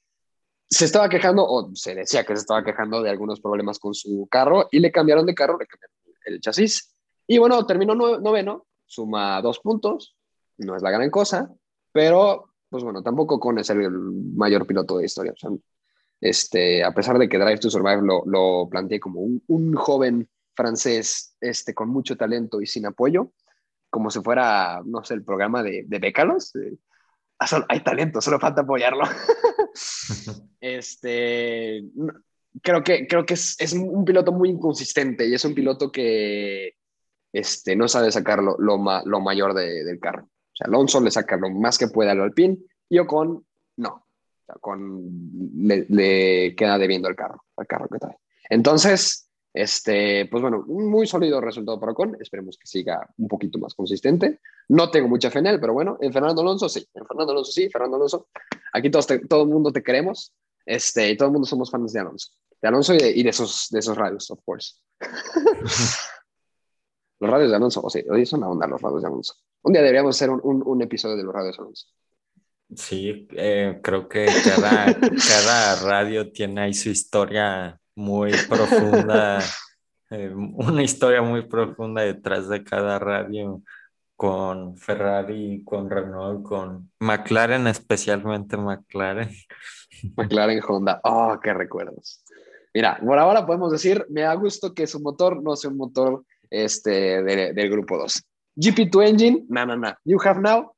Se 0.68 0.84
estaba 0.84 1.08
quejando, 1.08 1.46
o 1.46 1.70
se 1.74 1.94
decía 1.94 2.24
que 2.24 2.34
se 2.34 2.40
estaba 2.40 2.64
quejando 2.64 3.02
de 3.02 3.10
algunos 3.10 3.40
problemas 3.40 3.78
con 3.78 3.94
su 3.94 4.26
carro 4.30 4.68
y 4.70 4.80
le 4.80 4.90
cambiaron 4.90 5.26
de 5.26 5.34
carro, 5.34 5.58
le 5.58 5.66
cambiaron 5.66 5.96
el 6.26 6.40
chasis. 6.40 6.94
Y 7.26 7.38
bueno, 7.38 7.64
terminó 7.66 7.94
noveno, 7.94 8.66
suma 8.84 9.40
dos 9.42 9.60
puntos, 9.60 10.16
no 10.58 10.76
es 10.76 10.82
la 10.82 10.90
gran 10.90 11.10
cosa, 11.10 11.50
pero 11.92 12.50
pues 12.68 12.82
bueno, 12.82 13.02
tampoco 13.02 13.36
Ocon 13.36 13.58
es 13.58 13.70
el 13.70 13.90
mayor 13.90 14.66
piloto 14.66 14.98
de 14.98 15.06
historia. 15.06 15.34
Este, 16.20 16.82
a 16.82 16.92
pesar 16.92 17.18
de 17.18 17.28
que 17.28 17.38
Drive 17.38 17.58
to 17.58 17.70
Survive 17.70 18.02
lo, 18.02 18.22
lo 18.26 18.68
planteé 18.68 18.98
como 18.98 19.20
un, 19.20 19.42
un, 19.48 19.74
joven 19.74 20.28
francés 20.54 21.36
este, 21.40 21.74
con 21.74 21.88
mucho 21.88 22.16
talento 22.16 22.60
y 22.60 22.66
sin 22.66 22.86
apoyo, 22.86 23.32
como 23.97 24.11
si 24.11 24.20
fuera, 24.20 24.82
no 24.84 25.03
sé, 25.03 25.14
el 25.14 25.24
programa 25.24 25.62
de, 25.62 25.84
de 25.86 25.99
Bécalos. 25.99 26.53
Ah, 27.38 27.64
hay 27.70 27.80
talento, 27.80 28.20
solo 28.20 28.38
falta 28.38 28.61
apoyarlo. 28.61 29.05
este, 30.61 31.82
creo 32.61 32.84
que, 32.84 33.07
creo 33.07 33.24
que 33.24 33.32
es, 33.32 33.57
es, 33.59 33.72
un 33.72 34.05
piloto 34.05 34.32
muy 34.32 34.51
inconsistente 34.51 35.26
y 35.26 35.32
es 35.32 35.42
un 35.47 35.55
piloto 35.55 35.90
que 35.90 36.74
este, 37.32 37.74
no 37.74 37.88
sabe 37.88 38.12
sacar 38.12 38.42
lo, 38.42 38.59
lo, 38.59 38.76
lo 39.07 39.20
mayor 39.22 39.55
de, 39.55 39.82
del 39.82 39.99
carro. 39.99 40.24
O 40.24 40.57
sea, 40.57 40.66
Alonso 40.66 41.01
le 41.01 41.11
saca 41.11 41.38
lo 41.38 41.49
más 41.49 41.78
que 41.78 41.88
puede 41.88 42.11
al 42.11 42.20
Alpine 42.20 42.59
y 42.90 42.99
Ocon 42.99 43.47
no. 43.76 43.88
O 43.88 44.44
sea, 44.44 44.57
con, 44.61 45.09
le, 45.57 45.86
le, 45.88 46.55
queda 46.55 46.76
debiendo 46.76 47.09
el 47.09 47.16
carro, 47.16 47.42
el 47.57 47.66
carro 47.66 47.88
que 47.88 47.99
trae. 47.99 48.18
Entonces, 48.51 49.25
este, 49.57 50.26
pues 50.26 50.42
bueno, 50.42 50.66
muy 50.66 51.07
sólido 51.07 51.40
resultado 51.40 51.80
para 51.80 51.92
Ocon. 51.92 52.18
Esperemos 52.20 52.59
que 52.59 52.66
siga 52.66 53.09
un 53.16 53.26
poquito 53.26 53.59
más 53.59 53.72
consistente. 53.72 54.40
No 54.68 54.90
tengo 54.90 55.09
mucha 55.09 55.30
fe 55.30 55.38
en 55.38 55.46
él, 55.46 55.59
pero 55.59 55.72
bueno, 55.72 55.96
en 56.02 56.12
Fernando 56.12 56.42
Alonso 56.42 56.68
sí. 56.68 56.86
En 56.92 57.07
Fernando 57.07 57.32
Alonso 57.32 57.52
sí, 57.52 57.70
Fernando 57.70 57.96
Alonso. 57.96 58.28
Aquí 58.74 58.90
todos 58.90 59.07
todo 59.26 59.44
el 59.44 59.48
mundo 59.48 59.72
te 59.72 59.82
queremos. 59.82 60.34
Este, 60.66 61.09
y 61.09 61.16
todo 61.16 61.28
el 61.28 61.32
mundo 61.32 61.46
somos 61.46 61.70
fans 61.70 61.94
de 61.94 62.00
Alonso. 62.00 62.32
De 62.61 62.68
Alonso 62.68 62.92
y 62.92 62.98
de, 62.98 63.11
y 63.12 63.22
de 63.22 63.30
esos, 63.30 63.68
de 63.70 63.78
esos 63.78 63.96
radios, 63.96 64.30
of 64.30 64.40
course. 64.44 64.74
los 67.20 67.30
radios 67.30 67.48
de 67.48 67.57
Alonso, 67.57 67.80
o 67.82 67.88
sea, 67.88 68.02
hoy 68.11 68.26
son 68.26 68.40
una 68.40 68.50
onda 68.50 68.66
los 68.66 68.82
radios 68.82 69.00
de 69.00 69.09
Alonso. 69.09 69.36
Un 69.62 69.72
día 69.72 69.80
deberíamos 69.80 70.16
hacer 70.16 70.28
un, 70.28 70.40
un, 70.44 70.62
un 70.66 70.82
episodio 70.82 71.16
de 71.16 71.24
los 71.24 71.34
radios 71.34 71.57
de 71.57 71.62
Alonso. 71.62 71.86
Sí, 72.74 73.26
eh, 73.30 73.80
creo 73.82 74.07
que 74.07 74.26
cada, 74.44 74.94
cada 75.00 75.76
radio 75.76 76.30
tiene 76.30 76.61
ahí 76.61 76.74
su 76.74 76.90
historia 76.90 77.80
muy 77.97 78.30
profunda, 78.49 79.40
eh, 80.11 80.32
una 80.34 80.82
historia 80.82 81.22
muy 81.22 81.49
profunda 81.49 82.03
detrás 82.03 82.49
de 82.49 82.62
cada 82.62 82.99
radio 82.99 83.62
con 84.14 84.76
Ferrari, 84.76 85.62
con 85.64 85.90
Renault, 85.90 86.42
con 86.42 86.90
McLaren, 87.01 87.66
especialmente 87.66 88.57
McLaren. 88.57 89.30
McLaren 90.16 90.61
Honda, 90.66 91.01
oh, 91.05 91.38
qué 91.42 91.53
recuerdos. 91.53 92.22
Mira, 92.72 92.99
por 93.05 93.18
ahora 93.18 93.47
podemos 93.47 93.72
decir, 93.72 94.07
me 94.11 94.22
da 94.22 94.34
gusto 94.34 94.74
que 94.74 94.86
su 94.86 95.01
motor 95.01 95.42
no 95.42 95.57
sea 95.57 95.70
un 95.70 95.78
motor 95.78 96.24
este, 96.51 97.22
de, 97.22 97.53
del 97.55 97.70
grupo 97.70 97.99
2. 97.99 98.22
GP2 98.57 99.09
engine, 99.09 99.44
no, 99.49 99.66
no, 99.66 99.76
no. 99.76 99.94
You 100.05 100.18
have 100.24 100.40
now 100.40 100.75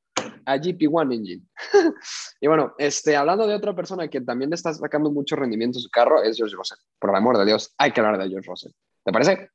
a 0.49 0.57
GP1 0.57 1.15
engine. 1.15 1.43
y 2.41 2.47
bueno, 2.47 2.75
este, 2.79 3.15
hablando 3.17 3.47
de 3.47 3.55
otra 3.55 3.75
persona 3.75 4.09
que 4.09 4.23
también 4.23 4.51
le 4.51 4.57
está 4.57 4.73
sacando 4.73 5.11
mucho 5.11 5.37
rendimiento 5.37 5.79
a 5.79 5.83
su 5.83 5.91
carro, 5.91 6.23
es 6.23 6.37
George 6.37 6.57
Russell. 6.57 6.79
Por 6.99 7.11
el 7.11 7.17
amor 7.17 7.37
de 7.39 7.45
Dios, 7.45 7.75
hay 7.77 7.93
que 7.93 8.01
hablar 8.01 8.19
de 8.19 8.29
George 8.29 8.49
Russell. 8.49 8.73
¿Te 9.05 9.13
parece? 9.13 9.51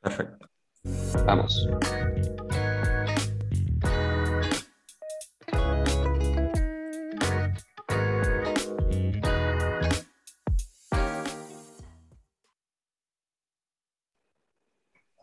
Perfecto. 0.00 0.48
Vamos. 1.24 1.68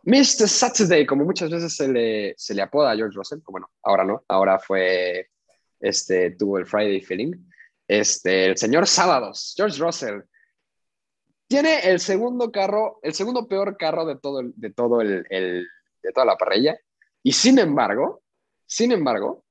Mr. 0.10 0.48
Saturday, 0.48 1.06
como 1.06 1.24
muchas 1.24 1.52
veces 1.52 1.76
se 1.76 1.88
le, 1.88 2.34
se 2.36 2.56
le 2.56 2.64
apoda 2.64 2.92
a 2.92 2.96
George 2.96 3.16
Russell, 3.16 3.42
bueno, 3.46 3.70
ahora 3.84 4.04
no, 4.04 4.24
ahora 4.28 4.58
fue, 4.58 5.30
este, 5.80 6.32
tuvo 6.32 6.58
el 6.58 6.66
Friday 6.66 7.00
feeling. 7.02 7.34
Este, 7.88 8.48
el 8.48 8.58
señor 8.58 8.88
Sábados, 8.88 9.54
George 9.56 9.80
Russell, 9.80 10.22
tiene 11.48 11.82
el 11.82 12.00
segundo 12.00 12.52
carro, 12.52 13.00
el 13.04 13.14
segundo 13.14 13.48
peor 13.48 13.78
carro 13.78 14.04
de 14.04 14.18
todo, 14.18 14.40
el, 14.40 14.52
de 14.56 14.72
todo 14.72 15.02
el, 15.02 15.28
el, 15.30 15.68
de 16.02 16.12
toda 16.12 16.26
la 16.26 16.38
parrilla, 16.38 16.76
y 17.22 17.32
sin 17.32 17.60
embargo, 17.60 18.24
sin 18.66 18.92
embargo, 18.92 19.46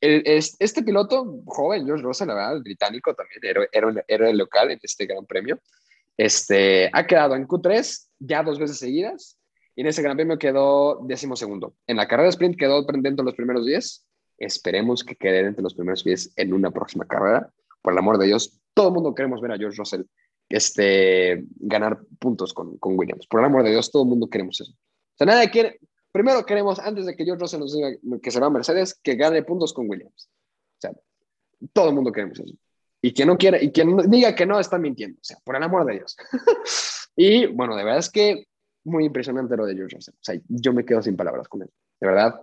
el, 0.00 0.22
este 0.24 0.84
piloto 0.84 1.42
joven, 1.46 1.84
George 1.84 2.04
Russell, 2.04 2.28
la 2.28 2.34
verdad, 2.34 2.56
el 2.56 2.62
británico 2.62 3.12
también, 3.12 3.40
era, 3.42 3.66
era, 3.72 4.04
era 4.06 4.30
el 4.30 4.38
local 4.38 4.70
en 4.70 4.78
este 4.80 5.06
gran 5.06 5.26
premio, 5.26 5.58
este, 6.16 6.90
ha 6.92 7.04
quedado 7.08 7.34
en 7.34 7.48
Q3 7.48 8.06
ya 8.20 8.44
dos 8.44 8.60
veces 8.60 8.78
seguidas, 8.78 9.37
y 9.78 9.82
en 9.82 9.86
ese 9.86 10.02
Gran 10.02 10.16
Premio 10.16 10.36
quedó 10.40 10.98
décimo 11.04 11.36
segundo. 11.36 11.76
En 11.86 11.98
la 11.98 12.08
carrera 12.08 12.24
de 12.24 12.30
sprint 12.30 12.58
quedó 12.58 12.82
dentro 12.82 13.22
de 13.22 13.30
los 13.30 13.36
primeros 13.36 13.64
10. 13.64 14.08
Esperemos 14.38 15.04
que 15.04 15.14
quede 15.14 15.38
entre 15.38 15.62
los 15.62 15.74
primeros 15.74 16.02
10 16.02 16.32
en 16.34 16.52
una 16.52 16.72
próxima 16.72 17.06
carrera. 17.06 17.48
Por 17.80 17.92
el 17.92 17.98
amor 18.00 18.18
de 18.18 18.26
Dios, 18.26 18.58
todo 18.74 18.88
el 18.88 18.94
mundo 18.94 19.14
queremos 19.14 19.40
ver 19.40 19.52
a 19.52 19.56
George 19.56 19.78
Russell 19.78 20.02
este, 20.48 21.44
ganar 21.60 22.00
puntos 22.18 22.52
con, 22.52 22.76
Williams. 22.82 23.28
Por 23.28 23.38
el 23.38 23.46
amor 23.46 23.62
de 23.62 23.70
Dios, 23.70 23.92
todo 23.92 24.02
el 24.02 24.08
mundo 24.08 24.28
queremos 24.28 24.60
eso. 24.60 24.72
O 24.72 25.16
sea, 25.16 25.28
nadie 25.28 25.48
quiere. 25.48 25.78
Primero 26.10 26.44
queremos, 26.44 26.80
antes 26.80 27.06
de 27.06 27.14
que 27.14 27.24
George 27.24 27.42
Russell 27.42 27.60
nos 27.60 27.72
diga 27.72 27.90
que 28.20 28.32
se 28.32 28.40
va 28.40 28.48
a 28.48 28.50
Mercedes, 28.50 28.98
que 29.00 29.14
gane 29.14 29.44
puntos 29.44 29.72
con 29.72 29.88
Williams. 29.88 30.28
O 30.28 30.80
sea, 30.80 30.92
todo 31.72 31.90
el 31.90 31.94
mundo 31.94 32.10
queremos 32.10 32.40
eso. 32.40 32.52
Y 33.00 33.12
quien 33.12 33.28
no 33.28 33.38
quiere, 33.38 33.62
y 33.62 33.70
quien 33.70 33.96
diga 34.10 34.34
que 34.34 34.44
no, 34.44 34.58
está 34.58 34.76
mintiendo. 34.76 35.20
O 35.20 35.24
sea, 35.24 35.36
por 35.44 35.54
el 35.54 35.62
amor 35.62 35.86
de 35.86 35.98
Dios. 35.98 36.16
y 37.16 37.46
bueno, 37.46 37.76
de 37.76 37.84
verdad 37.84 38.00
es 38.00 38.10
que 38.10 38.47
muy 38.88 39.04
impresionante 39.04 39.56
lo 39.56 39.66
de 39.66 39.76
George. 39.76 39.96
O 39.96 40.00
sea, 40.00 40.40
yo 40.48 40.72
me 40.72 40.84
quedo 40.84 41.02
sin 41.02 41.16
palabras 41.16 41.48
con 41.48 41.62
él. 41.62 41.70
De 42.00 42.06
verdad. 42.06 42.40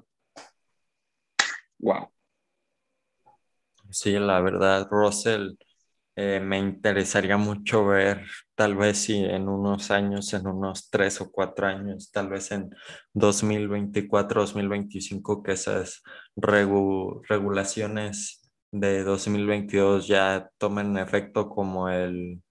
Wow. 1.79 2.09
Sí, 3.89 4.11
la 4.13 4.41
verdad, 4.41 4.87
Russell, 4.89 5.55
eh, 6.17 6.39
me 6.39 6.57
interesaría 6.57 7.37
mucho 7.37 7.85
ver, 7.87 8.25
tal 8.55 8.75
vez 8.75 8.97
si 8.99 9.17
en 9.17 9.49
unos 9.49 9.91
años, 9.91 10.33
en 10.33 10.47
unos 10.47 10.89
tres 10.89 11.19
o 11.21 11.31
cuatro 11.31 11.67
años, 11.67 12.11
tal 12.11 12.29
vez 12.29 12.51
en 12.51 12.69
2024, 13.13 14.41
2025, 14.41 15.43
que 15.43 15.53
esas 15.53 16.03
regu 16.35 17.21
regulaciones 17.27 18.41
de 18.71 19.03
2022 19.03 20.07
ya 20.07 20.49
tomen 20.57 20.97
efecto 20.97 21.49
como 21.49 21.89
el, 21.89 22.41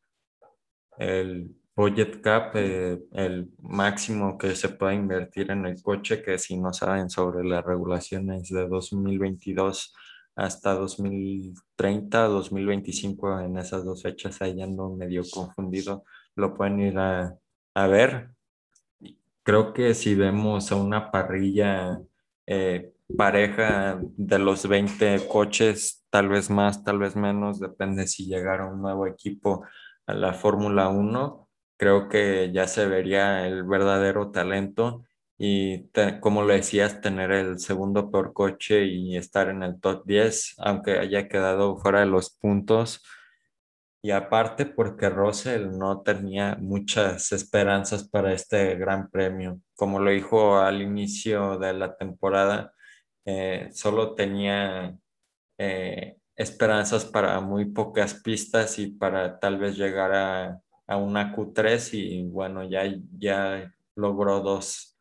el 0.98 1.54
budget 1.76 2.20
cap, 2.20 2.54
eh, 2.56 3.00
el 3.12 3.50
máximo 3.60 4.38
que 4.38 4.54
se 4.54 4.68
puede 4.70 4.94
invertir 4.94 5.50
en 5.50 5.66
el 5.66 5.82
coche, 5.82 6.22
que 6.22 6.38
si 6.38 6.56
no 6.56 6.72
saben 6.72 7.10
sobre 7.10 7.44
las 7.44 7.64
regulaciones 7.64 8.48
de 8.50 8.68
2022 8.68 9.94
hasta 10.36 10.74
2030, 10.74 12.26
2025, 12.26 13.40
en 13.40 13.58
esas 13.58 13.84
dos 13.84 14.02
fechas 14.02 14.40
ahí 14.42 14.60
ando 14.62 14.90
medio 14.90 15.22
confundido, 15.30 16.04
lo 16.36 16.54
pueden 16.54 16.80
ir 16.80 16.98
a, 16.98 17.36
a 17.74 17.86
ver. 17.86 18.30
Creo 19.42 19.72
que 19.74 19.94
si 19.94 20.14
vemos 20.14 20.72
a 20.72 20.76
una 20.76 21.10
parrilla 21.10 22.00
eh, 22.46 22.92
pareja 23.16 24.00
de 24.16 24.38
los 24.38 24.66
20 24.66 25.28
coches, 25.28 26.04
tal 26.10 26.28
vez 26.28 26.50
más, 26.50 26.82
tal 26.84 26.98
vez 26.98 27.16
menos, 27.16 27.60
depende 27.60 28.06
si 28.06 28.26
llegara 28.26 28.66
un 28.66 28.80
nuevo 28.80 29.06
equipo 29.06 29.64
a 30.06 30.14
la 30.14 30.32
Fórmula 30.34 30.88
1 30.88 31.43
creo 31.76 32.08
que 32.08 32.50
ya 32.52 32.66
se 32.68 32.86
vería 32.86 33.46
el 33.46 33.64
verdadero 33.64 34.30
talento 34.30 35.04
y 35.36 35.90
como 36.20 36.42
lo 36.42 36.54
decías, 36.54 37.00
tener 37.00 37.32
el 37.32 37.58
segundo 37.58 38.10
peor 38.10 38.32
coche 38.32 38.84
y 38.84 39.16
estar 39.16 39.48
en 39.48 39.62
el 39.62 39.80
top 39.80 40.04
10, 40.06 40.54
aunque 40.58 40.98
haya 40.98 41.28
quedado 41.28 41.76
fuera 41.78 42.00
de 42.00 42.06
los 42.06 42.30
puntos. 42.30 43.02
Y 44.02 44.10
aparte 44.10 44.66
porque 44.66 45.08
Russell 45.08 45.76
no 45.76 46.02
tenía 46.02 46.56
muchas 46.60 47.32
esperanzas 47.32 48.08
para 48.08 48.32
este 48.32 48.76
gran 48.76 49.10
premio. 49.10 49.60
Como 49.76 49.98
lo 49.98 50.10
dijo 50.10 50.58
al 50.58 50.82
inicio 50.82 51.58
de 51.58 51.72
la 51.72 51.96
temporada, 51.96 52.72
eh, 53.24 53.70
solo 53.72 54.14
tenía 54.14 54.96
eh, 55.58 56.18
esperanzas 56.36 57.06
para 57.06 57.40
muy 57.40 57.66
pocas 57.66 58.14
pistas 58.14 58.78
y 58.78 58.88
para 58.88 59.38
tal 59.40 59.58
vez 59.58 59.76
llegar 59.76 60.12
a 60.14 60.60
a 60.86 60.96
una 60.96 61.34
Q3 61.34 61.94
y 61.94 62.22
bueno, 62.24 62.68
ya, 62.68 62.82
ya 63.18 63.72
logró 63.94 64.40
dos, 64.40 64.96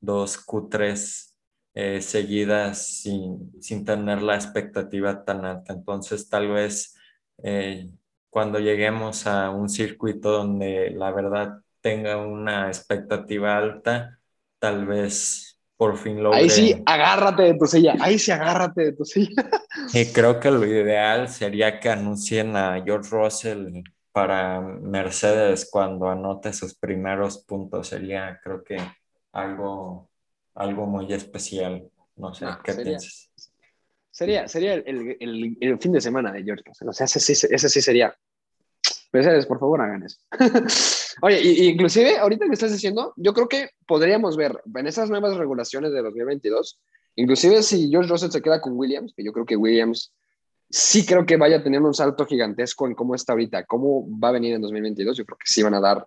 dos 0.00 0.44
Q3 0.46 1.32
eh, 1.74 2.00
seguidas 2.02 2.86
sin, 2.86 3.50
sin, 3.60 3.84
tener 3.84 4.22
la 4.22 4.34
expectativa 4.34 5.24
tan 5.24 5.44
alta. 5.44 5.72
Entonces, 5.72 6.28
tal 6.28 6.48
vez 6.48 6.94
eh, 7.42 7.88
cuando 8.28 8.58
lleguemos 8.58 9.26
a 9.26 9.50
un 9.50 9.68
circuito 9.68 10.30
donde 10.30 10.90
la 10.90 11.10
verdad 11.12 11.60
tenga 11.80 12.18
una 12.18 12.68
expectativa 12.68 13.56
alta, 13.56 14.18
tal 14.58 14.86
vez 14.86 15.58
por 15.76 15.96
fin 15.98 16.22
logre... 16.22 16.40
Ahí 16.40 16.50
sí, 16.50 16.82
agárrate 16.86 17.42
de 17.42 17.54
tu 17.54 17.66
silla, 17.66 17.94
ahí 18.00 18.18
sí, 18.18 18.30
agárrate 18.30 18.82
de 18.84 18.92
tu 18.92 19.04
silla. 19.04 19.30
Y 19.94 20.06
creo 20.12 20.38
que 20.38 20.50
lo 20.50 20.64
ideal 20.64 21.28
sería 21.28 21.80
que 21.80 21.88
anuncien 21.88 22.54
a 22.56 22.80
George 22.84 23.10
Russell 23.10 23.82
para 24.12 24.60
Mercedes 24.60 25.68
cuando 25.70 26.08
anote 26.08 26.52
sus 26.52 26.74
primeros 26.74 27.38
puntos 27.44 27.88
sería, 27.88 28.40
creo 28.42 28.62
que, 28.62 28.76
algo, 29.32 30.10
algo 30.54 30.86
muy 30.86 31.12
especial. 31.12 31.88
No 32.16 32.34
sé, 32.34 32.46
¿qué 32.62 32.72
sería, 32.72 32.84
piensas? 32.84 33.32
Sería, 34.10 34.48
sería 34.48 34.74
el, 34.74 35.16
el, 35.18 35.56
el, 35.60 35.78
fin 35.78 35.92
de 35.92 36.00
semana 36.00 36.30
de 36.30 36.44
George 36.44 36.62
Russell. 36.66 36.88
O 36.88 36.92
sea, 36.92 37.06
ese, 37.06 37.18
ese, 37.18 37.48
ese 37.54 37.68
sí 37.68 37.80
sería 37.80 38.14
Mercedes, 39.12 39.46
por 39.46 39.60
favor, 39.60 39.80
hagan 39.80 40.02
eso. 40.02 40.18
Oye, 41.22 41.40
y, 41.42 41.68
inclusive, 41.68 42.16
ahorita 42.16 42.46
que 42.46 42.54
estás 42.54 42.72
diciendo, 42.72 43.12
yo 43.16 43.34
creo 43.34 43.48
que 43.48 43.70
podríamos 43.86 44.36
ver 44.36 44.58
en 44.74 44.86
esas 44.86 45.10
nuevas 45.10 45.36
regulaciones 45.36 45.92
de 45.92 46.02
2022, 46.02 46.80
inclusive 47.16 47.62
si 47.62 47.90
George 47.90 48.08
Russell 48.08 48.30
se 48.30 48.40
queda 48.40 48.60
con 48.60 48.76
Williams, 48.76 49.12
que 49.14 49.22
yo 49.22 49.32
creo 49.32 49.44
que 49.44 49.56
Williams 49.56 50.14
sí 50.72 51.04
creo 51.04 51.26
que 51.26 51.36
vaya 51.36 51.58
a 51.58 51.62
tener 51.62 51.82
un 51.82 51.92
salto 51.92 52.24
gigantesco 52.24 52.86
en 52.86 52.94
cómo 52.94 53.14
está 53.14 53.34
ahorita, 53.34 53.66
cómo 53.66 54.08
va 54.18 54.28
a 54.28 54.32
venir 54.32 54.54
en 54.54 54.62
2022, 54.62 55.18
yo 55.18 55.26
creo 55.26 55.36
que 55.36 55.46
sí 55.46 55.62
van 55.62 55.74
a 55.74 55.80
dar, 55.80 56.06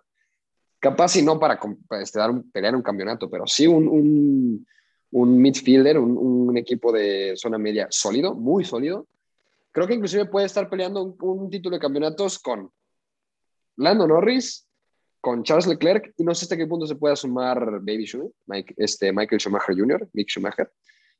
capaz 0.80 1.14
y 1.16 1.22
no 1.22 1.38
para, 1.38 1.60
este, 2.00 2.18
dar 2.18 2.32
un, 2.32 2.50
pelear 2.50 2.74
un 2.74 2.82
campeonato, 2.82 3.30
pero 3.30 3.46
sí 3.46 3.68
un, 3.68 3.86
un, 3.86 4.66
un 5.12 5.40
midfielder, 5.40 5.98
un, 5.98 6.56
equipo 6.56 6.90
de 6.90 7.34
zona 7.36 7.58
media 7.58 7.86
sólido, 7.90 8.34
muy 8.34 8.64
sólido. 8.64 9.06
Creo 9.70 9.86
que 9.86 9.94
inclusive 9.94 10.24
puede 10.24 10.46
estar 10.46 10.68
peleando 10.68 11.16
un, 11.20 11.50
título 11.50 11.76
de 11.76 11.80
campeonatos 11.80 12.38
con 12.38 12.70
Lando 13.76 14.08
Norris, 14.08 14.66
con 15.20 15.44
Charles 15.44 15.66
Leclerc, 15.66 16.14
y 16.16 16.24
no 16.24 16.34
sé 16.34 16.46
hasta 16.46 16.56
qué 16.56 16.66
punto 16.66 16.86
se 16.86 16.96
pueda 16.96 17.14
sumar 17.14 17.60
Baby 17.80 18.06
Schumacher, 18.06 18.74
este, 18.78 19.12
Michael 19.12 19.40
Schumacher 19.40 19.76
Jr., 19.78 20.08
Mick 20.12 20.28
Schumacher, 20.28 20.72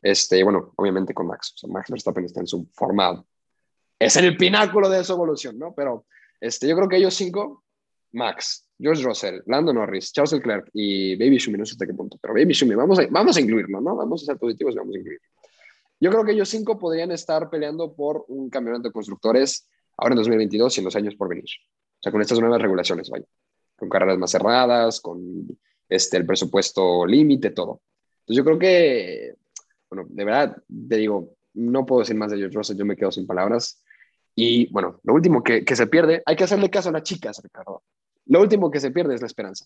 este, 0.03 0.43
bueno, 0.43 0.73
obviamente 0.77 1.15
con 1.15 1.27
Max. 1.27 1.53
O 1.55 1.59
sea, 1.59 1.71
Max 1.71 1.91
Verstappen 1.91 2.25
está 2.25 2.41
en 2.41 2.47
su 2.47 2.67
forma 2.73 3.23
es 3.99 4.17
el 4.17 4.37
pináculo 4.37 4.89
de 4.89 5.05
su 5.05 5.13
evolución, 5.13 5.59
¿no? 5.59 5.75
Pero 5.75 6.07
este, 6.41 6.69
yo 6.69 6.77
creo 6.77 6.89
que 6.89 6.97
ellos 6.97 7.15
cinco, 7.15 7.65
Max, 8.13 8.69
George 8.79 9.03
Russell, 9.03 9.41
Lando 9.47 9.73
Norris, 9.73 10.13
Charles 10.13 10.33
Leclerc 10.33 10.69
y 10.73 11.17
Baby 11.17 11.39
Shumi, 11.39 11.59
no 11.59 11.67
sé 11.67 11.73
hasta 11.73 11.87
qué 11.87 11.95
punto, 11.95 12.19
pero 12.21 12.35
Baby 12.35 12.53
Shumi, 12.53 12.75
vamos 12.75 12.99
a, 12.99 13.07
vamos 13.11 13.37
a 13.37 13.41
incluirlo, 13.41 13.81
¿no? 13.81 13.97
Vamos 13.97 14.23
a 14.23 14.27
ser 14.27 14.39
positivos 14.39 14.75
y 14.75 14.79
vamos 14.79 14.95
a 14.95 14.99
incluirlo. 14.99 15.27
Yo 15.99 16.11
creo 16.11 16.25
que 16.25 16.33
ellos 16.33 16.49
cinco 16.49 16.79
podrían 16.79 17.11
estar 17.11 17.49
peleando 17.49 17.95
por 17.95 18.25
un 18.29 18.51
campeonato 18.51 18.89
de 18.89 18.93
constructores 18.93 19.69
ahora 19.97 20.13
en 20.13 20.19
2022 20.19 20.77
y 20.77 20.81
en 20.81 20.85
los 20.85 20.97
años 20.97 21.15
por 21.15 21.29
venir. 21.29 21.45
O 21.45 22.03
sea, 22.03 22.13
con 22.13 22.21
estas 22.21 22.39
nuevas 22.39 22.61
regulaciones, 22.61 23.09
vaya. 23.09 23.25
Con 23.77 23.89
carreras 23.89 24.19
más 24.19 24.31
cerradas, 24.31 25.01
con 25.01 25.47
este, 25.89 26.19
el 26.19 26.27
presupuesto 26.27 27.07
límite, 27.07 27.51
todo. 27.51 27.81
Entonces 28.21 28.37
yo 28.37 28.45
creo 28.45 28.59
que, 28.59 29.35
bueno, 29.91 30.07
de 30.11 30.25
verdad, 30.25 30.57
te 30.89 30.97
digo, 30.97 31.37
no 31.55 31.87
puedo 31.87 32.01
decir 32.01 32.17
más 32.17 32.31
de 32.31 32.39
George 32.39 32.57
Russell, 32.57 32.77
yo 32.77 32.85
me 32.85 32.97
quedo 32.97 33.11
sin 33.11 33.27
palabras. 33.27 33.83
Y 34.39 34.71
bueno, 34.71 35.01
lo 35.03 35.15
último 35.15 35.43
que, 35.43 35.65
se 35.67 35.87
pierde, 35.87 36.23
hay 36.27 36.37
que 36.37 36.45
hacerle 36.45 36.69
caso 36.69 36.91
a 36.91 36.93
las 36.93 37.03
chicas, 37.03 37.41
Ricardo. 37.43 37.83
Lo 38.27 38.43
último 38.43 38.71
que 38.71 38.81
se 38.81 38.91
pierde 38.91 39.15
es 39.15 39.23
la 39.23 39.27
esperanza. 39.27 39.65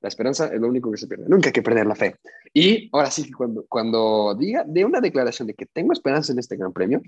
La 0.00 0.08
esperanza 0.08 0.46
es 0.46 0.58
lo 0.58 0.68
único 0.68 0.90
que 0.90 0.96
se 0.96 1.06
pierde. 1.06 1.26
Nunca 1.28 1.50
hay 1.50 1.52
que 1.52 1.62
perder 1.62 1.86
la 1.86 1.94
fe. 1.94 2.16
Y 2.54 2.88
ahora 2.92 3.10
sí, 3.10 3.30
cuando, 3.30 3.66
cuando 3.68 4.34
diga 4.34 4.64
de 4.66 4.86
una 4.86 5.02
declaración 5.02 5.48
de 5.48 5.54
que 5.54 5.66
tengo 5.66 5.92
esperanza 5.92 6.32
en 6.32 6.38
este 6.38 6.56
gran 6.56 6.72
premio, 6.72 7.02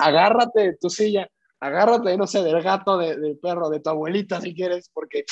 agárrate 0.00 0.60
de 0.62 0.76
tu 0.76 0.90
silla, 0.90 1.28
agárrate, 1.60 2.16
no 2.16 2.26
sé, 2.26 2.42
del 2.42 2.60
gato, 2.60 2.98
de, 2.98 3.16
del 3.16 3.38
perro, 3.38 3.70
de 3.70 3.78
tu 3.78 3.90
abuelita, 3.90 4.40
si 4.40 4.52
quieres, 4.52 4.90
porque 4.92 5.24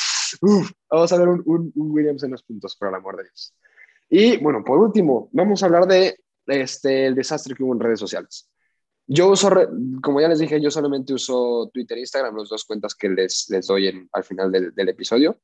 vamos 0.88 1.12
a 1.12 1.18
ver 1.18 1.26
un, 1.26 1.42
un, 1.44 1.72
un, 1.74 1.90
Williams 1.90 2.22
en 2.22 2.30
los 2.30 2.44
puntos, 2.44 2.76
por 2.76 2.88
el 2.88 2.94
amor 2.94 3.16
de 3.16 3.24
Dios. 3.24 3.52
Y 4.10 4.36
bueno, 4.36 4.62
por 4.64 4.78
último, 4.78 5.28
vamos 5.32 5.60
a 5.60 5.66
hablar 5.66 5.86
de 5.86 6.20
este, 6.46 7.06
el 7.06 7.16
desastre 7.16 7.56
que 7.56 7.64
hubo 7.64 7.74
en 7.74 7.80
redes 7.80 7.98
sociales. 7.98 8.48
Yo 9.10 9.28
uso, 9.28 9.50
como 10.02 10.20
ya 10.20 10.28
les 10.28 10.38
dije, 10.38 10.60
yo 10.60 10.70
solamente 10.70 11.14
uso 11.14 11.70
Twitter 11.72 11.96
e 11.96 12.00
Instagram, 12.02 12.36
las 12.36 12.50
dos 12.50 12.64
cuentas 12.64 12.94
que 12.94 13.08
les, 13.08 13.46
les 13.48 13.66
doy 13.66 14.06
al 14.12 14.22
final 14.22 14.52
del, 14.52 14.74
del, 14.74 14.88
episodio, 14.90 15.40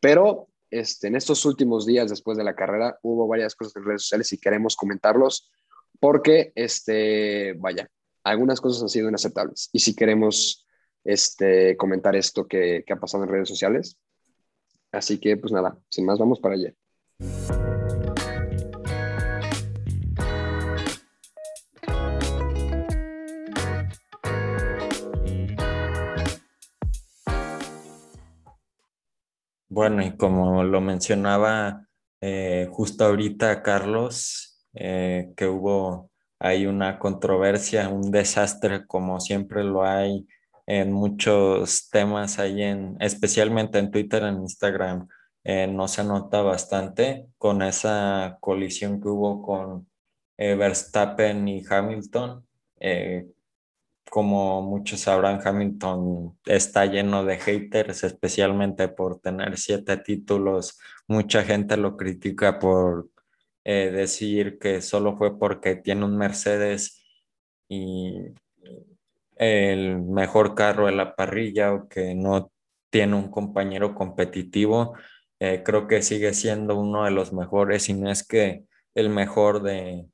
pero 0.00 0.48
este, 0.70 1.06
en 1.06 1.14
estos 1.14 1.44
últimos 1.44 1.86
días 1.86 2.10
después 2.10 2.36
de 2.36 2.42
la 2.42 2.56
carrera 2.56 2.98
hubo 3.02 3.28
varias 3.28 3.54
cosas 3.54 3.76
en 3.76 3.84
redes 3.84 4.02
sociales 4.02 4.32
y 4.32 4.38
queremos 4.38 4.74
comentarlos 4.74 5.52
porque, 6.00 6.50
este, 6.56 7.52
vaya, 7.58 7.88
algunas 8.24 8.60
cosas 8.60 8.82
han 8.82 8.88
sido 8.88 9.08
inaceptables 9.08 9.70
y 9.72 9.78
si 9.78 9.94
queremos 9.94 10.66
este, 11.04 11.76
comentar 11.76 12.16
esto 12.16 12.48
que, 12.48 12.82
que 12.84 12.92
ha 12.92 12.98
pasado 12.98 13.22
en 13.22 13.30
redes 13.30 13.48
sociales. 13.48 13.96
Así 14.90 15.18
que, 15.18 15.36
pues 15.36 15.52
nada, 15.52 15.78
sin 15.88 16.06
más, 16.06 16.18
vamos 16.18 16.40
para 16.40 16.56
allá. 16.56 16.74
Bueno, 29.76 30.02
y 30.02 30.16
como 30.16 30.64
lo 30.64 30.80
mencionaba 30.80 31.86
eh, 32.22 32.66
justo 32.72 33.04
ahorita 33.04 33.62
Carlos, 33.62 34.66
eh, 34.72 35.34
que 35.36 35.46
hubo 35.48 36.10
ahí 36.38 36.64
una 36.64 36.98
controversia, 36.98 37.90
un 37.90 38.10
desastre, 38.10 38.86
como 38.86 39.20
siempre 39.20 39.62
lo 39.64 39.84
hay 39.84 40.26
en 40.66 40.92
muchos 40.92 41.90
temas 41.90 42.38
ahí 42.38 42.62
en, 42.62 42.96
especialmente 43.00 43.78
en 43.78 43.90
Twitter, 43.90 44.22
en 44.22 44.36
Instagram, 44.40 45.08
eh, 45.44 45.66
no 45.66 45.88
se 45.88 46.04
nota 46.04 46.40
bastante 46.40 47.26
con 47.36 47.60
esa 47.60 48.38
colisión 48.40 48.98
que 48.98 49.08
hubo 49.08 49.42
con 49.42 49.90
Verstappen 50.38 51.46
y 51.48 51.62
Hamilton 51.68 52.46
como 54.10 54.62
muchos 54.62 55.00
sabrán, 55.00 55.40
Hamilton 55.44 56.38
está 56.46 56.86
lleno 56.86 57.24
de 57.24 57.38
haters, 57.38 58.04
especialmente 58.04 58.88
por 58.88 59.20
tener 59.20 59.58
siete 59.58 59.96
títulos. 59.98 60.78
Mucha 61.08 61.42
gente 61.42 61.76
lo 61.76 61.96
critica 61.96 62.58
por 62.58 63.10
eh, 63.64 63.90
decir 63.92 64.58
que 64.58 64.80
solo 64.82 65.16
fue 65.16 65.38
porque 65.38 65.76
tiene 65.76 66.04
un 66.04 66.16
Mercedes 66.16 67.04
y 67.68 68.34
el 69.36 70.02
mejor 70.02 70.54
carro 70.54 70.86
de 70.86 70.92
la 70.92 71.14
parrilla 71.14 71.74
o 71.74 71.88
que 71.88 72.14
no 72.14 72.50
tiene 72.90 73.16
un 73.16 73.30
compañero 73.30 73.94
competitivo. 73.94 74.94
Eh, 75.40 75.62
creo 75.64 75.86
que 75.86 76.02
sigue 76.02 76.32
siendo 76.34 76.76
uno 76.76 77.04
de 77.04 77.10
los 77.10 77.32
mejores 77.32 77.88
y 77.88 77.94
no 77.94 78.10
es 78.10 78.26
que 78.26 78.64
el 78.94 79.10
mejor 79.10 79.62
de, 79.62 80.06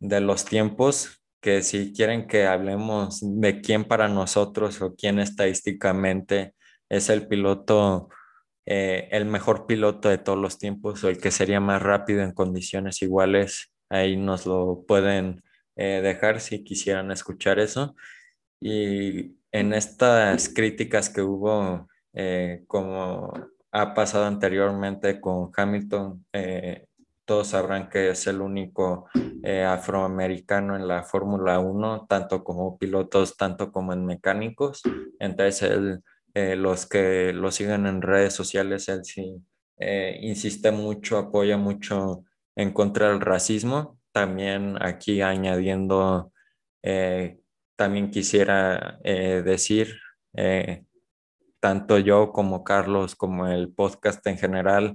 de 0.00 0.20
los 0.20 0.44
tiempos 0.44 1.21
que 1.42 1.62
si 1.62 1.92
quieren 1.92 2.28
que 2.28 2.46
hablemos 2.46 3.20
de 3.20 3.60
quién 3.60 3.84
para 3.84 4.08
nosotros 4.08 4.80
o 4.80 4.94
quién 4.94 5.18
estadísticamente 5.18 6.54
es 6.88 7.10
el 7.10 7.26
piloto, 7.26 8.08
eh, 8.64 9.08
el 9.10 9.26
mejor 9.26 9.66
piloto 9.66 10.08
de 10.08 10.18
todos 10.18 10.38
los 10.38 10.58
tiempos 10.58 11.02
o 11.04 11.08
el 11.08 11.18
que 11.18 11.32
sería 11.32 11.60
más 11.60 11.82
rápido 11.82 12.22
en 12.22 12.32
condiciones 12.32 13.02
iguales, 13.02 13.72
ahí 13.90 14.16
nos 14.16 14.46
lo 14.46 14.84
pueden 14.86 15.42
eh, 15.76 16.00
dejar 16.02 16.40
si 16.40 16.62
quisieran 16.64 17.10
escuchar 17.10 17.58
eso. 17.58 17.96
Y 18.60 19.36
en 19.50 19.72
estas 19.74 20.48
críticas 20.48 21.10
que 21.10 21.22
hubo, 21.22 21.88
eh, 22.14 22.62
como 22.68 23.32
ha 23.72 23.94
pasado 23.94 24.26
anteriormente 24.26 25.20
con 25.20 25.50
Hamilton, 25.56 26.24
todos 27.24 27.48
sabrán 27.48 27.88
que 27.88 28.10
es 28.10 28.26
el 28.26 28.40
único 28.40 29.08
eh, 29.42 29.62
afroamericano 29.62 30.76
en 30.76 30.88
la 30.88 31.02
Fórmula 31.04 31.58
1, 31.58 32.06
tanto 32.08 32.42
como 32.42 32.78
pilotos, 32.78 33.36
tanto 33.36 33.70
como 33.70 33.92
en 33.92 34.04
mecánicos. 34.04 34.82
Entonces, 35.18 35.62
él, 35.62 36.00
eh, 36.34 36.56
los 36.56 36.86
que 36.86 37.32
lo 37.32 37.50
siguen 37.50 37.86
en 37.86 38.02
redes 38.02 38.34
sociales, 38.34 38.88
él 38.88 39.04
sí 39.04 39.36
eh, 39.78 40.18
insiste 40.22 40.72
mucho, 40.72 41.18
apoya 41.18 41.56
mucho 41.56 42.24
en 42.56 42.72
contra 42.72 43.08
del 43.08 43.20
racismo. 43.20 43.98
También 44.12 44.76
aquí 44.80 45.22
añadiendo, 45.22 46.32
también 47.76 48.10
quisiera 48.10 48.98
decir, 49.02 49.96
tanto 51.60 51.98
yo 51.98 52.32
como 52.32 52.62
Carlos, 52.62 53.14
como 53.14 53.46
el 53.46 53.72
podcast 53.72 54.26
en 54.26 54.36
general, 54.36 54.94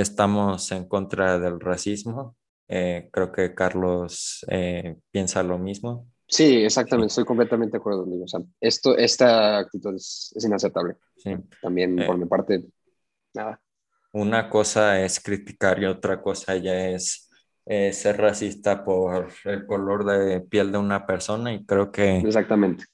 estamos 0.00 0.72
en 0.72 0.88
contra 0.88 1.38
del 1.38 1.60
racismo. 1.60 2.36
Eh, 2.68 3.10
creo 3.12 3.30
que 3.30 3.54
Carlos 3.54 4.44
eh, 4.48 4.96
piensa 5.10 5.42
lo 5.42 5.58
mismo. 5.58 6.08
Sí, 6.26 6.64
exactamente, 6.64 7.08
estoy 7.08 7.26
completamente 7.26 7.72
de 7.72 7.78
acuerdo. 7.78 8.06
O 8.08 8.26
sea, 8.26 8.40
esto, 8.60 8.96
esta 8.96 9.58
actitud 9.58 9.94
es, 9.94 10.32
inaceptable. 10.42 10.96
También 11.60 11.96
por 11.96 12.16
eh, 12.16 12.18
mi 12.18 12.24
parte, 12.24 12.64
nada. 13.34 13.60
Una 14.12 14.48
cosa 14.48 15.02
es 15.02 15.20
criticar 15.20 15.82
y 15.82 15.84
otra 15.84 16.22
cosa 16.22 16.56
ya 16.56 16.88
es 16.88 17.28
ser 17.64 18.16
racista 18.16 18.84
por 18.84 19.28
el 19.44 19.66
color 19.66 20.04
de 20.04 20.40
piel 20.40 20.72
de 20.72 20.78
una 20.78 21.06
persona 21.06 21.52
y 21.52 21.64
creo 21.64 21.92
que... 21.92 22.18
Exactamente. 22.18 22.84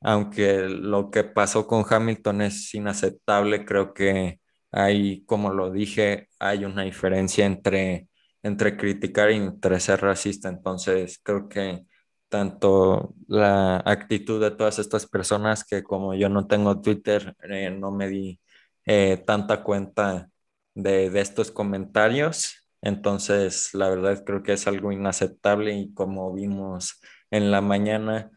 Aunque 0.00 0.68
lo 0.68 1.10
que 1.10 1.24
pasó 1.24 1.66
con 1.66 1.84
Hamilton 1.88 2.42
es 2.42 2.74
inaceptable, 2.74 3.64
creo 3.64 3.92
que 3.92 4.40
hay, 4.74 5.24
como 5.26 5.50
lo 5.52 5.70
dije, 5.70 6.28
hay 6.40 6.64
una 6.64 6.82
diferencia 6.82 7.46
entre, 7.46 8.08
entre 8.42 8.76
criticar 8.76 9.30
y 9.30 9.36
entre 9.36 9.78
ser 9.80 10.00
racista. 10.00 10.48
Entonces, 10.48 11.20
creo 11.22 11.48
que 11.48 11.84
tanto 12.28 13.14
la 13.28 13.78
actitud 13.86 14.40
de 14.42 14.50
todas 14.50 14.78
estas 14.80 15.06
personas 15.06 15.64
que 15.64 15.84
como 15.84 16.14
yo 16.14 16.28
no 16.28 16.46
tengo 16.48 16.80
Twitter, 16.80 17.36
eh, 17.48 17.70
no 17.70 17.92
me 17.92 18.08
di 18.08 18.40
eh, 18.86 19.22
tanta 19.26 19.62
cuenta 19.62 20.30
de, 20.74 21.10
de, 21.10 21.20
estos 21.20 21.50
comentarios. 21.52 22.68
Entonces, 22.82 23.74
la 23.74 23.88
verdad 23.88 24.24
creo 24.26 24.42
que 24.42 24.54
es 24.54 24.66
algo 24.66 24.92
inaceptable 24.92 25.72
y 25.74 25.94
como 25.94 26.32
vimos 26.34 27.00
en 27.30 27.50
la 27.52 27.60
mañana, 27.60 28.30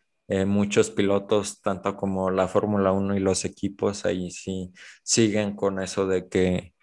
muchos 0.46 0.92
pilotos, 0.92 1.62
tanto 1.62 1.96
como 1.96 2.32
la 2.32 2.48
Fórmula 2.48 2.92
1 2.92 3.16
y 3.16 3.20
los 3.20 3.46
equipos, 3.46 4.06
ahí 4.06 4.30
sí 4.32 4.74
siguen 5.04 5.56
con 5.56 5.82
eso 5.82 6.06
de 6.06 6.28
que, 6.28 6.74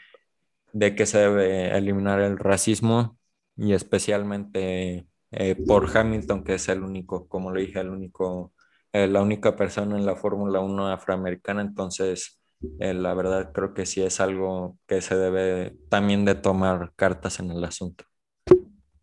de 0.73 0.95
que 0.95 1.07
se 1.07 1.19
debe 1.19 1.77
eliminar 1.77 2.21
el 2.21 2.39
racismo 2.39 3.19
y 3.57 3.73
especialmente 3.75 5.07
eh, 5.37 5.57
por 5.67 5.97
Hamilton, 5.97 6.45
que 6.45 6.55
es 6.55 6.69
el 6.69 6.83
único, 6.83 7.27
como 7.29 7.53
le 7.53 7.63
dije, 7.63 7.81
el 7.81 7.91
único, 7.91 8.53
eh, 8.93 9.09
la 9.09 9.21
única 9.21 9.57
persona 9.57 9.99
en 9.99 10.07
la 10.07 10.15
Fórmula 10.15 10.61
1 10.61 10.89
afroamericana. 10.89 11.61
Entonces, 11.61 12.41
eh, 12.79 12.95
la 12.95 13.15
verdad 13.15 13.53
creo 13.53 13.75
que 13.75 13.85
sí 13.85 14.01
es 14.03 14.21
algo 14.21 14.79
que 14.87 15.01
se 15.01 15.17
debe 15.17 15.77
también 15.89 16.25
de 16.25 16.37
tomar 16.37 16.93
cartas 16.95 17.41
en 17.41 17.51
el 17.51 17.65
asunto. 17.65 18.05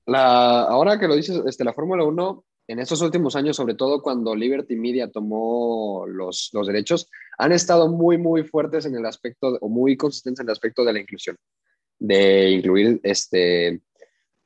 Ahora 0.06 1.00
que 1.00 1.08
lo 1.08 1.16
dices, 1.16 1.42
este, 1.46 1.64
la 1.64 1.74
Fórmula 1.74 2.04
1, 2.06 2.46
en 2.72 2.80
estos 2.80 3.02
últimos 3.02 3.36
años, 3.36 3.58
sobre 3.58 3.76
todo 3.76 4.02
cuando 4.02 4.36
Liberty 4.36 4.76
Media 4.76 5.12
tomó 5.12 6.06
los, 6.08 6.50
los 6.54 6.68
derechos, 6.68 7.10
han 7.38 7.52
estado 7.52 7.90
muy, 7.90 8.18
muy 8.18 8.44
fuertes 8.44 8.86
en 8.86 8.96
el 8.96 9.06
aspecto, 9.06 9.58
o 9.60 9.70
muy 9.70 9.98
consistentes 9.98 10.42
en 10.42 10.48
el 10.48 10.54
aspecto 10.54 10.86
de 10.86 10.94
la 10.94 11.00
inclusión, 11.00 11.38
de 12.00 12.50
incluir 12.52 13.00
este, 13.04 13.82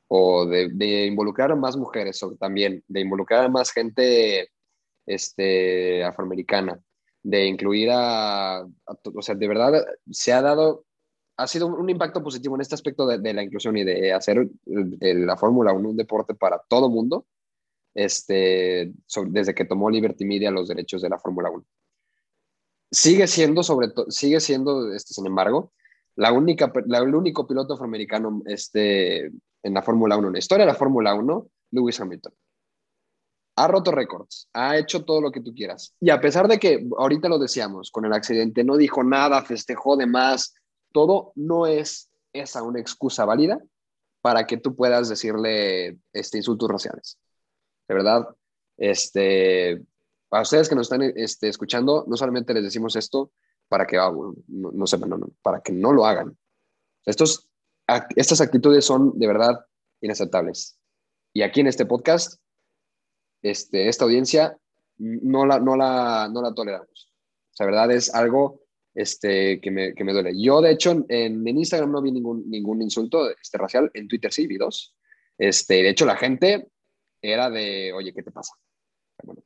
o 0.08 0.46
de, 0.46 1.06
involucrar 1.06 1.52
a 1.52 1.56
más 1.56 1.76
mujeres 1.76 2.22
o 2.22 2.34
también, 2.36 2.82
de 2.88 3.00
involucrar 3.00 3.44
a 3.44 3.48
más 3.48 3.70
gente 3.70 4.50
este, 5.06 6.04
afroamericana, 6.04 6.80
de 7.22 7.46
incluir 7.46 7.90
a, 7.92 8.64
o 8.64 9.22
sea, 9.22 9.34
de 9.34 9.48
verdad 9.48 9.84
se 10.10 10.32
ha 10.32 10.42
dado, 10.42 10.84
ha 11.36 11.46
sido 11.46 11.66
un, 11.66 11.90
impacto 11.90 12.22
positivo 12.22 12.54
en 12.54 12.62
este 12.62 12.74
aspecto 12.74 13.06
de, 13.06 13.34
la 13.34 13.42
inclusión 13.42 13.76
y 13.76 13.84
de 13.84 14.12
hacer 14.12 14.48
la 14.64 15.36
Fórmula 15.36 15.72
1 15.72 15.90
un 15.90 15.96
deporte 15.96 16.34
para 16.34 16.60
todo 16.68 16.88
mundo, 16.88 17.26
este, 17.96 18.92
desde 19.28 19.54
que 19.54 19.64
tomó 19.64 19.88
Liberty 19.88 20.26
Media 20.26 20.50
los 20.50 20.68
derechos 20.68 21.00
de 21.00 21.08
la 21.08 21.18
Fórmula 21.18 21.50
1. 21.50 21.64
Sigue 22.90 23.26
siendo, 23.26 23.62
sobre 23.62 23.88
sigue 24.10 24.38
siendo, 24.38 24.92
este, 24.92 25.14
sin 25.14 25.26
embargo, 25.26 25.72
la 26.14 26.30
única, 26.30 26.70
el 26.74 27.14
único 27.14 27.46
piloto 27.46 27.74
afroamericano 27.74 28.42
este, 28.44 29.26
en 29.62 29.74
la 29.74 29.82
Fórmula 29.82 30.16
1, 30.18 30.28
en 30.28 30.32
la 30.34 30.38
historia 30.38 30.66
de 30.66 30.72
la 30.72 30.78
Fórmula 30.78 31.14
1, 31.14 31.48
Lewis 31.70 31.98
Hamilton. 31.98 32.34
Ha 33.56 33.66
roto 33.66 33.90
récords, 33.90 34.50
ha 34.52 34.76
hecho 34.76 35.06
todo 35.06 35.22
lo 35.22 35.32
que 35.32 35.40
tú 35.40 35.54
quieras. 35.54 35.94
Y 35.98 36.10
a 36.10 36.20
pesar 36.20 36.48
de 36.48 36.58
que, 36.58 36.86
ahorita 36.98 37.30
lo 37.30 37.38
decíamos, 37.38 37.90
con 37.90 38.04
el 38.04 38.12
accidente 38.12 38.62
no 38.62 38.76
dijo 38.76 39.02
nada, 39.02 39.42
festejó 39.42 39.96
de 39.96 40.06
más, 40.06 40.54
todo 40.92 41.32
no 41.34 41.66
es 41.66 42.10
esa 42.34 42.62
una 42.62 42.78
excusa 42.78 43.24
válida 43.24 43.58
para 44.20 44.46
que 44.46 44.58
tú 44.58 44.76
puedas 44.76 45.08
decirle 45.08 45.98
este, 46.12 46.36
insultos 46.36 46.68
raciales. 46.70 47.18
De 47.88 47.94
verdad, 47.94 48.28
este, 48.76 49.82
para 50.28 50.42
ustedes 50.42 50.68
que 50.68 50.74
nos 50.74 50.90
están 50.90 51.02
este, 51.16 51.48
escuchando, 51.48 52.04
no 52.06 52.16
solamente 52.16 52.54
les 52.54 52.64
decimos 52.64 52.96
esto 52.96 53.32
para 53.68 53.86
que, 53.86 53.98
ah, 53.98 54.12
no, 54.48 54.72
no 54.72 54.86
sepan, 54.86 55.20
para 55.42 55.60
que 55.60 55.72
no 55.72 55.92
lo 55.92 56.06
hagan. 56.06 56.36
Estos 57.04 57.48
estas 58.16 58.40
actitudes 58.40 58.84
son 58.84 59.18
de 59.18 59.26
verdad 59.26 59.64
inaceptables. 60.00 60.78
Y 61.32 61.42
aquí 61.42 61.60
en 61.60 61.68
este 61.68 61.86
podcast, 61.86 62.40
este, 63.42 63.88
esta 63.88 64.04
audiencia 64.04 64.58
no 64.98 65.46
la, 65.46 65.60
no 65.60 65.76
la, 65.76 66.28
no 66.32 66.42
la 66.42 66.54
toleramos. 66.54 67.12
O 67.58 67.64
verdad 67.64 67.90
es 67.92 68.14
algo 68.14 68.62
este, 68.94 69.60
que, 69.60 69.70
me, 69.70 69.94
que 69.94 70.04
me 70.04 70.12
duele. 70.12 70.32
Yo, 70.40 70.60
de 70.60 70.72
hecho, 70.72 70.90
en, 70.90 71.06
en, 71.08 71.58
Instagram 71.58 71.92
no 71.92 72.02
vi 72.02 72.12
ningún, 72.12 72.48
ningún 72.50 72.82
insulto 72.82 73.30
este, 73.30 73.58
racial, 73.58 73.90
en 73.94 74.08
Twitter 74.08 74.32
sí 74.32 74.46
vi 74.46 74.56
dos. 74.56 74.94
Este, 75.38 75.74
de 75.74 75.90
hecho, 75.90 76.06
la 76.06 76.16
gente 76.16 76.68
era 77.32 77.50
de, 77.50 77.92
oye, 77.92 78.12
¿qué 78.12 78.22
te 78.22 78.30
pasa? 78.30 78.54
Bueno, 79.22 79.42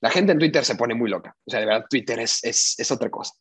la 0.00 0.10
gente 0.10 0.32
en 0.32 0.38
Twitter 0.38 0.64
se 0.64 0.76
pone 0.76 0.94
muy 0.94 1.10
loca. 1.10 1.36
O 1.44 1.50
sea, 1.50 1.60
de 1.60 1.66
verdad, 1.66 1.86
Twitter 1.88 2.20
es, 2.20 2.42
es, 2.44 2.74
es 2.78 2.90
otra 2.90 3.10
cosa 3.10 3.34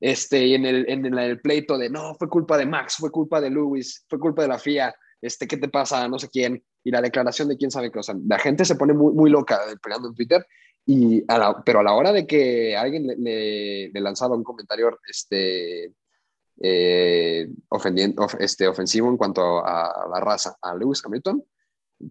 este, 0.00 0.54
en 0.54 0.64
el, 0.64 0.88
en 0.88 1.18
el 1.18 1.40
pleito 1.40 1.76
de, 1.76 1.90
no, 1.90 2.14
fue 2.14 2.28
culpa 2.28 2.56
de 2.56 2.66
Max, 2.66 2.96
fue 2.98 3.10
culpa 3.10 3.40
de 3.40 3.50
Lewis, 3.50 4.04
fue 4.08 4.18
culpa 4.18 4.42
de 4.42 4.48
la 4.48 4.58
FIA, 4.58 4.94
este, 5.20 5.46
¿qué 5.46 5.58
te 5.58 5.68
pasa? 5.68 6.08
No 6.08 6.18
sé 6.18 6.28
quién, 6.30 6.64
y 6.82 6.90
la 6.90 7.02
declaración 7.02 7.48
de 7.48 7.58
quién 7.58 7.70
sabe 7.70 7.92
qué, 7.92 7.98
o 7.98 8.02
sea, 8.02 8.16
la 8.26 8.38
gente 8.38 8.64
se 8.64 8.76
pone 8.76 8.94
muy, 8.94 9.12
muy 9.12 9.30
loca 9.30 9.60
peleando 9.82 10.08
en 10.08 10.14
Twitter, 10.14 10.46
y 10.86 11.22
pero 11.64 11.80
a 11.80 11.82
la 11.82 11.92
hora 11.92 12.12
de 12.12 12.26
que 12.26 12.74
alguien 12.74 13.06
le, 13.06 13.90
le, 13.92 14.00
lanzaba 14.00 14.34
un 14.34 14.42
comentario 14.42 14.98
este, 15.06 15.92
eh, 16.62 17.48
ofendiendo, 17.68 18.26
este, 18.38 18.66
ofensivo 18.66 19.08
en 19.10 19.18
cuanto 19.18 19.64
a, 19.64 20.08
la 20.10 20.20
raza, 20.20 20.56
a 20.62 20.74
Lewis 20.74 21.02
Hamilton, 21.04 21.44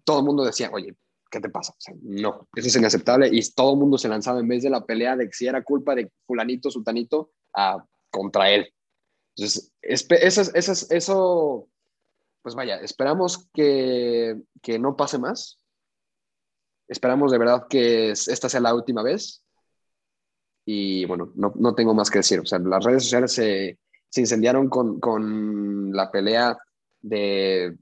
todo 0.04 0.20
el 0.20 0.24
mundo 0.24 0.44
decía, 0.44 0.70
oye, 0.72 0.94
¿qué 1.30 1.40
te 1.40 1.48
pasa? 1.48 1.72
O 1.72 1.80
sea, 1.80 1.94
no, 2.02 2.48
eso 2.54 2.68
es 2.68 2.76
inaceptable 2.76 3.28
y 3.32 3.40
todo 3.52 3.74
el 3.74 3.78
mundo 3.78 3.98
se 3.98 4.08
lanzaba 4.08 4.40
en 4.40 4.48
vez 4.48 4.62
de 4.62 4.70
la 4.70 4.84
pelea 4.84 5.16
de 5.16 5.28
si 5.32 5.46
era 5.46 5.62
culpa 5.62 5.94
de 5.94 6.10
fulanito, 6.26 6.70
sultanito, 6.70 7.32
a, 7.54 7.84
contra 8.10 8.50
él. 8.50 8.72
Entonces, 9.36 9.72
eso, 9.80 10.42
eso, 10.54 10.86
eso, 10.90 11.68
pues 12.42 12.54
vaya, 12.54 12.76
esperamos 12.76 13.48
que, 13.52 14.40
que 14.60 14.78
no 14.78 14.96
pase 14.96 15.18
más. 15.18 15.58
Esperamos 16.88 17.30
de 17.30 17.38
verdad 17.38 17.66
que 17.68 18.10
esta 18.10 18.48
sea 18.48 18.60
la 18.60 18.74
última 18.74 19.02
vez. 19.02 19.44
Y 20.66 21.04
bueno, 21.06 21.32
no, 21.36 21.52
no 21.56 21.74
tengo 21.74 21.94
más 21.94 22.10
que 22.10 22.18
decir. 22.18 22.40
O 22.40 22.44
sea, 22.44 22.58
las 22.58 22.84
redes 22.84 23.04
sociales 23.04 23.32
se, 23.32 23.78
se 24.08 24.20
incendiaron 24.20 24.68
con, 24.68 24.98
con 24.98 25.92
la 25.92 26.10
pelea 26.10 26.58
de 27.00 27.78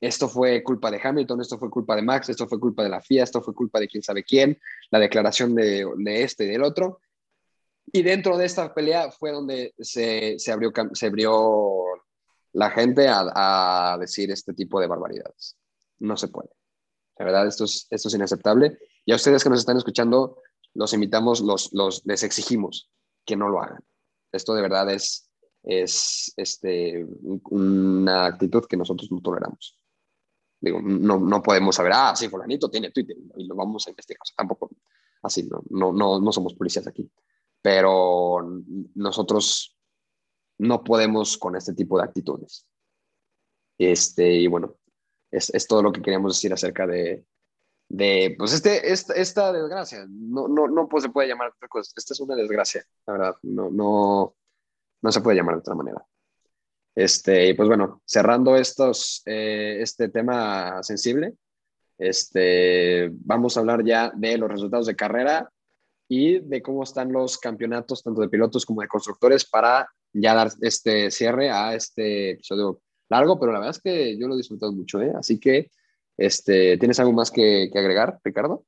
esto 0.00 0.28
fue 0.28 0.62
culpa 0.62 0.90
de 0.90 1.00
Hamilton, 1.02 1.40
esto 1.40 1.58
fue 1.58 1.70
culpa 1.70 1.96
de 1.96 2.02
Max, 2.02 2.28
esto 2.28 2.46
fue 2.46 2.60
culpa 2.60 2.82
de 2.82 2.88
la 2.88 3.00
FIA, 3.00 3.24
esto 3.24 3.42
fue 3.42 3.54
culpa 3.54 3.80
de 3.80 3.88
quién 3.88 4.02
sabe 4.02 4.22
quién, 4.22 4.58
la 4.90 4.98
declaración 4.98 5.54
de, 5.54 5.86
de 5.96 6.22
este 6.22 6.44
y 6.44 6.48
del 6.48 6.62
otro. 6.62 7.00
Y 7.92 8.02
dentro 8.02 8.36
de 8.36 8.44
esta 8.44 8.72
pelea 8.74 9.10
fue 9.10 9.32
donde 9.32 9.74
se, 9.78 10.38
se 10.38 10.52
abrió, 10.52 10.72
se 10.92 11.06
abrió 11.06 11.84
la 12.52 12.70
gente 12.70 13.08
a, 13.08 13.92
a, 13.92 13.98
decir 13.98 14.30
este 14.30 14.52
tipo 14.52 14.80
de 14.80 14.86
barbaridades. 14.86 15.56
No 15.98 16.16
se 16.16 16.28
puede. 16.28 16.50
La 17.18 17.24
verdad, 17.24 17.46
esto 17.46 17.64
es, 17.64 17.86
esto 17.90 18.08
es 18.08 18.14
inaceptable. 18.14 18.78
Y 19.04 19.12
a 19.12 19.16
ustedes 19.16 19.42
que 19.42 19.50
nos 19.50 19.60
están 19.60 19.76
escuchando, 19.76 20.42
los 20.74 20.92
invitamos, 20.92 21.40
los, 21.40 21.72
los, 21.72 22.04
les 22.04 22.22
exigimos 22.22 22.90
que 23.24 23.36
no 23.36 23.48
lo 23.48 23.60
hagan. 23.62 23.82
Esto 24.32 24.54
de 24.54 24.62
verdad 24.62 24.90
es, 24.90 25.30
es 25.62 26.32
este, 26.36 27.06
una 27.50 28.26
actitud 28.26 28.64
que 28.66 28.76
nosotros 28.76 29.10
no 29.10 29.20
toleramos. 29.20 29.78
Digo, 30.60 30.80
no, 30.82 31.18
no 31.18 31.42
podemos 31.42 31.76
saber, 31.76 31.92
ah, 31.94 32.14
sí, 32.16 32.28
fulanito 32.28 32.68
tiene 32.68 32.90
Twitter 32.90 33.16
y 33.36 33.46
lo 33.46 33.54
vamos 33.54 33.86
a 33.86 33.90
investigar. 33.90 34.20
O 34.22 34.24
sea, 34.24 34.36
tampoco 34.36 34.70
así, 35.22 35.44
no, 35.44 35.62
no, 35.70 35.92
no, 35.92 36.20
no 36.20 36.32
somos 36.32 36.54
policías 36.54 36.86
aquí 36.86 37.10
pero 37.62 38.62
nosotros 38.94 39.76
no 40.58 40.82
podemos 40.82 41.36
con 41.38 41.56
este 41.56 41.74
tipo 41.74 41.98
de 41.98 42.04
actitudes. 42.04 42.66
Este, 43.76 44.32
y 44.32 44.46
bueno, 44.46 44.76
es, 45.30 45.50
es 45.50 45.66
todo 45.66 45.82
lo 45.82 45.92
que 45.92 46.02
queríamos 46.02 46.34
decir 46.34 46.52
acerca 46.52 46.86
de, 46.86 47.26
de 47.88 48.34
pues 48.38 48.52
este, 48.52 48.90
esta, 48.92 49.14
esta 49.14 49.52
desgracia. 49.52 50.06
No, 50.08 50.48
no, 50.48 50.66
no 50.66 50.88
pues 50.88 51.04
se 51.04 51.10
puede 51.10 51.28
llamar 51.28 51.48
otra 51.48 51.68
cosa. 51.68 51.92
Esta 51.96 52.14
es 52.14 52.20
una 52.20 52.34
desgracia, 52.34 52.84
la 53.06 53.12
verdad. 53.12 53.36
No, 53.42 53.70
no, 53.70 54.34
no 55.02 55.12
se 55.12 55.20
puede 55.20 55.36
llamar 55.36 55.56
de 55.56 55.60
otra 55.60 55.74
manera. 55.74 56.04
Este, 56.98 57.50
y 57.50 57.54
pues 57.54 57.68
bueno, 57.68 58.02
cerrando 58.04 58.56
estos, 58.56 59.22
eh, 59.24 59.78
este 59.80 60.08
tema 60.08 60.82
sensible, 60.82 61.34
este, 61.96 63.08
vamos 63.12 63.56
a 63.56 63.60
hablar 63.60 63.84
ya 63.84 64.10
de 64.16 64.36
los 64.36 64.50
resultados 64.50 64.86
de 64.86 64.96
carrera 64.96 65.48
y 66.08 66.40
de 66.40 66.60
cómo 66.60 66.82
están 66.82 67.12
los 67.12 67.38
campeonatos 67.38 68.02
tanto 68.02 68.20
de 68.20 68.28
pilotos 68.28 68.66
como 68.66 68.80
de 68.80 68.88
constructores 68.88 69.48
para 69.48 69.88
ya 70.12 70.34
dar 70.34 70.50
este 70.60 71.12
cierre 71.12 71.50
a 71.50 71.72
este 71.72 72.32
episodio 72.32 72.80
largo, 73.08 73.38
pero 73.38 73.52
la 73.52 73.60
verdad 73.60 73.76
es 73.76 73.80
que 73.80 74.18
yo 74.18 74.26
lo 74.26 74.34
he 74.34 74.38
disfrutado 74.38 74.72
mucho, 74.72 75.00
¿eh? 75.00 75.12
Así 75.16 75.38
que, 75.38 75.70
este, 76.16 76.78
¿tienes 76.78 76.98
algo 76.98 77.12
más 77.12 77.30
que, 77.30 77.70
agregar, 77.76 78.18
Ricardo? 78.24 78.64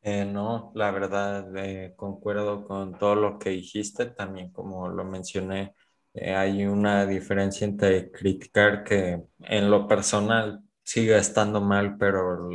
Eh, 0.00 0.24
no, 0.24 0.72
la 0.74 0.90
verdad, 0.90 1.56
eh, 1.56 1.92
concuerdo 1.94 2.66
con 2.66 2.98
todo 2.98 3.14
lo 3.14 3.38
que 3.38 3.50
dijiste, 3.50 4.06
también 4.06 4.50
como 4.50 4.88
lo 4.88 5.04
mencioné, 5.04 5.76
eh, 6.14 6.34
hay 6.34 6.66
una 6.66 7.06
diferencia 7.06 7.66
entre 7.66 8.10
criticar 8.10 8.84
que 8.84 9.22
en 9.40 9.70
lo 9.70 9.86
personal 9.88 10.60
sigue 10.82 11.16
estando 11.16 11.60
mal, 11.60 11.96
pero 11.98 12.48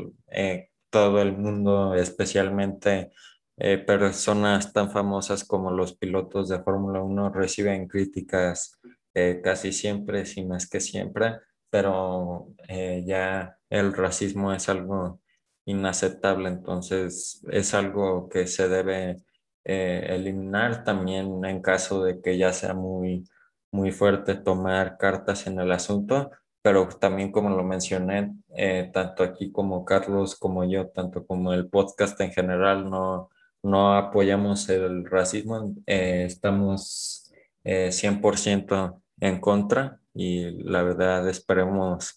todo 0.90 1.22
el 1.22 1.38
mundo, 1.38 1.96
especialmente 1.96 3.12
eh, 3.60 3.80
personas 3.80 4.72
tan 4.72 4.92
famosas 4.92 5.44
como 5.44 5.72
los 5.72 5.98
pilotos 5.98 6.48
de 6.50 6.62
Fórmula 6.62 7.02
1 7.02 7.30
reciben 7.32 7.88
críticas 7.88 8.80
eh, 9.16 9.42
casi 9.44 9.72
siempre, 9.72 10.26
si 10.28 10.48
es 10.56 10.70
que 10.70 10.80
siempre, 10.80 11.40
pero 11.72 12.50
eh, 12.68 13.04
ya 13.06 13.58
el 13.70 13.94
racismo 13.94 14.54
es 14.54 14.70
algo 14.70 15.22
inaceptable, 15.66 16.50
entonces 16.50 17.44
es 17.52 17.74
algo 17.74 18.30
que 18.30 18.48
se 18.48 18.70
debe 18.70 19.18
eliminar 19.64 20.86
también 20.86 21.44
en 21.44 21.62
caso 21.62 22.04
de 22.04 22.22
que 22.22 22.38
ya 22.38 22.54
sea 22.54 22.74
muy, 22.74 23.26
muy 23.72 23.92
fuerte 23.92 24.36
tomar 24.36 24.98
cartas 24.98 25.48
en 25.48 25.60
el 25.60 25.72
asunto. 25.72 26.32
pero 26.62 26.88
también 26.90 27.32
como 27.32 27.50
lo 27.50 27.64
mencioné, 27.64 28.34
eh, 28.56 28.90
tanto 28.94 29.24
aquí 29.24 29.52
como 29.52 29.86
Carlos, 29.86 30.36
como 30.36 30.66
yo, 30.66 30.90
tanto 30.90 31.26
como 31.26 31.54
el 31.54 31.70
podcast 31.70 32.20
en 32.22 32.32
general, 32.32 32.90
no, 32.90 33.30
no 33.64 33.96
apoyamos 33.96 34.68
el 34.70 35.06
racismo, 35.06 35.74
eh, 35.86 36.26
estamos 36.26 37.32
100% 37.64 39.02
en 39.20 39.40
contra 39.40 40.00
y 40.14 40.64
la 40.64 40.84
verdad 40.84 41.28
esperemos 41.30 42.16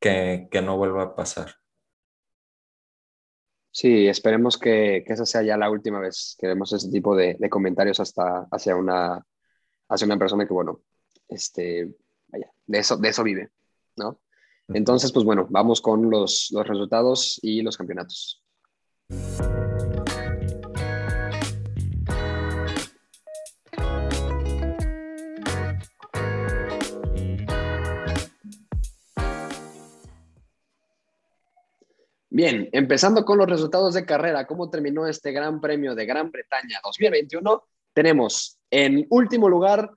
que, 0.00 0.48
que 0.50 0.62
no 0.62 0.76
vuelva 0.76 1.02
a 1.04 1.16
pasar. 1.16 1.54
Sí, 3.70 4.06
esperemos 4.06 4.58
que, 4.58 5.02
que, 5.06 5.14
esa 5.14 5.24
sea 5.24 5.42
ya 5.42 5.56
la 5.56 5.70
última 5.70 5.98
vez 5.98 6.36
que 6.38 6.46
vemos 6.46 6.72
ese 6.74 6.90
tipo 6.90 7.16
de, 7.16 7.36
de, 7.38 7.48
comentarios 7.48 8.00
hasta 8.00 8.46
hacia 8.50 8.76
una, 8.76 9.24
hacia 9.92 10.06
una 10.06 10.18
persona 10.18 10.46
que, 10.46 10.54
bueno, 10.54 10.80
este, 11.28 11.94
vaya, 12.28 12.50
de 12.66 12.78
eso, 12.78 12.96
de 12.96 13.08
eso 13.10 13.22
vive, 13.22 13.50
¿no? 13.96 14.20
Entonces, 14.68 15.12
pues 15.12 15.24
bueno, 15.24 15.46
vamos 15.50 15.82
con 15.82 16.10
los, 16.10 16.48
los 16.50 16.66
resultados 16.66 17.38
y 17.42 17.60
los 17.62 17.76
campeonatos. 17.76 18.42
Bien, 32.30 32.70
empezando 32.72 33.26
con 33.26 33.36
los 33.36 33.46
resultados 33.46 33.92
de 33.92 34.06
carrera, 34.06 34.46
¿cómo 34.46 34.70
terminó 34.70 35.06
este 35.06 35.32
Gran 35.32 35.60
Premio 35.60 35.94
de 35.94 36.06
Gran 36.06 36.30
Bretaña 36.30 36.80
2021? 36.82 37.62
Tenemos 37.92 38.58
en 38.72 39.06
último 39.10 39.48
lugar 39.48 39.90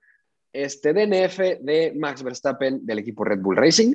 este 0.53 0.93
DNF 0.93 1.39
de 1.61 1.93
Max 1.95 2.21
Verstappen 2.21 2.85
del 2.85 2.99
equipo 2.99 3.23
Red 3.23 3.39
Bull 3.39 3.55
Racing. 3.55 3.93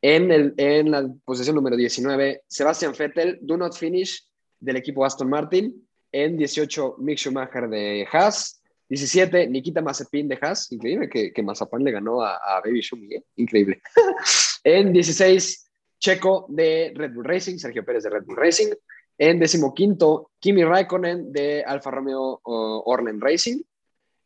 En, 0.00 0.32
el, 0.32 0.54
en 0.56 0.90
la 0.90 1.08
posición 1.24 1.54
número 1.54 1.76
19, 1.76 2.42
Sebastian 2.48 2.92
Vettel, 2.98 3.38
Do 3.40 3.56
Not 3.56 3.76
Finish 3.76 4.26
del 4.58 4.76
equipo 4.76 5.04
Aston 5.04 5.30
Martin. 5.30 5.86
En 6.10 6.36
18, 6.36 6.96
Mick 6.98 7.18
Schumacher 7.18 7.68
de 7.68 8.06
Haas. 8.10 8.60
17, 8.88 9.48
Nikita 9.48 9.80
Mazepin 9.80 10.28
de 10.28 10.38
Haas. 10.40 10.72
Increíble 10.72 11.08
que, 11.08 11.32
que 11.32 11.42
Mazepin 11.42 11.84
le 11.84 11.92
ganó 11.92 12.22
a, 12.22 12.60
Baby 12.64 12.82
Schumi, 12.82 13.14
¿eh? 13.14 13.24
Increíble. 13.36 13.80
en 14.64 14.92
16, 14.92 15.70
Checo 15.98 16.46
de 16.48 16.92
Red 16.94 17.12
Bull 17.12 17.24
Racing, 17.24 17.58
Sergio 17.58 17.84
Pérez 17.84 18.02
de 18.04 18.10
Red 18.10 18.24
Bull 18.24 18.36
Racing. 18.36 18.72
En 19.16 19.38
decimoquinto, 19.38 20.30
Kimi 20.40 20.64
Raikkonen 20.64 21.32
de 21.32 21.62
Alfa 21.64 21.90
Romeo 21.90 22.40
Orlen 22.44 23.20
Racing. 23.20 23.62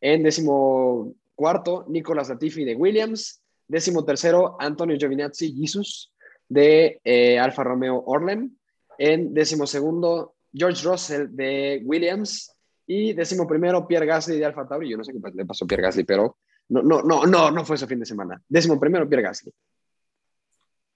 En 0.01 0.23
decimocuarto, 0.23 1.85
Nicolas 1.87 2.29
Latifi 2.29 2.63
de 2.63 2.75
Williams. 2.75 3.41
Décimo 3.67 4.05
tercero, 4.05 4.55
Antonio 4.59 4.97
Giovinazzi 4.97 5.53
Jesus 5.53 6.13
de 6.47 7.01
eh, 7.03 7.39
Alfa 7.39 7.63
Romeo 7.63 8.03
Orlen. 8.05 8.57
En 8.97 9.33
décimo 9.33 9.67
segundo, 9.67 10.35
George 10.53 10.87
Russell 10.87 11.27
de 11.31 11.81
Williams. 11.83 12.53
Y 12.85 13.13
décimo 13.13 13.45
primero, 13.45 13.85
Pierre 13.85 14.05
Gasly 14.05 14.37
de 14.37 14.45
Alfa 14.45 14.67
Tauri. 14.67 14.89
Yo 14.89 14.97
no 14.97 15.03
sé 15.03 15.11
qué 15.11 15.19
le 15.33 15.45
pasó 15.45 15.65
a 15.65 15.67
Pierre 15.67 15.83
Gasly, 15.83 16.03
pero 16.03 16.37
no, 16.69 16.81
no, 16.81 17.01
no, 17.03 17.25
no, 17.25 17.51
no 17.51 17.65
fue 17.65 17.75
ese 17.75 17.87
fin 17.87 17.99
de 17.99 18.05
semana. 18.05 18.41
Décimo 18.47 18.79
primero, 18.79 19.07
Pierre 19.07 19.23
Gasly. 19.23 19.53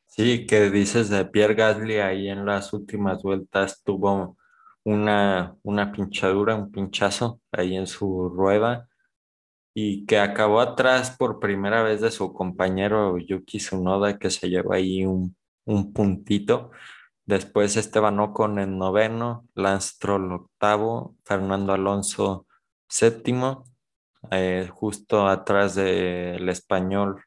Sí, 0.05 0.45
que 0.45 0.69
dices 0.69 1.09
de 1.09 1.25
Pierre 1.25 1.55
Gasly 1.55 1.95
ahí 1.95 2.29
en 2.29 2.45
las 2.45 2.73
últimas 2.73 3.21
vueltas 3.23 3.81
tuvo 3.83 4.37
una, 4.83 5.55
una 5.63 5.91
pinchadura, 5.91 6.55
un 6.55 6.71
pinchazo 6.71 7.39
ahí 7.51 7.75
en 7.75 7.87
su 7.87 8.29
rueda 8.29 8.89
y 9.73 10.05
que 10.05 10.19
acabó 10.19 10.59
atrás 10.59 11.15
por 11.17 11.39
primera 11.39 11.83
vez 11.83 12.01
de 12.01 12.11
su 12.11 12.33
compañero 12.33 13.17
Yuki 13.17 13.57
Tsunoda 13.59 14.17
que 14.19 14.29
se 14.29 14.49
llevó 14.49 14.73
ahí 14.73 15.05
un, 15.05 15.35
un 15.65 15.93
puntito. 15.93 16.71
Después 17.25 17.77
Esteban 17.77 18.19
Ocon 18.19 18.59
en 18.59 18.77
noveno, 18.77 19.47
Lance 19.55 19.95
Troll 19.99 20.31
octavo, 20.33 21.15
Fernando 21.23 21.73
Alonso 21.73 22.47
séptimo, 22.89 23.65
eh, 24.31 24.69
justo 24.71 25.27
atrás 25.27 25.75
del 25.75 26.49
español 26.49 27.23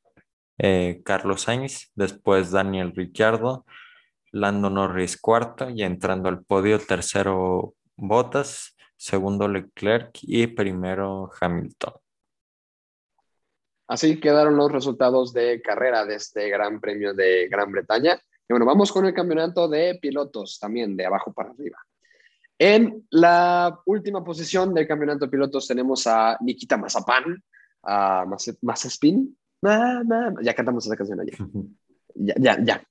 eh, 0.59 1.03
Carlos 1.05 1.43
Sainz, 1.43 1.91
después 1.95 2.51
Daniel 2.51 2.93
Ricciardo, 2.95 3.65
Lando 4.31 4.71
Norris 4.71 5.21
cuarto 5.21 5.71
y 5.71 5.83
entrando 5.83 6.29
al 6.29 6.45
podio 6.45 6.79
tercero 6.79 7.75
Bottas, 7.97 8.77
segundo 8.97 9.49
Leclerc 9.49 10.19
y 10.23 10.49
primero 10.49 11.31
Hamilton. 11.41 12.04
Así 13.87 14.19
quedaron 14.19 14.57
los 14.57 14.73
resultados 14.73 15.33
de 15.33 15.61
carrera 15.61 16.05
de 16.05 16.17
este 16.17 16.49
Gran 16.49 16.81
Premio 16.81 17.13
de 17.15 17.49
Gran 17.49 17.71
Bretaña. 17.71 18.15
Y 18.49 18.53
bueno, 18.53 18.67
vamos 18.67 18.93
con 18.93 19.07
el 19.07 19.15
campeonato 19.15 19.69
de 19.69 19.99
pilotos 20.01 20.59
también, 20.59 20.97
de 20.97 21.07
abajo 21.07 21.33
para 21.33 21.51
arriba. 21.51 21.79
En 22.59 23.07
la 23.11 23.81
última 23.87 24.25
posición 24.25 24.73
del 24.73 24.87
campeonato 24.87 25.27
de 25.27 25.31
pilotos 25.31 25.67
tenemos 25.67 26.07
a 26.07 26.39
Nikita 26.41 26.77
Mazapan, 26.77 27.43
a 27.83 28.25
Mazepin, 28.63 29.37
ya 30.43 30.55
cantamos 30.55 30.87
esa 30.87 30.97
canción 30.97 31.21
allá. 31.21 31.33
Ya, 32.15 32.35
ya, 32.39 32.59
ya. 32.63 32.85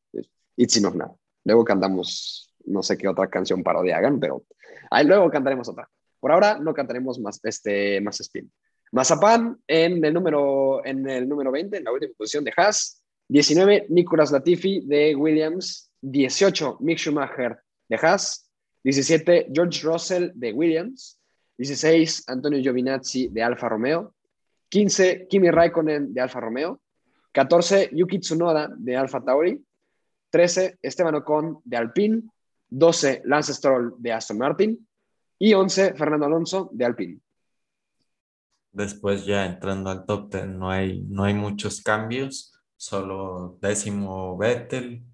It's 0.57 0.75
enough 0.77 0.95
now. 0.95 1.17
Luego 1.45 1.63
cantamos, 1.63 2.53
no 2.65 2.83
sé 2.83 2.97
qué 2.97 3.07
otra 3.07 3.29
canción 3.29 3.63
parodia 3.63 3.97
hagan, 3.97 4.19
pero 4.19 4.43
ahí 4.91 5.05
luego 5.05 5.29
cantaremos 5.29 5.69
otra. 5.69 5.89
Por 6.19 6.31
ahora 6.31 6.57
no 6.59 6.73
cantaremos 6.73 7.19
más, 7.19 7.39
este, 7.43 8.01
más 8.01 8.19
spin. 8.21 8.51
Mazapan 8.93 9.57
en 9.67 10.05
el, 10.05 10.13
número, 10.13 10.85
en 10.85 11.09
el 11.09 11.27
número 11.27 11.51
20, 11.51 11.77
en 11.77 11.83
la 11.83 11.91
última 11.91 12.13
posición 12.15 12.43
de 12.43 12.53
Haas. 12.55 13.01
19, 13.27 13.87
Nicolas 13.89 14.31
Latifi 14.31 14.81
de 14.81 15.15
Williams. 15.15 15.89
18, 16.01 16.77
Mick 16.81 16.99
Schumacher 16.99 17.57
de 17.89 17.95
Haas. 17.95 18.47
17, 18.83 19.47
George 19.51 19.81
Russell 19.81 20.29
de 20.35 20.53
Williams. 20.53 21.19
16, 21.57 22.25
Antonio 22.27 22.61
Giovinazzi 22.61 23.29
de 23.29 23.41
Alfa 23.41 23.67
Romeo. 23.67 24.13
15, 24.69 25.25
Kimi 25.27 25.49
Raikkonen 25.49 26.13
de 26.13 26.21
Alfa 26.21 26.39
Romeo. 26.39 26.79
14, 27.31 27.89
Yuki 27.93 28.19
Tsunoda 28.19 28.69
de 28.77 28.95
Alfa 28.95 29.21
Tauri. 29.21 29.59
13, 30.29 30.77
Esteban 30.83 31.15
Ocon 31.15 31.61
de 31.63 31.77
Alpine. 31.77 32.21
12, 32.69 33.23
Lance 33.25 33.55
Stroll 33.55 33.95
de 33.97 34.11
Aston 34.11 34.37
Martin. 34.37 34.87
Y 35.39 35.55
11, 35.55 35.95
Fernando 35.95 36.27
Alonso 36.27 36.69
de 36.71 36.85
Alpine. 36.85 37.19
Después 38.73 39.25
ya 39.25 39.45
entrando 39.45 39.89
al 39.89 40.05
top 40.05 40.31
10 40.31 40.47
no 40.47 40.69
hay, 40.69 41.03
no 41.03 41.23
hay 41.23 41.33
muchos 41.33 41.81
cambios, 41.81 42.53
solo 42.75 43.57
décimo 43.61 44.35
Vettel, 44.37 45.05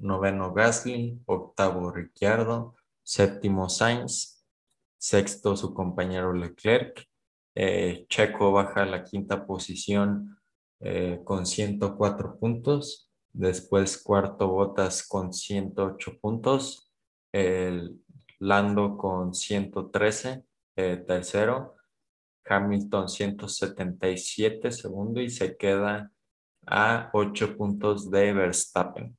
noveno 0.00 0.52
Gasly, 0.52 1.20
octavo 1.26 1.92
Ricciardo, 1.92 2.74
séptimo 3.02 3.68
Sainz, 3.68 4.44
sexto 4.98 5.56
su 5.56 5.72
compañero 5.74 6.32
Leclerc, 6.32 7.06
eh, 7.54 8.06
Checo 8.08 8.52
baja 8.52 8.82
a 8.82 8.86
la 8.86 9.04
quinta 9.04 9.46
posición 9.46 10.38
eh, 10.80 11.20
con 11.24 11.46
104 11.46 12.38
puntos. 12.38 13.10
Después 13.32 14.02
cuarto 14.02 14.48
Botas 14.48 15.06
con 15.06 15.32
108 15.32 16.18
puntos. 16.20 16.90
El 17.32 18.00
Lando 18.38 18.96
con 18.96 19.34
113, 19.34 20.44
eh, 20.76 20.96
tercero. 21.06 21.76
Hamilton 22.56 23.08
177, 23.08 24.70
segundo. 24.72 25.20
Y 25.20 25.30
se 25.30 25.56
queda 25.56 26.10
a 26.66 27.10
8 27.12 27.56
puntos 27.56 28.10
de 28.10 28.32
Verstappen. 28.32 29.16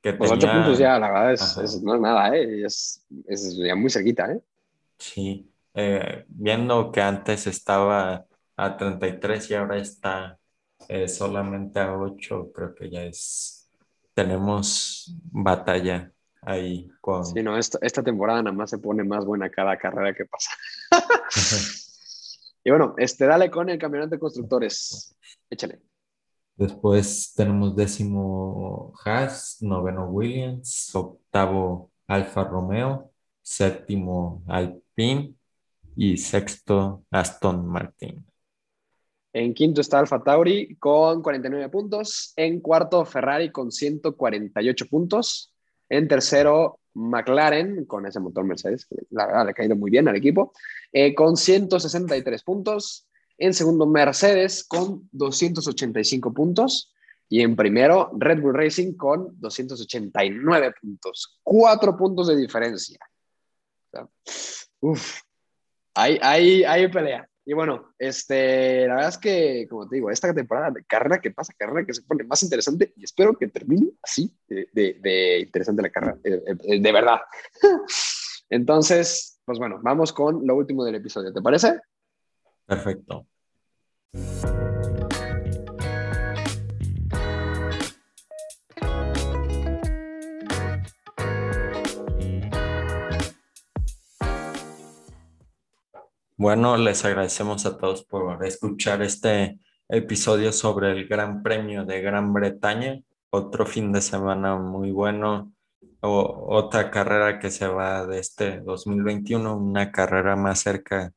Que 0.00 0.12
Los 0.12 0.30
8 0.30 0.52
puntos 0.52 0.78
ya, 0.78 0.98
la 0.98 1.10
verdad, 1.10 1.32
es, 1.32 1.82
no 1.82 1.94
es 1.94 2.00
nada, 2.00 2.36
es, 2.36 3.04
es 3.26 3.56
ya 3.56 3.74
muy 3.74 3.90
cerquita. 3.90 4.32
¿eh? 4.32 4.40
Sí, 4.98 5.50
eh, 5.74 6.24
viendo 6.28 6.90
que 6.90 7.00
antes 7.02 7.46
estaba 7.46 8.26
a 8.56 8.76
33 8.76 9.50
y 9.50 9.54
ahora 9.54 9.76
está 9.76 10.38
eh, 10.88 11.08
solamente 11.08 11.80
a 11.80 11.94
8, 11.96 12.50
creo 12.54 12.74
que 12.74 12.90
ya 12.90 13.02
es, 13.04 13.70
tenemos 14.14 15.14
batalla 15.30 16.10
ahí 16.42 16.90
con... 17.00 17.24
Sí, 17.26 17.42
no, 17.42 17.58
esta, 17.58 17.78
esta 17.82 18.02
temporada 18.02 18.42
nada 18.42 18.56
más 18.56 18.70
se 18.70 18.78
pone 18.78 19.04
más 19.04 19.24
buena 19.24 19.50
cada 19.50 19.76
carrera 19.76 20.14
que 20.14 20.24
pasa. 20.24 20.50
y 22.64 22.70
bueno, 22.70 22.94
este, 22.98 23.26
dale 23.26 23.50
con 23.50 23.68
el 23.68 23.78
campeonato 23.78 24.10
de 24.10 24.18
constructores, 24.18 25.16
échale. 25.50 25.80
Después 26.56 27.34
tenemos 27.36 27.76
décimo 27.76 28.92
Haas, 29.04 29.58
noveno 29.60 30.06
Williams, 30.06 30.94
octavo 30.94 31.90
Alfa 32.06 32.44
Romeo, 32.44 33.12
séptimo 33.42 34.42
Alpine, 34.48 35.34
y 35.96 36.16
sexto 36.18 37.04
Aston 37.10 37.66
Martin. 37.66 38.24
En 39.32 39.54
quinto 39.54 39.80
está 39.80 39.98
Alfa 39.98 40.22
Tauri 40.22 40.76
con 40.76 41.22
49 41.22 41.68
puntos. 41.70 42.32
En 42.36 42.60
cuarto 42.60 43.04
Ferrari 43.04 43.50
con 43.50 43.72
148 43.72 44.86
puntos. 44.86 45.52
En 45.88 46.06
tercero 46.06 46.78
McLaren 46.96 47.84
con 47.84 48.06
ese 48.06 48.20
motor 48.20 48.44
Mercedes, 48.44 48.86
que 48.86 48.96
la 49.10 49.26
verdad 49.26 49.44
le 49.44 49.50
ha 49.50 49.54
caído 49.54 49.76
muy 49.76 49.90
bien 49.90 50.08
al 50.08 50.16
equipo, 50.16 50.52
eh, 50.92 51.14
con 51.14 51.36
163 51.36 52.42
puntos. 52.42 53.06
En 53.38 53.52
segundo 53.52 53.86
Mercedes 53.86 54.64
con 54.64 55.08
285 55.12 56.32
puntos. 56.32 56.92
Y 57.28 57.42
en 57.42 57.56
primero, 57.56 58.10
Red 58.16 58.40
Bull 58.40 58.54
Racing 58.54 58.94
con 58.94 59.38
289 59.40 60.74
puntos, 60.80 61.40
cuatro 61.42 61.96
puntos 61.96 62.28
de 62.28 62.36
diferencia. 62.36 62.98
uf, 64.80 65.20
hay, 65.94 66.88
pelea. 66.88 67.28
Y 67.48 67.54
bueno, 67.54 67.94
este, 67.96 68.88
la 68.88 68.94
verdad 68.96 69.10
es 69.10 69.18
que, 69.18 69.68
como 69.70 69.88
te 69.88 69.94
digo, 69.94 70.10
esta 70.10 70.34
temporada 70.34 70.72
de 70.72 70.84
carrera 70.84 71.20
que 71.20 71.30
pasa, 71.30 71.54
carrera 71.56 71.86
que 71.86 71.94
se 71.94 72.02
pone 72.02 72.24
más 72.24 72.42
interesante 72.42 72.92
y 72.96 73.04
espero 73.04 73.38
que 73.38 73.46
termine 73.46 73.92
así 74.02 74.36
de, 74.48 74.68
de, 74.72 75.38
interesante 75.38 75.80
la 75.80 75.90
carrera, 75.90 76.18
eh, 76.24 76.42
eh, 76.44 76.80
de 76.80 76.92
verdad. 76.92 77.20
Entonces, 78.50 79.40
pues 79.44 79.60
bueno, 79.60 79.78
vamos 79.80 80.12
con 80.12 80.44
lo 80.44 80.56
último 80.56 80.84
del 80.84 80.96
episodio, 80.96 81.32
¿te 81.32 81.40
parece? 81.40 81.78
Perfecto. 82.66 83.28
Bueno, 96.38 96.76
les 96.76 97.02
agradecemos 97.04 97.64
a 97.64 97.78
todos 97.78 98.04
por 98.04 98.44
escuchar 98.44 99.00
este 99.00 99.58
episodio 99.88 100.52
sobre 100.52 100.90
el 100.90 101.08
Gran 101.08 101.42
Premio 101.42 101.86
de 101.86 102.02
Gran 102.02 102.34
Bretaña. 102.34 103.00
Otro 103.30 103.64
fin 103.64 103.90
de 103.90 104.02
semana 104.02 104.56
muy 104.56 104.90
bueno. 104.90 105.54
O, 106.00 106.46
otra 106.50 106.90
carrera 106.90 107.38
que 107.38 107.50
se 107.50 107.66
va 107.66 108.06
de 108.06 108.18
este 108.18 108.60
2021, 108.60 109.56
una 109.56 109.90
carrera 109.90 110.36
más 110.36 110.60
cerca 110.60 111.12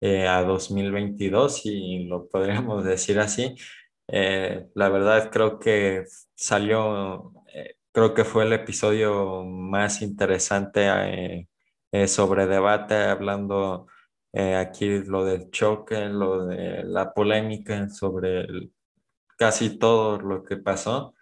eh, 0.00 0.26
a 0.26 0.42
2022, 0.42 1.66
y 1.66 2.04
lo 2.04 2.28
podríamos 2.28 2.82
decir 2.84 3.20
así. 3.20 3.54
Eh, 4.08 4.68
la 4.74 4.88
verdad 4.88 5.30
creo 5.30 5.58
que 5.58 6.04
salió, 6.34 7.34
eh, 7.54 7.76
creo 7.92 8.14
que 8.14 8.24
fue 8.24 8.44
el 8.44 8.54
episodio 8.54 9.44
más 9.44 10.00
interesante 10.02 11.46
sobre 12.06 12.46
debate, 12.46 12.94
hablando 12.94 13.86
eh, 14.32 14.56
aquí 14.56 14.88
lo 15.04 15.24
del 15.24 15.50
choque, 15.50 16.08
lo 16.08 16.46
de 16.46 16.84
la 16.84 17.12
polémica 17.12 17.88
sobre 17.90 18.70
casi 19.36 19.78
todo 19.78 20.18
lo 20.18 20.42
que 20.42 20.56
pasó. 20.56 21.14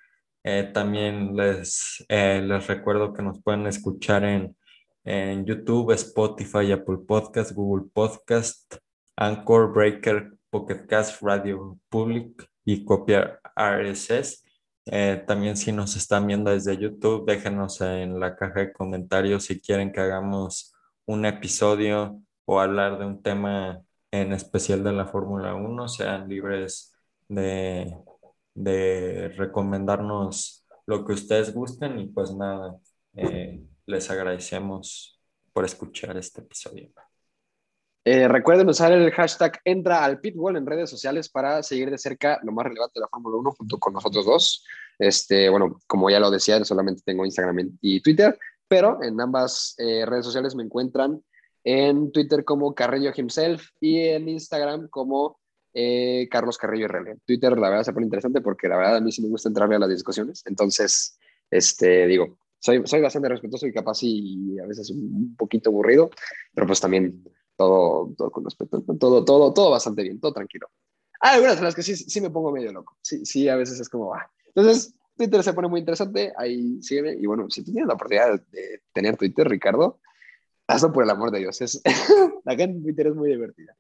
Eh, 0.45 0.71
también 0.73 1.37
les, 1.37 2.05
eh, 2.09 2.41
les 2.43 2.67
recuerdo 2.67 3.13
que 3.13 3.23
nos 3.23 3.43
pueden 3.43 3.67
escuchar 3.67 4.25
en, 4.25 4.57
en 5.05 5.45
YouTube, 5.45 5.93
Spotify, 5.93 6.73
Apple 6.73 6.99
Podcast, 7.07 7.53
Google 7.53 7.87
Podcast, 7.93 8.77
Anchor, 9.17 9.73
Breaker, 9.73 10.33
Pocket 10.51 10.87
Cast, 10.87 11.21
Radio 11.23 11.79
Public 11.89 12.49
y 12.65 12.85
copiar 12.85 13.41
RSS. 13.57 14.45
también 15.27 15.57
si 15.57 15.73
nos 15.73 15.97
están 15.97 16.27
viendo 16.27 16.51
desde 16.51 16.77
YouTube, 16.77 17.27
déjenos 17.27 17.81
en 17.81 18.19
la 18.21 18.37
caja 18.37 18.61
de 18.61 18.73
comentarios 18.73 19.45
si 19.45 19.61
quieren 19.61 19.93
que 19.93 20.01
hagamos 20.01 20.75
un 21.07 21.27
episodio 21.27 22.23
o 22.53 22.59
hablar 22.59 22.99
de 22.99 23.07
un 23.07 23.23
tema 23.23 23.81
en 24.11 24.33
especial 24.33 24.83
de 24.83 24.91
la 24.91 25.07
Fórmula 25.07 25.55
1, 25.55 25.87
sean 25.87 26.29
libres 26.29 26.93
de, 27.29 27.97
de, 28.55 29.29
recomendarnos 29.37 30.67
lo 30.85 31.05
que 31.05 31.13
ustedes 31.13 31.55
gusten 31.55 32.01
y 32.01 32.09
pues 32.09 32.35
nada, 32.35 32.77
eh, 33.15 33.63
les 33.87 34.11
agradecemos 34.11 35.21
por 35.53 35.65
escuchar 35.65 36.17
este 36.17 36.41
episodio. 36.41 36.91
Eh, 38.05 38.27
recuerden 38.27 38.69
usar 38.69 38.91
el 38.91 39.13
hashtag 39.13 39.61
entra 39.65 40.05
al 40.05 40.19
pitbull 40.19 40.57
en 40.57 40.67
redes 40.67 40.91
sociales 40.91 41.29
para 41.29 41.63
seguir 41.63 41.89
de 41.89 41.99
cerca 41.99 42.41
lo 42.43 42.51
más 42.51 42.65
relevante 42.65 42.95
de 42.99 43.03
la 43.03 43.09
Fórmula 43.09 43.37
1 43.37 43.53
junto 43.59 43.79
con 43.79 43.93
nosotros 43.93 44.27
dos. 44.27 44.67
Este, 44.99 45.49
bueno, 45.51 45.79
como 45.87 46.11
ya 46.11 46.19
lo 46.19 46.33
decía, 46.33 46.65
solamente 46.65 47.03
tengo 47.05 47.25
Instagram 47.25 47.79
y 47.81 48.01
Twitter, 48.03 48.37
pero 48.67 49.01
en 49.05 49.21
ambas 49.21 49.77
eh, 49.79 50.05
redes 50.05 50.25
sociales 50.25 50.57
me 50.57 50.65
encuentran 50.65 51.23
en 51.65 52.13
Twitter 52.13 52.45
como 52.45 52.75
Carrillo 52.75 53.13
himself 53.15 53.69
y 53.81 54.01
en 54.01 54.29
Instagram 54.29 54.89
como 54.89 55.39
eh, 55.73 56.29
Carlos 56.31 56.59
Carrillo 56.59 56.89
RL. 56.89 57.19
Twitter 57.25 57.57
la 57.59 57.69
verdad 57.71 57.85
se 57.85 57.93
pone 57.93 58.07
interesante 58.07 58.41
porque 58.41 58.69
la 58.69 58.77
verdad 58.77 58.97
a 58.97 59.01
mí 59.01 59.13
sí 59.13 59.23
me 59.23 59.29
gusta 59.29 59.49
entrarle 59.49 59.77
a 59.77 59.81
las 59.81 59.91
discusiones. 59.91 60.43
Entonces, 60.47 61.19
este, 61.51 62.07
digo, 62.07 62.39
soy, 62.59 62.83
soy 62.87 63.01
bastante 63.01 63.29
respetuoso 63.29 63.67
y 63.67 63.73
capaz 63.73 64.03
y 64.03 64.59
a 64.59 64.67
veces 64.67 64.91
un 64.91 65.35
poquito 65.37 65.71
aburrido, 65.71 66.11
pero 66.55 66.67
pues 66.67 66.81
también 66.81 67.25
todo, 67.57 68.15
todo 68.17 68.31
con 68.31 68.45
respeto, 68.45 68.83
todo, 68.99 69.25
todo, 69.25 69.53
todo 69.53 69.71
bastante 69.71 70.03
bien, 70.03 70.21
todo 70.21 70.33
tranquilo. 70.33 70.69
Hay 71.21 71.35
algunas 71.35 71.59
en 71.59 71.65
las 71.65 71.75
que 71.75 71.83
sí, 71.83 71.95
sí 71.95 72.21
me 72.21 72.31
pongo 72.31 72.51
medio 72.51 72.73
loco. 72.73 72.97
Sí, 73.03 73.25
sí, 73.27 73.49
a 73.49 73.57
veces 73.57 73.79
es 73.79 73.89
como. 73.89 74.15
Ah. 74.15 74.31
Entonces, 74.55 74.95
Twitter 75.17 75.43
se 75.43 75.53
pone 75.53 75.69
muy 75.69 75.81
interesante, 75.81 76.33
ahí 76.37 76.83
sígueme. 76.83 77.13
Y 77.13 77.27
bueno, 77.27 77.51
si 77.51 77.63
tienes 77.63 77.87
la 77.87 77.95
oportunidad 77.95 78.41
de 78.51 78.81
tener 78.95 79.19
Twitter, 79.19 79.47
Ricardo, 79.47 80.01
Por 80.93 81.05
el 81.05 81.11
amor 81.11 81.31
de 81.31 81.41
Dios. 81.41 81.61
Es, 81.61 81.81
la 82.45 82.57
gente 82.57 82.95
es 82.97 83.14
muy 83.14 83.29
divertida. 83.31 83.77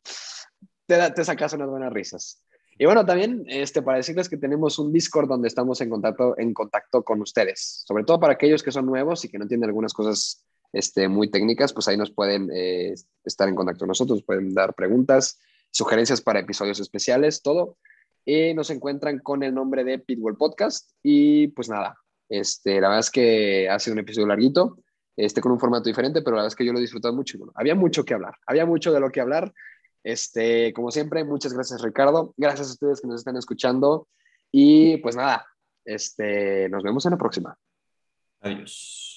Te, 0.86 1.10
te 1.12 1.24
sacas 1.24 1.52
unas 1.52 1.68
buenas 1.68 1.92
risas. 1.92 2.44
Y 2.80 2.86
bueno, 2.86 3.04
también 3.04 3.44
este, 3.46 3.82
para 3.82 3.98
decirles 3.98 4.28
que 4.28 4.38
tenemos 4.38 4.78
un 4.78 4.90
Discord 4.90 5.28
donde 5.28 5.48
estamos 5.48 5.80
en 5.82 5.90
contacto, 5.90 6.34
en 6.38 6.54
contacto 6.54 7.04
con 7.04 7.20
ustedes, 7.20 7.84
sobre 7.86 8.04
todo 8.04 8.18
para 8.18 8.32
aquellos 8.32 8.62
que 8.62 8.72
son 8.72 8.86
nuevos 8.86 9.22
y 9.22 9.28
que 9.28 9.36
no 9.36 9.44
entienden 9.44 9.68
algunas 9.68 9.92
cosas 9.92 10.46
este, 10.72 11.06
muy 11.06 11.30
técnicas, 11.30 11.74
pues 11.74 11.88
ahí 11.88 11.98
nos 11.98 12.10
pueden 12.10 12.48
eh, 12.54 12.94
estar 13.22 13.48
en 13.48 13.54
contacto 13.54 13.80
con 13.80 13.88
nosotros, 13.88 14.22
pueden 14.22 14.54
dar 14.54 14.72
preguntas, 14.74 15.38
sugerencias 15.70 16.22
para 16.22 16.40
episodios 16.40 16.80
especiales, 16.80 17.42
todo. 17.42 17.76
Y 18.24 18.54
nos 18.54 18.70
encuentran 18.70 19.18
con 19.18 19.42
el 19.42 19.52
nombre 19.52 19.84
de 19.84 19.98
Pitbull 19.98 20.38
Podcast. 20.38 20.90
Y 21.02 21.48
pues 21.48 21.68
nada, 21.68 21.98
este, 22.30 22.80
la 22.80 22.88
verdad 22.88 23.00
es 23.00 23.10
que 23.10 23.68
ha 23.68 23.78
sido 23.78 23.92
un 23.92 24.00
episodio 24.00 24.26
larguito 24.26 24.78
este, 25.24 25.40
con 25.40 25.52
un 25.52 25.60
formato 25.60 25.88
diferente, 25.88 26.22
pero 26.22 26.36
la 26.36 26.42
verdad 26.42 26.52
es 26.52 26.56
que 26.56 26.64
yo 26.64 26.72
lo 26.72 26.78
he 26.78 26.82
disfrutado 26.82 27.14
mucho. 27.14 27.38
Había 27.54 27.74
mucho 27.74 28.04
que 28.04 28.14
hablar, 28.14 28.34
había 28.46 28.66
mucho 28.66 28.92
de 28.92 29.00
lo 29.00 29.10
que 29.10 29.20
hablar. 29.20 29.52
Este, 30.02 30.72
como 30.72 30.90
siempre, 30.90 31.24
muchas 31.24 31.52
gracias 31.52 31.82
Ricardo, 31.82 32.32
gracias 32.36 32.68
a 32.68 32.72
ustedes 32.72 33.00
que 33.00 33.08
nos 33.08 33.20
están 33.20 33.36
escuchando 33.36 34.08
y 34.50 34.96
pues 34.98 35.14
nada, 35.14 35.46
este, 35.84 36.68
nos 36.70 36.82
vemos 36.82 37.04
en 37.06 37.12
la 37.12 37.18
próxima. 37.18 37.56
Adiós. 38.40 39.09